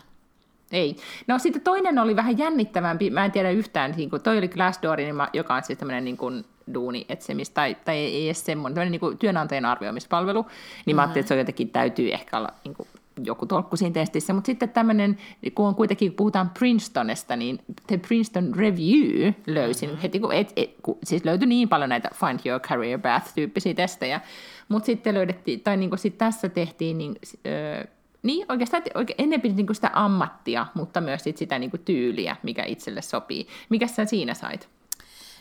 Ei. 0.72 0.96
No 1.26 1.38
sitten 1.38 1.62
toinen 1.62 1.98
oli 1.98 2.16
vähän 2.16 2.38
jännittävämpi, 2.38 3.10
mä 3.10 3.24
en 3.24 3.32
tiedä 3.32 3.50
yhtään, 3.50 3.94
niin 3.96 4.10
kuin, 4.10 4.22
toi 4.22 4.38
oli 4.38 4.48
Glassdoor, 4.48 4.96
niin 4.96 5.14
joka 5.32 5.54
on 5.54 5.62
siis 5.62 5.78
tämmöinen 5.78 6.04
niin 6.04 6.16
kuin 6.16 6.44
duuni 6.74 7.06
etsimistä, 7.08 7.54
tai, 7.54 7.76
tai 7.84 7.96
ei 7.96 8.26
edes 8.26 8.44
semmoinen, 8.44 8.74
tämmöinen 8.74 8.92
niin 8.92 9.00
kuin 9.00 9.18
työnantajan 9.18 9.64
arvioimispalvelu, 9.64 10.42
niin 10.42 10.48
mm-hmm. 10.50 10.96
mä 10.96 11.02
ajattelin, 11.02 11.22
että 11.22 11.34
se 11.34 11.38
jotenkin 11.38 11.70
täytyy 11.70 12.12
ehkä 12.12 12.38
olla 12.38 12.48
niin 12.64 12.74
kuin, 12.74 12.88
joku 13.26 13.46
tolkku 13.46 13.76
siinä 13.76 13.92
testissä, 13.92 14.32
mutta 14.32 14.46
sitten 14.46 14.68
tämmöinen, 14.68 15.18
kun 15.54 15.66
on 15.66 15.74
kuitenkin 15.74 16.12
puhutaan 16.12 16.50
Princetonista, 16.58 17.36
niin 17.36 17.58
The 17.86 17.96
Princeton 17.96 18.54
Review 18.56 19.32
löysin 19.46 19.88
mm-hmm. 19.88 20.02
heti, 20.02 20.20
kun, 20.20 20.32
et, 20.32 20.52
et, 20.56 20.74
kun 20.82 20.98
siis 21.04 21.24
löytyi 21.24 21.48
niin 21.48 21.68
paljon 21.68 21.88
näitä 21.88 22.10
Find 22.14 22.40
Your 22.44 22.60
Career 22.60 23.00
Path-tyyppisiä 23.00 23.74
testejä, 23.74 24.20
mutta 24.68 24.86
sitten 24.86 25.14
löydettiin, 25.14 25.60
tai 25.60 25.76
niin 25.76 25.90
kuin 25.90 25.98
sit 25.98 26.18
tässä 26.18 26.48
tehtiin, 26.48 26.98
niin, 26.98 27.16
öö, 27.46 27.84
niin 28.22 28.46
oikeastaan 28.48 28.82
oikein, 28.94 29.22
ennen 29.22 29.40
piti 29.40 29.54
niin 29.54 29.74
sitä 29.74 29.90
ammattia, 29.92 30.66
mutta 30.74 31.00
myös 31.00 31.24
sit 31.24 31.36
sitä 31.36 31.58
niin 31.58 31.70
kuin 31.70 31.82
tyyliä, 31.84 32.36
mikä 32.42 32.64
itselle 32.64 33.02
sopii. 33.02 33.46
Mikä 33.68 33.86
sä 33.86 34.04
siinä 34.04 34.34
sait? 34.34 34.68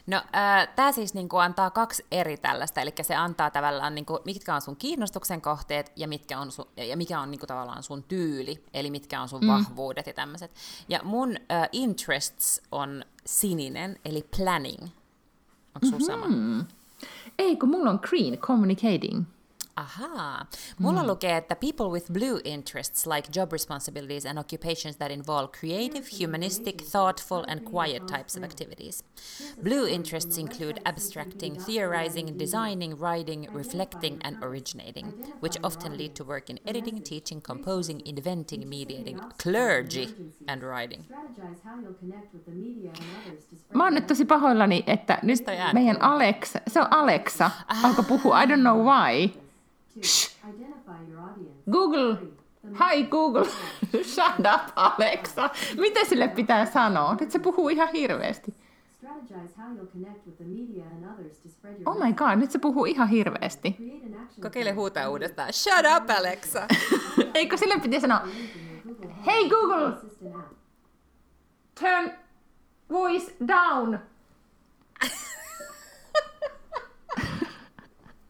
No, 0.10 0.18
äh, 0.18 0.68
tämä 0.76 0.92
siis 0.92 1.14
niinku 1.14 1.38
antaa 1.38 1.70
kaksi 1.70 2.06
eri 2.12 2.38
tällaista, 2.38 2.82
eli 2.82 2.94
se 3.02 3.16
antaa 3.16 3.50
tavallaan, 3.50 3.96
niinku, 3.96 4.20
mitkä 4.26 4.56
on 4.56 4.62
sun 4.62 4.76
kiinnostuksen 4.76 5.42
kohteet 5.42 5.92
ja, 5.96 6.08
mitkä 6.08 6.40
on 6.40 6.52
sun, 6.52 6.66
ja 6.78 6.98
mikä 6.98 7.20
on 7.20 7.32
niinku, 7.32 7.48
tavallaan 7.48 7.84
sun 7.84 8.04
tyyli, 8.04 8.64
eli 8.74 8.92
mitkä 8.92 9.22
on 9.22 9.30
sun 9.30 9.42
mm. 9.42 9.48
vahvuudet 9.48 10.08
ja 10.08 10.14
tämmöiset. 10.14 10.52
Ja 10.90 11.00
mun 11.04 11.36
äh, 11.52 11.70
interests 11.72 12.62
on 12.72 13.06
sininen, 13.26 14.00
eli 14.06 14.26
planning. 14.38 14.84
Onko 15.76 15.88
sun 15.88 16.22
mm-hmm. 16.22 16.60
sama? 16.60 16.66
Ei, 17.40 17.56
kun 17.56 17.70
mulla 17.70 17.90
on 17.90 18.00
green, 18.10 18.38
communicating. 18.38 19.24
Ahaa. 19.80 20.46
Mulla 20.80 21.02
mm. 21.02 21.08
lukee, 21.08 21.38
että 21.38 21.56
people 21.56 21.86
with 21.86 22.12
blue 22.12 22.40
interests 22.44 23.08
like 23.08 23.30
job 23.40 23.52
responsibilities 23.52 24.26
and 24.26 24.40
occupations 24.40 24.98
that 24.98 25.12
involve 25.12 25.52
creative, 25.60 26.06
humanistic, 26.20 26.84
thoughtful 26.92 27.44
and 27.48 27.62
quiet 27.62 28.08
types 28.08 28.38
of 28.38 28.44
activities. 28.44 29.04
Blue 29.64 29.88
interests 29.88 30.38
include 30.38 30.82
abstracting, 30.86 31.58
theorizing, 31.66 32.40
designing, 32.40 33.00
writing, 33.00 33.48
reflecting 33.54 34.18
and 34.24 34.38
originating, 34.44 35.06
which 35.42 35.58
often 35.64 35.98
lead 35.98 36.16
to 36.16 36.24
work 36.24 36.50
in 36.50 36.60
editing, 36.66 37.02
teaching, 37.04 37.42
composing, 37.42 38.02
inventing, 38.06 38.70
mediating, 38.70 39.20
clergy 39.44 40.08
and 40.48 40.62
writing. 40.64 41.06
Mä 43.74 43.84
oon 43.84 43.94
nyt 43.94 44.08
tosi 44.08 44.26
pahoillani, 44.26 44.84
että 44.88 45.20
nyt 45.24 45.40
meidän 45.74 46.02
Alexa, 46.02 46.60
se 46.68 46.80
on 46.80 46.88
Alexa, 46.94 47.52
alkoi 47.84 48.06
puhua, 48.06 48.44
I 48.44 48.46
don't 48.46 48.62
know 48.62 48.86
why. 48.86 49.30
Google, 51.72 52.18
hi 52.64 53.04
Google, 53.04 53.46
shut 54.14 54.40
up 54.56 54.62
Alexa. 54.76 55.50
Mitä 55.78 56.06
sille 56.06 56.28
pitää 56.28 56.66
sanoa? 56.66 57.18
Nyt 57.20 57.32
se 57.32 57.40
puhuu 57.40 57.70
ihan 57.70 57.90
hirveästi. 57.94 58.54
Oh 61.86 62.06
my 62.06 62.14
god, 62.14 62.36
nyt 62.36 62.52
se 62.52 62.60
puhuu 62.60 62.86
ihan 62.86 63.08
hirveästi. 63.10 63.76
Kokeile 64.42 64.72
huutaa 64.72 65.10
uudestaan. 65.10 65.54
Shut 65.54 65.86
up 65.98 66.10
Alexa. 66.10 66.68
Eikö 67.34 67.58
sille 67.58 67.80
pitää 67.80 68.00
sanoa, 68.00 68.22
hey 69.26 69.50
Google, 69.50 69.92
turn 71.80 72.12
voice 72.90 73.34
down. 73.48 74.00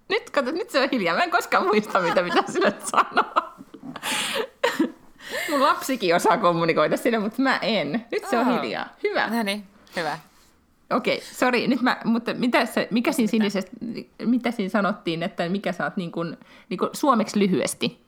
Nyt 0.09 0.29
kato, 0.29 0.51
nyt 0.51 0.69
se 0.69 0.79
on 0.79 0.89
hiljaa. 0.91 1.15
Mä 1.15 1.23
en 1.23 1.31
koskaan 1.31 1.67
muista, 1.67 1.99
mitä 1.99 2.23
pitää 2.23 2.43
sille 2.47 2.73
sanoa. 2.83 3.53
Mun 5.49 5.61
lapsikin 5.61 6.15
osaa 6.15 6.37
kommunikoida 6.37 6.97
sille, 6.97 7.19
mutta 7.19 7.41
mä 7.41 7.57
en. 7.57 8.05
Nyt 8.11 8.25
se 8.29 8.37
on 8.37 8.47
oh. 8.47 8.61
hiljaa. 8.61 8.87
Hyvä. 9.03 9.27
No 9.27 9.43
niin, 9.43 9.63
hyvä. 9.95 10.19
Okei, 10.89 11.17
okay, 11.17 11.27
sori, 11.33 11.67
nyt 11.67 11.81
mä, 11.81 11.97
mutta 12.03 12.33
mitä 12.33 12.65
se, 12.65 12.87
mikä 12.91 13.11
siinä 13.11 13.31
sinisessä, 13.31 13.71
mitä 14.25 14.51
siinä 14.51 14.69
sanottiin, 14.69 15.23
että 15.23 15.49
mikä 15.49 15.71
saat 15.71 15.97
niin 15.97 16.11
kuin, 16.11 16.37
niin 16.69 16.77
kuin 16.77 16.89
suomeksi 16.93 17.39
lyhyesti? 17.39 17.99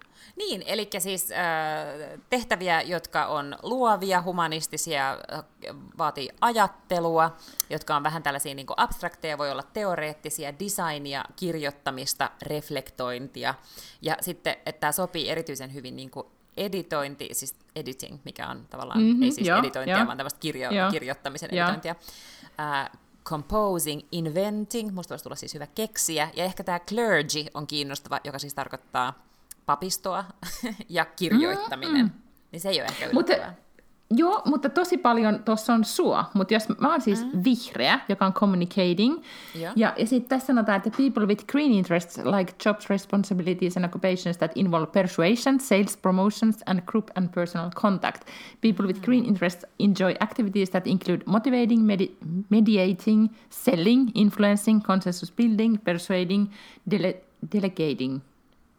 Niin, 0.48 0.64
eli 0.66 0.90
siis 1.00 1.32
äh, 1.32 2.20
tehtäviä, 2.30 2.82
jotka 2.82 3.26
on 3.26 3.56
luovia, 3.64 4.22
humanistisia, 4.22 5.18
äh, 5.34 5.44
vaatii 5.98 6.30
ajattelua, 6.42 7.36
jotka 7.70 7.96
on 7.96 8.04
vähän 8.04 8.24
tällaisia 8.24 8.56
niin 8.56 8.68
abstrakteja, 8.78 9.38
voi 9.38 9.52
olla 9.52 9.64
teoreettisia, 9.64 10.54
designia, 10.60 11.26
kirjoittamista, 11.36 12.32
reflektointia. 12.42 13.54
Ja 14.02 14.18
sitten, 14.22 14.56
että 14.66 14.80
tämä 14.80 14.92
sopii 14.92 15.30
erityisen 15.30 15.74
hyvin 15.74 15.96
niin 15.96 16.12
kuin 16.12 16.28
editointi, 16.58 17.30
siis 17.32 17.56
editing, 17.76 18.18
mikä 18.26 18.48
on 18.48 18.66
tavallaan, 18.70 19.02
mm-hmm, 19.02 19.24
ei 19.24 19.32
siis 19.32 19.48
jo, 19.48 19.58
editointia, 19.58 20.00
jo, 20.00 20.06
vaan 20.06 20.18
tällaista 20.18 20.40
kirjo- 20.40 20.72
jo, 20.72 20.92
kirjoittamisen 20.92 21.50
jo. 21.52 21.58
editointia. 21.58 21.96
Äh, 22.60 22.90
composing, 23.24 24.02
inventing, 24.12 24.92
musta 24.92 25.12
voisi 25.12 25.24
tulla 25.24 25.36
siis 25.36 25.54
hyvä 25.54 25.68
keksiä, 25.68 26.30
ja 26.36 26.44
ehkä 26.44 26.64
tämä 26.64 26.80
clergy 26.80 27.46
on 27.54 27.68
kiinnostava, 27.68 28.20
joka 28.24 28.40
siis 28.40 28.54
tarkoittaa 28.54 29.31
papistoa 29.66 30.24
ja 30.90 31.06
kirjoittaminen. 31.06 32.06
Mm, 32.06 32.12
mm. 32.12 32.22
Niin 32.52 32.60
se 32.60 32.70
ei 32.70 32.82
ole 32.82 32.86
ehkä. 32.86 33.10
Mutta, 33.14 33.34
joo, 34.10 34.42
mutta 34.46 34.70
tosi 34.70 34.98
paljon 34.98 35.44
tuossa 35.44 35.74
on 35.74 35.86
sua. 35.86 36.26
Mutta 36.34 36.54
jos 36.54 36.70
mä 36.80 36.92
oon 36.92 37.02
siis 37.02 37.26
mm. 37.26 37.44
vihreä, 37.44 38.00
joka 38.10 38.26
on 38.26 38.34
communicating, 38.34 39.24
ja, 39.56 39.74
ja, 39.76 39.94
ja 39.98 40.08
sitten 40.08 40.30
tässä 40.30 40.48
sanotaan, 40.48 40.78
että 40.78 40.90
people 40.98 41.26
with 41.26 41.46
green 41.46 41.72
interests 41.72 42.18
like 42.18 42.54
jobs, 42.66 42.90
responsibilities 42.90 43.78
and 43.78 43.86
occupations 43.86 44.38
that 44.38 44.52
involve 44.56 44.86
persuasion, 44.86 45.60
sales, 45.60 45.98
promotions 45.98 46.64
and 46.66 46.80
group 46.86 47.10
and 47.16 47.30
personal 47.30 47.70
contact. 47.70 48.22
People 48.62 48.88
with 48.88 49.02
green 49.02 49.26
interests 49.26 49.66
enjoy 49.80 50.16
activities 50.20 50.70
that 50.70 50.88
include 50.88 51.24
motivating, 51.26 51.82
medi- 51.82 52.16
mediating, 52.50 53.30
selling, 53.50 54.12
influencing, 54.16 54.82
consensus 54.82 55.32
building, 55.32 55.78
persuading, 55.84 56.50
dele- 56.92 57.22
delegating– 57.52 58.22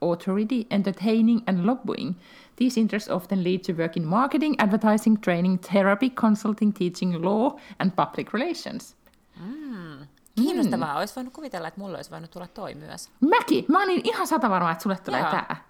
authority, 0.02 0.66
entertaining, 0.70 1.42
and 1.46 1.66
lobbying. 1.66 2.14
These 2.56 2.80
interests 2.80 3.10
often 3.10 3.44
lead 3.44 3.58
to 3.66 3.72
work 3.72 3.96
in 3.96 4.06
marketing, 4.06 4.54
advertising, 4.58 5.20
training, 5.20 5.58
therapy, 5.60 6.10
consulting, 6.10 6.74
teaching, 6.74 7.24
law, 7.24 7.52
and 7.78 7.90
public 7.96 8.32
relations. 8.34 8.96
Mm. 9.40 10.06
Kiinnostavaa. 10.34 10.92
Mm. 10.92 10.98
Olisi 10.98 11.14
voinut 11.16 11.32
kuvitella, 11.32 11.68
että 11.68 11.80
mulla 11.80 11.96
olisi 11.96 12.10
voinut 12.10 12.30
tulla 12.30 12.46
toi 12.46 12.74
myös. 12.74 13.10
Mäkin. 13.20 13.64
Mä 13.68 13.82
olin 13.82 14.00
ihan 14.04 14.26
sata 14.26 14.50
varma, 14.50 14.70
että 14.70 14.82
sulle 14.82 14.98
tulee 15.04 15.22
tää. 15.22 15.64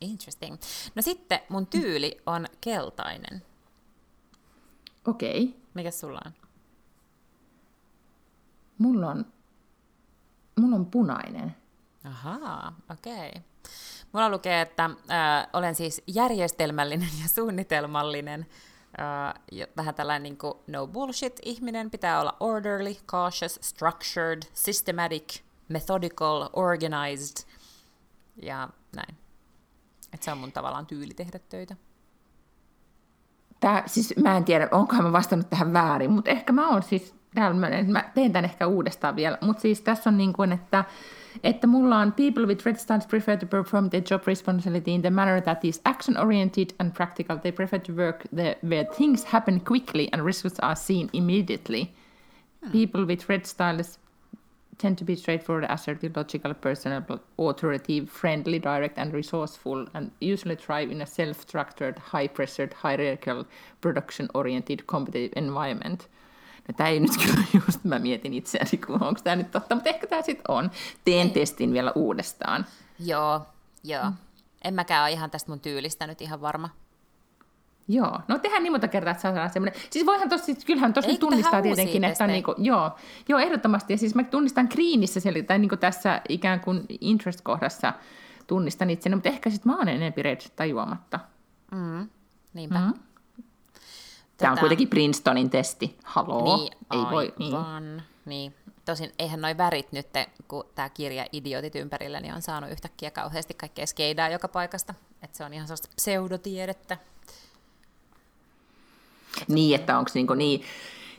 Interesting. 0.00 0.56
No 0.94 1.02
sitten 1.02 1.40
mun 1.48 1.66
tyyli 1.66 2.20
on 2.26 2.46
keltainen. 2.60 3.42
Okei. 5.06 5.42
Okay. 5.42 5.60
Mikä 5.74 5.90
sulla 5.90 6.20
on? 6.26 6.32
Mulla 8.78 9.10
on, 9.10 9.26
mulla 10.56 10.76
on 10.76 10.86
punainen. 10.86 11.56
Ahaa, 12.04 12.72
okei. 12.90 13.28
Okay. 13.28 13.42
Mulla 14.12 14.30
lukee, 14.30 14.60
että 14.60 14.84
äh, 14.84 15.46
olen 15.52 15.74
siis 15.74 16.02
järjestelmällinen 16.06 17.08
ja 17.22 17.28
suunnitelmallinen, 17.28 18.46
äh, 19.00 19.68
vähän 19.76 19.94
tällainen 19.94 20.22
niin 20.22 20.38
kuin 20.38 20.54
no 20.66 20.86
bullshit-ihminen, 20.86 21.90
pitää 21.90 22.20
olla 22.20 22.36
orderly, 22.40 22.94
cautious, 23.06 23.58
structured, 23.62 24.42
systematic, 24.54 25.40
methodical, 25.68 26.48
organized 26.52 27.46
ja 28.42 28.68
näin. 28.96 29.16
Että 30.12 30.24
se 30.24 30.32
on 30.32 30.38
mun 30.38 30.52
tavallaan 30.52 30.86
tyyli 30.86 31.14
tehdä 31.14 31.38
töitä. 31.38 31.76
Tää, 33.60 33.82
siis 33.86 34.14
mä 34.22 34.36
en 34.36 34.44
tiedä, 34.44 34.68
onkohan 34.70 35.04
mä 35.04 35.12
vastannut 35.12 35.50
tähän 35.50 35.72
väärin, 35.72 36.10
mutta 36.10 36.30
ehkä 36.30 36.52
mä 36.52 36.68
oon 36.68 36.82
siis 36.82 37.14
tämmöinen, 37.34 37.92
mä 37.92 38.10
teen 38.14 38.32
tämän 38.32 38.44
ehkä 38.44 38.66
uudestaan 38.66 39.16
vielä, 39.16 39.38
mutta 39.40 39.60
siis 39.60 39.80
tässä 39.80 40.10
on 40.10 40.16
niin 40.16 40.32
kuin, 40.32 40.52
että 40.52 40.84
että 41.42 41.66
mulla 41.66 41.96
on 41.98 42.12
people 42.12 42.46
with 42.46 42.66
red 42.66 42.76
stance 42.76 43.08
prefer 43.08 43.36
to 43.36 43.46
perform 43.46 43.90
their 43.90 44.02
job 44.10 44.26
responsibility 44.26 44.94
in 44.94 45.02
the 45.02 45.10
manner 45.10 45.40
that 45.40 45.64
is 45.64 45.80
action-oriented 45.84 46.74
and 46.78 46.92
practical. 46.94 47.36
They 47.36 47.52
prefer 47.52 47.78
to 47.78 47.92
work 47.92 48.22
the, 48.36 48.56
where 48.60 48.84
things 48.84 49.24
happen 49.24 49.60
quickly 49.60 50.08
and 50.12 50.24
results 50.24 50.58
are 50.60 50.76
seen 50.76 51.10
immediately. 51.12 51.92
Hmm. 52.62 52.72
People 52.72 53.04
with 53.06 53.28
red 53.28 53.46
styles 53.46 53.98
tend 54.78 54.96
to 54.98 55.04
be 55.04 55.16
straightforward, 55.16 55.66
assertive, 55.68 56.16
logical, 56.16 56.54
personal, 56.54 57.02
authoritative, 57.36 58.08
friendly, 58.08 58.58
direct, 58.58 58.98
and 58.98 59.12
resourceful, 59.12 59.86
and 59.94 60.10
usually 60.20 60.56
thrive 60.56 60.90
in 60.90 61.02
a 61.02 61.06
self-structured, 61.06 61.98
high-pressured, 61.98 62.72
hierarchical, 62.72 63.46
production-oriented, 63.80 64.86
competitive 64.86 65.32
environment. 65.36 66.06
No, 66.68 66.74
tämä 66.76 66.88
ei 66.88 67.00
nyt 67.00 67.10
kyllä 67.24 67.44
just, 67.66 67.84
mä 67.84 67.98
mietin 67.98 68.34
itseäni, 68.34 68.78
kun 68.86 69.02
onko 69.02 69.20
tämä 69.24 69.36
nyt 69.36 69.50
totta, 69.50 69.74
mutta 69.74 69.90
ehkä 69.90 70.06
tämä 70.06 70.22
sitten 70.22 70.44
on. 70.48 70.70
Teen 71.04 71.26
ei. 71.26 71.32
testin 71.32 71.72
vielä 71.72 71.92
uudestaan. 71.94 72.66
Joo, 72.98 73.46
joo. 73.84 74.04
Mm. 74.04 74.16
En 74.64 74.74
mäkään 74.74 75.02
ole 75.02 75.12
ihan 75.12 75.30
tästä 75.30 75.50
mun 75.50 75.60
tyylistä 75.60 76.06
nyt 76.06 76.20
ihan 76.20 76.40
varma. 76.40 76.68
Joo, 77.88 78.20
no 78.28 78.38
tehdään 78.38 78.62
niin 78.62 78.72
monta 78.72 78.88
kertaa, 78.88 79.10
että 79.10 79.22
saadaan 79.22 79.50
semmoinen. 79.50 79.80
Siis 79.90 80.06
voihan 80.06 80.28
tossa, 80.28 80.46
siis 80.46 80.64
kyllähän 80.64 80.92
tossa 80.92 81.16
tunnistaa 81.20 81.62
tietenkin, 81.62 82.04
että 82.04 82.24
on 82.24 82.30
niinku, 82.30 82.54
joo, 82.58 82.90
joo, 83.28 83.38
ehdottomasti. 83.38 83.92
Ja 83.92 83.98
siis 83.98 84.14
mä 84.14 84.24
tunnistan 84.24 84.68
Greenissä, 84.70 85.20
tai 85.46 85.58
niinku 85.58 85.76
tässä 85.76 86.22
ikään 86.28 86.60
kuin 86.60 86.86
interest-kohdassa 87.00 87.92
tunnistan 88.46 88.90
itseni, 88.90 89.16
mutta 89.16 89.28
ehkä 89.28 89.50
sitten 89.50 89.72
mä 89.72 89.78
oon 89.78 89.88
enempi 89.88 90.22
red 90.22 90.40
tajuamatta. 90.56 91.20
Mm, 91.72 92.08
niinpä. 92.54 92.78
Mm. 92.78 92.94
Tämä 94.38 94.52
on 94.52 94.58
kuitenkin 94.58 94.88
Princetonin 94.88 95.50
testi. 95.50 95.98
Haloo. 96.04 96.56
Niin, 96.56 96.72
Ei 96.92 97.10
voi, 97.10 97.34
niin. 97.38 98.02
niin. 98.26 98.54
Tosin 98.84 99.12
eihän 99.18 99.40
noi 99.40 99.56
värit 99.56 99.92
nyt, 99.92 100.06
kun 100.48 100.64
tämä 100.74 100.88
kirja 100.88 101.26
Idiotit 101.32 101.74
ympärillä, 101.74 102.20
niin 102.20 102.34
on 102.34 102.42
saanut 102.42 102.70
yhtäkkiä 102.70 103.10
kauheasti 103.10 103.54
kaikkea 103.54 103.86
skeidaa 103.86 104.28
joka 104.28 104.48
paikasta. 104.48 104.94
Että 105.22 105.36
se 105.36 105.44
on 105.44 105.54
ihan 105.54 105.66
sellaista 105.66 105.88
pseudotiedettä. 105.96 106.96
Niin, 109.48 109.74
että 109.74 109.98
onko 109.98 110.10
niinku 110.14 110.34
niin, 110.34 110.62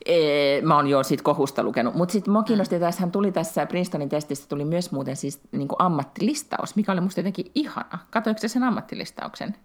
Ee, 0.06 0.62
mä 0.62 0.76
oon 0.76 0.88
jo 0.88 1.04
siitä 1.04 1.24
kohusta 1.24 1.64
lukenut. 1.64 1.96
Mutta 1.96 2.12
sitten 2.12 2.34
mua 2.34 2.44
kiinnosti, 2.44 2.76
että 2.76 2.94
hän 3.00 3.12
tuli 3.12 3.32
tässä 3.32 3.66
Princetonin 3.66 4.10
testissä 4.10 4.50
tuli 4.50 4.66
myös 4.66 4.92
muuten 4.92 5.16
siis 5.16 5.40
niin 5.52 5.68
ammattilistaus, 5.80 6.76
mikä 6.76 6.92
oli 6.92 7.02
musta 7.02 7.20
jotenkin 7.20 7.52
ihana. 7.56 8.00
Katoiko 8.10 8.48
sen 8.48 8.64
ammattilistauksen? 8.64 9.56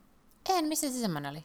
En, 0.49 0.65
missä 0.65 0.91
se 0.91 0.99
semmoinen 0.99 1.31
oli? 1.31 1.45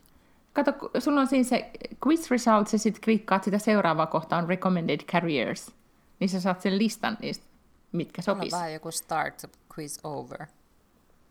Kato, 0.53 0.73
sulla 0.99 1.21
on 1.21 1.27
siinä 1.27 1.43
se 1.43 1.71
quiz 2.07 2.31
results 2.31 2.73
ja 2.73 2.79
sitten 2.79 3.01
klikkaat 3.03 3.43
sitä 3.43 3.57
seuraavaa 3.57 4.05
kohtaa 4.05 4.39
on 4.39 4.47
recommended 4.49 4.99
careers. 4.99 5.71
Niin 6.19 6.29
sä 6.29 6.41
saat 6.41 6.61
sen 6.61 6.77
listan 6.77 7.17
niistä, 7.21 7.45
mitkä 7.91 8.21
sopis. 8.21 8.53
On 8.53 8.59
vähän 8.59 8.73
joku 8.73 8.91
start 8.91 9.43
quiz 9.77 9.97
over. 10.03 10.45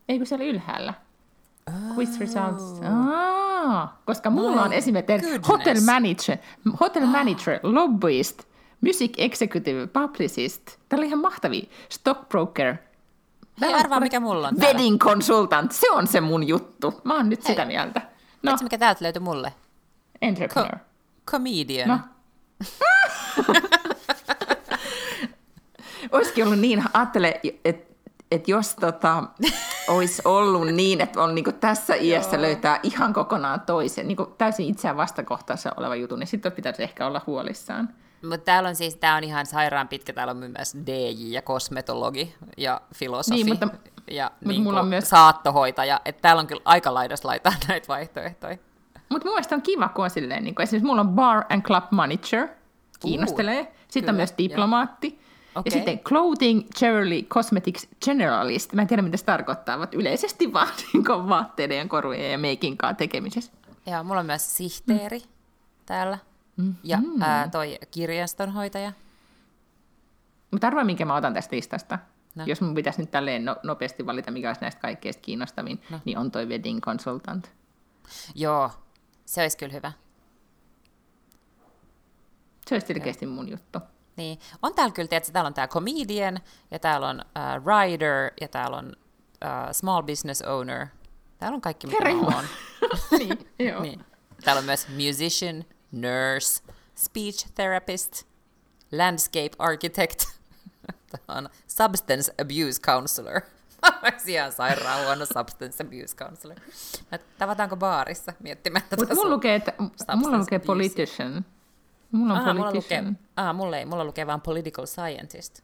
Eikö 0.09 0.25
se 0.25 0.35
oli 0.35 0.47
ylhäällä? 0.47 0.93
Oh. 1.67 1.97
Quiz 1.97 2.19
results. 2.19 2.63
Aa, 3.09 4.01
koska 4.05 4.29
mulla 4.29 4.63
on 4.63 4.73
esimerkiksi 4.73 5.39
hotel 5.47 5.77
manager, 5.85 6.37
hotel 6.79 7.05
manager, 7.05 7.59
lobbyist, 7.63 8.43
music 8.81 9.13
executive, 9.17 9.87
publicist. 9.87 10.63
Tämä 10.89 10.99
oli 10.99 11.07
ihan 11.07 11.19
mahtavia. 11.19 11.65
Stockbroker, 11.89 12.75
Hei, 13.61 13.73
arvaa 13.73 13.99
mikä 13.99 14.19
mulla 14.19 14.47
on 14.47 14.55
täällä. 14.55 14.73
Wedding 14.73 14.97
consultant, 14.97 15.71
se 15.71 15.91
on 15.91 16.07
se 16.07 16.21
mun 16.21 16.47
juttu. 16.47 17.01
Mä 17.03 17.15
oon 17.15 17.29
nyt 17.29 17.43
Hei. 17.43 17.51
sitä 17.51 17.65
mieltä. 17.65 18.01
No. 18.43 18.49
Tiedätkö, 18.49 18.63
mikä 18.63 18.77
täältä 18.77 19.03
löytyi 19.03 19.19
mulle? 19.19 19.53
Entrepreneur. 20.21 20.75
Co- 20.75 20.79
comedian. 21.25 21.87
No. 21.89 21.99
Olisikin 26.11 26.45
ollut 26.45 26.59
niin, 26.59 26.83
ajattele, 26.93 27.41
että 27.65 27.89
et 28.31 28.47
jos 28.47 28.75
tota, 28.75 29.23
olisi 29.87 30.21
ollut 30.25 30.67
niin, 30.67 31.01
että 31.01 31.21
on 31.21 31.35
niinku 31.35 31.51
tässä 31.51 31.95
iässä 31.95 32.41
löytää 32.41 32.79
ihan 32.83 33.13
kokonaan 33.13 33.61
toisen, 33.61 34.07
niinku 34.07 34.25
täysin 34.37 34.65
itseään 34.65 34.97
vastakohtaisessa 34.97 35.71
oleva 35.77 35.95
juttu, 35.95 36.15
niin 36.15 36.27
sitten 36.27 36.51
pitäisi 36.51 36.83
ehkä 36.83 37.07
olla 37.07 37.21
huolissaan. 37.27 37.89
Mutta 38.21 38.37
täällä 38.37 38.69
on 38.69 38.75
siis, 38.75 38.95
tää 38.95 39.15
on 39.15 39.23
ihan 39.23 39.45
sairaan 39.45 39.87
pitkä, 39.87 40.13
täällä 40.13 40.31
on 40.31 40.37
myös 40.37 40.75
DJ 40.85 41.27
ja 41.27 41.41
kosmetologi 41.41 42.35
ja 42.57 42.81
filosofi 42.95 43.43
niin, 43.43 43.49
mutta, 43.49 43.67
ja 44.11 44.31
mutta 44.31 44.47
niin 44.47 44.63
mulla 44.63 44.79
on 44.79 44.87
myös... 44.87 45.09
saattohoitaja, 45.09 46.01
että 46.05 46.21
täällä 46.21 46.39
on 46.39 46.47
kyllä 46.47 46.61
aika 46.65 46.93
laidasta 46.93 47.27
laitaa 47.27 47.53
näitä 47.67 47.87
vaihtoehtoja. 47.87 48.57
Mutta 49.09 49.27
mun 49.27 49.33
mielestä 49.33 49.55
on 49.55 49.61
kiva, 49.61 49.89
kun 49.89 50.03
on 50.03 50.09
silleen, 50.09 50.43
niin 50.43 50.55
kun 50.55 50.63
esimerkiksi 50.63 50.87
mulla 50.87 51.01
on 51.01 51.09
bar 51.09 51.43
and 51.49 51.61
club 51.61 51.83
manager, 51.91 52.47
kiinnostelee. 52.99 53.61
Uh, 53.61 53.67
sitten 53.67 54.01
kyllä, 54.01 54.11
on 54.11 54.15
myös 54.15 54.33
diplomaatti. 54.37 55.19
Okay. 55.55 55.63
Ja 55.65 55.71
sitten 55.71 55.99
clothing, 55.99 56.67
jewelry, 56.81 57.21
cosmetics 57.21 57.87
generalist. 58.05 58.73
Mä 58.73 58.81
en 58.81 58.87
tiedä, 58.87 59.01
mitä 59.01 59.17
se 59.17 59.25
tarkoittaa, 59.25 59.77
mutta 59.77 59.97
yleisesti 59.97 60.53
vaan 60.53 60.67
niin 60.93 61.05
vaatteiden 61.05 61.77
ja 61.77 61.87
korujen 61.87 62.31
ja 62.31 62.37
meikin 62.37 62.77
kanssa 62.77 62.97
tekemisessä. 62.97 63.51
Joo, 63.85 64.03
mulla 64.03 64.19
on 64.19 64.25
myös 64.25 64.57
sihteeri 64.57 65.19
mm. 65.19 65.25
täällä. 65.85 66.17
Mm. 66.59 66.75
Ja 66.83 66.97
mm. 66.97 67.21
ää, 67.21 67.49
toi 67.49 67.79
kirjastonhoitaja. 67.91 68.91
Mutta 70.51 70.67
arvaa, 70.67 70.83
minkä 70.83 71.05
mä 71.05 71.15
otan 71.15 71.33
tästä 71.33 71.55
listasta. 71.55 71.99
No. 72.35 72.43
Jos 72.47 72.61
mun 72.61 72.75
pitäisi 72.75 73.01
nyt 73.01 73.11
tälleen 73.11 73.45
no, 73.45 73.55
nopeasti 73.63 74.05
valita, 74.05 74.31
mikä 74.31 74.49
olisi 74.49 74.61
näistä 74.61 74.81
kaikkeista 74.81 75.21
kiinnostavin, 75.21 75.81
no. 75.89 75.99
niin 76.05 76.17
on 76.17 76.31
toi 76.31 76.45
wedding 76.45 76.81
consultant. 76.81 77.51
Joo, 78.35 78.71
se 79.25 79.41
olisi 79.41 79.57
kyllä 79.57 79.73
hyvä. 79.73 79.91
Se 82.67 82.75
olisi 82.75 82.87
selkeästi 82.87 83.25
mun 83.25 83.49
juttu. 83.49 83.79
Niin. 84.15 84.39
On 84.61 84.73
täällä 84.73 84.93
kyllä, 84.93 85.09
että 85.11 85.31
täällä 85.31 85.47
on 85.47 85.53
tämä 85.53 85.67
comedian, 85.67 86.39
ja 86.71 86.79
täällä 86.79 87.07
on 87.07 87.19
uh, 87.19 87.63
writer, 87.65 88.31
ja 88.41 88.47
täällä 88.47 88.77
on 88.77 88.85
uh, 88.85 89.71
small 89.71 90.01
business 90.01 90.41
owner. 90.41 90.87
Täällä 91.37 91.55
on 91.55 91.61
kaikki, 91.61 91.87
mitä 91.87 92.09
on. 92.37 92.45
niin, 93.19 93.49
joo. 93.59 93.81
niin. 93.81 94.05
Täällä 94.43 94.59
on 94.59 94.65
myös 94.65 94.87
musician, 94.89 95.65
nurse, 95.91 96.63
speech 96.95 97.47
therapist, 97.55 98.23
landscape 98.91 99.51
architect, 99.59 100.25
on 101.27 101.49
substance 101.67 102.31
abuse 102.41 102.81
counselor. 102.81 103.41
ihan 104.27 104.51
sairaan 104.51 105.05
huono 105.05 105.25
substance 105.25 105.83
abuse 105.83 106.15
counselor. 106.15 106.57
Tavataanko 107.37 107.75
baarissa 107.75 108.33
miettimään 108.39 108.83
tätä 108.89 109.01
Mutta 109.01 109.15
mulla 109.15 109.29
lukee, 109.29 109.55
että, 109.55 109.73
mulla 110.15 110.37
lukee 110.37 110.59
politician. 110.59 111.45
Mulla 112.11 112.33
on 112.33 112.39
aha, 112.39 112.53
mulla 112.53 112.73
lukee, 112.73 113.03
aha, 113.35 113.53
mulla, 113.53 113.77
ei, 113.77 113.85
mulla 113.85 114.05
lukee 114.05 114.27
vaan 114.27 114.41
political 114.41 114.85
scientist. 114.85 115.61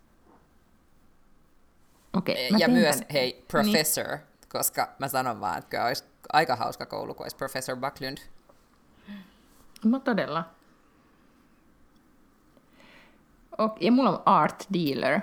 Okay, 2.17 2.36
ja 2.57 2.67
myös, 2.67 2.95
tämän. 2.95 3.07
hei, 3.13 3.45
professor, 3.51 4.07
niin. 4.07 4.28
koska 4.49 4.95
mä 4.99 5.07
sanon 5.07 5.39
vaan, 5.39 5.57
että 5.57 5.86
olisi 5.86 6.03
aika 6.34 6.55
hauska 6.55 6.86
koulu, 6.86 7.13
kun 7.13 7.23
olisi 7.23 7.38
professor 7.38 7.78
Bucklund. 7.78 8.17
No 9.86 9.99
todella. 9.99 10.43
Okay, 13.57 13.77
ja 13.81 13.91
mulla 13.91 14.09
on 14.09 14.21
art 14.25 14.65
dealer. 14.73 15.21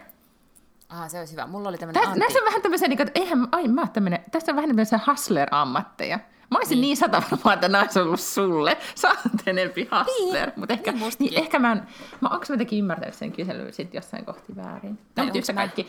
Ah, 0.89 1.11
se 1.11 1.19
olisi 1.19 1.33
hyvä. 1.33 1.47
Mulla 1.47 1.69
oli 1.69 1.79
tämmöinen 1.79 2.07
anti... 2.07 2.19
Näissä 2.19 2.39
on 2.39 2.45
vähän 2.45 2.63
tämmöisiä, 2.63 2.89
niin 2.89 2.97
kuin, 2.97 3.07
että 3.07 3.21
eihän, 3.21 3.49
ai, 3.53 3.69
mä 3.69 3.87
tämmöinen, 3.87 4.25
tässä 4.31 4.53
on 4.53 4.57
vähän 4.57 4.71
tämmöisiä 4.71 5.01
hustler-ammatteja. 5.07 6.19
Mä 6.51 6.59
olisin 6.59 6.75
niin, 6.75 6.81
niin 6.81 6.97
sata 6.97 7.23
varmaan, 7.31 7.55
että 7.55 7.69
nämä 7.69 7.83
olisi 7.83 7.99
ollut 7.99 8.21
sulle. 8.21 8.79
Sä 8.95 9.09
oot 9.09 9.47
enempi 9.47 9.83
hustler. 9.83 10.47
Niin, 10.47 10.61
mutta 10.61 10.75
ehkä, 10.75 10.93
niin, 10.93 11.13
niin 11.19 11.39
ehkä 11.39 11.59
mä, 11.59 11.73
en, 11.73 11.83
mä 12.21 12.29
onko 12.29 12.47
mä 12.49 12.53
jotenkin 12.55 12.79
ymmärtänyt 12.79 13.15
sen 13.15 13.33
kyselyn 13.33 13.73
sitten 13.73 13.99
jossain 13.99 14.25
kohti 14.25 14.57
väärin? 14.57 14.99
No, 15.17 15.25
mutta 15.25 15.39
yhtä 15.39 15.53
kaikki. 15.53 15.87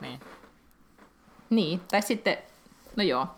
Niin. 0.00 0.20
niin, 1.50 1.80
tai 1.80 2.02
sitten, 2.02 2.38
no 2.96 3.02
joo. 3.02 3.28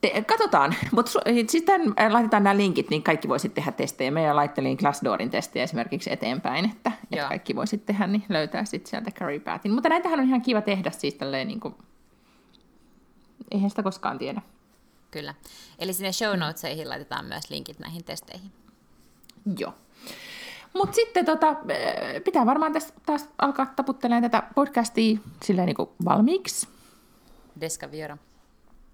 Te, 0.00 0.24
katsotaan, 0.26 0.74
mutta 0.92 1.12
sitten 1.48 1.80
äh, 2.00 2.12
laitetaan 2.12 2.44
nämä 2.44 2.56
linkit, 2.56 2.90
niin 2.90 3.02
kaikki 3.02 3.28
voisit 3.28 3.54
tehdä 3.54 3.72
testejä. 3.72 4.10
Meidän 4.10 4.36
laittelin 4.36 4.76
Glassdoorin 4.76 5.30
testejä 5.30 5.64
esimerkiksi 5.64 6.12
eteenpäin, 6.12 6.64
että, 6.64 6.92
että 7.10 7.28
kaikki 7.28 7.56
voisit 7.56 7.86
tehdä, 7.86 8.06
niin 8.06 8.24
löytää 8.28 8.64
sitten 8.64 8.90
sieltä 8.90 9.10
Career 9.10 9.40
Pathin. 9.40 9.72
Mutta 9.72 9.88
näitähän 9.88 10.20
on 10.20 10.26
ihan 10.26 10.42
kiva 10.42 10.60
tehdä 10.60 10.90
siis 10.90 11.14
tälleen, 11.14 11.48
niin 11.48 11.60
kuin, 11.60 11.74
eihän 13.50 13.70
sitä 13.70 13.82
koskaan 13.82 14.18
tiedä. 14.18 14.42
Kyllä. 15.10 15.34
Eli 15.78 15.92
sinne 15.92 16.12
show 16.12 16.38
notesihin 16.38 16.88
laitetaan 16.88 17.24
myös 17.24 17.50
linkit 17.50 17.78
näihin 17.78 18.04
testeihin. 18.04 18.52
Joo. 19.58 19.74
Mutta 20.74 20.94
sitten 20.94 21.24
tota, 21.24 21.56
pitää 22.24 22.46
varmaan 22.46 22.72
tässä 22.72 22.94
taas 23.06 23.28
alkaa 23.38 23.66
taputtelemaan 23.76 24.22
tätä 24.22 24.42
podcastia 24.54 25.18
silleen 25.44 25.66
niin 25.66 25.76
kuin 25.76 25.88
valmiiksi. 26.04 26.68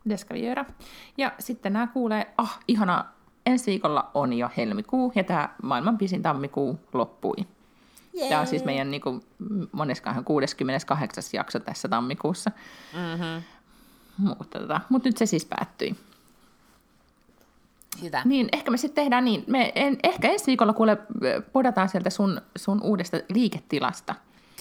Descaviera. 0.08 0.64
Descaviera. 0.64 0.64
Ja 1.18 1.32
sitten 1.38 1.72
nämä 1.72 1.86
kuulee, 1.86 2.34
ah, 2.38 2.58
ihana, 2.68 3.04
ensi 3.46 3.70
viikolla 3.70 4.10
on 4.14 4.32
jo 4.32 4.50
helmikuu, 4.56 5.12
ja 5.14 5.24
tämä 5.24 5.48
maailman 5.62 5.98
pisin 5.98 6.22
tammikuu 6.22 6.80
loppui. 6.92 7.36
Jee. 8.14 8.28
Tämä 8.28 8.40
on 8.40 8.46
siis 8.46 8.64
meidän 8.64 8.90
niin 8.90 9.00
kuin, 9.00 9.22
moneskahan 9.72 10.24
68. 10.24 11.24
jakso 11.32 11.60
tässä 11.60 11.88
tammikuussa. 11.88 12.50
Mm-hmm. 12.92 13.42
Mutta, 14.18 14.58
tota, 14.58 14.80
mutta 14.88 15.08
nyt 15.08 15.16
se 15.16 15.26
siis 15.26 15.44
päättyi. 15.44 15.96
Hyvä. 18.02 18.22
Niin, 18.24 18.48
ehkä 18.52 18.70
me 18.70 18.76
sitten 18.76 19.04
tehdään 19.04 19.24
niin. 19.24 19.44
Me 19.46 19.72
en, 19.74 19.98
ehkä 20.02 20.28
ensi 20.28 20.46
viikolla 20.46 20.72
kuule 20.72 20.98
podataan 21.52 21.88
sieltä 21.88 22.10
sun, 22.10 22.40
sun 22.56 22.82
uudesta 22.82 23.16
liiketilasta. 23.34 24.14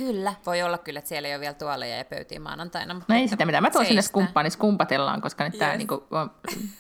Kyllä, 0.08 0.34
voi 0.46 0.62
olla 0.62 0.78
kyllä, 0.78 0.98
että 0.98 1.10
siellä 1.10 1.28
ei 1.28 1.34
ole 1.36 1.42
vielä 1.42 1.54
tuoleja 1.54 1.98
ja 1.98 2.06
pöytiä 2.06 2.40
maanantaina. 2.40 2.94
Mutta 2.94 3.14
no 3.14 3.20
ei 3.20 3.28
sitä 3.28 3.46
mitä, 3.46 3.62
mä 3.62 3.70
tuon 3.70 3.86
sinne 3.86 4.02
skumppaan, 4.02 4.44
niin 4.44 4.52
skumpatellaan, 4.52 5.22
koska 5.22 5.44
nyt 5.44 5.54
yes. 5.54 5.60
tämä 5.60 5.76
niinku, 5.76 6.08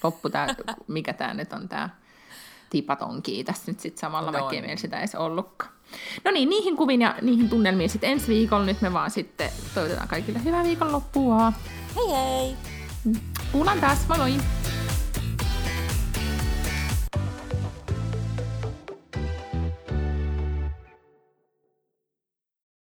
loppu, 0.04 0.30
tää, 0.30 0.56
mikä 0.88 1.14
tämä 1.14 1.34
nyt 1.34 1.54
on 1.54 1.70
tämä 1.70 1.90
tipatonki 2.70 3.44
tässä 3.44 3.72
nyt 3.72 3.80
sitten 3.80 4.02
samalla, 4.02 4.32
no, 4.32 4.38
vaikka 4.38 4.56
ei 4.56 4.62
meillä 4.62 4.78
sitä 4.78 5.00
edes 5.00 5.16
ollutkaan. 5.16 5.72
No 6.26 6.32
niin, 6.32 6.50
niihin 6.50 6.78
kuviin 6.78 7.02
ja 7.02 7.16
niihin 7.22 7.50
tunnelmiin 7.50 7.90
sitten 7.90 8.10
ensi 8.10 8.28
viikolla. 8.28 8.66
Nyt 8.66 8.82
me 8.82 8.94
vaan 8.94 9.12
sitten 9.12 9.50
toivotetaan 9.74 10.08
kaikille 10.08 10.44
hyvää 10.44 10.64
viikonloppua. 10.64 11.54
Hei 11.96 12.10
hei! 12.16 12.56
Kuullaan 13.52 13.80
taas, 13.80 14.08
moi 14.08 14.18
moi! 14.18 14.34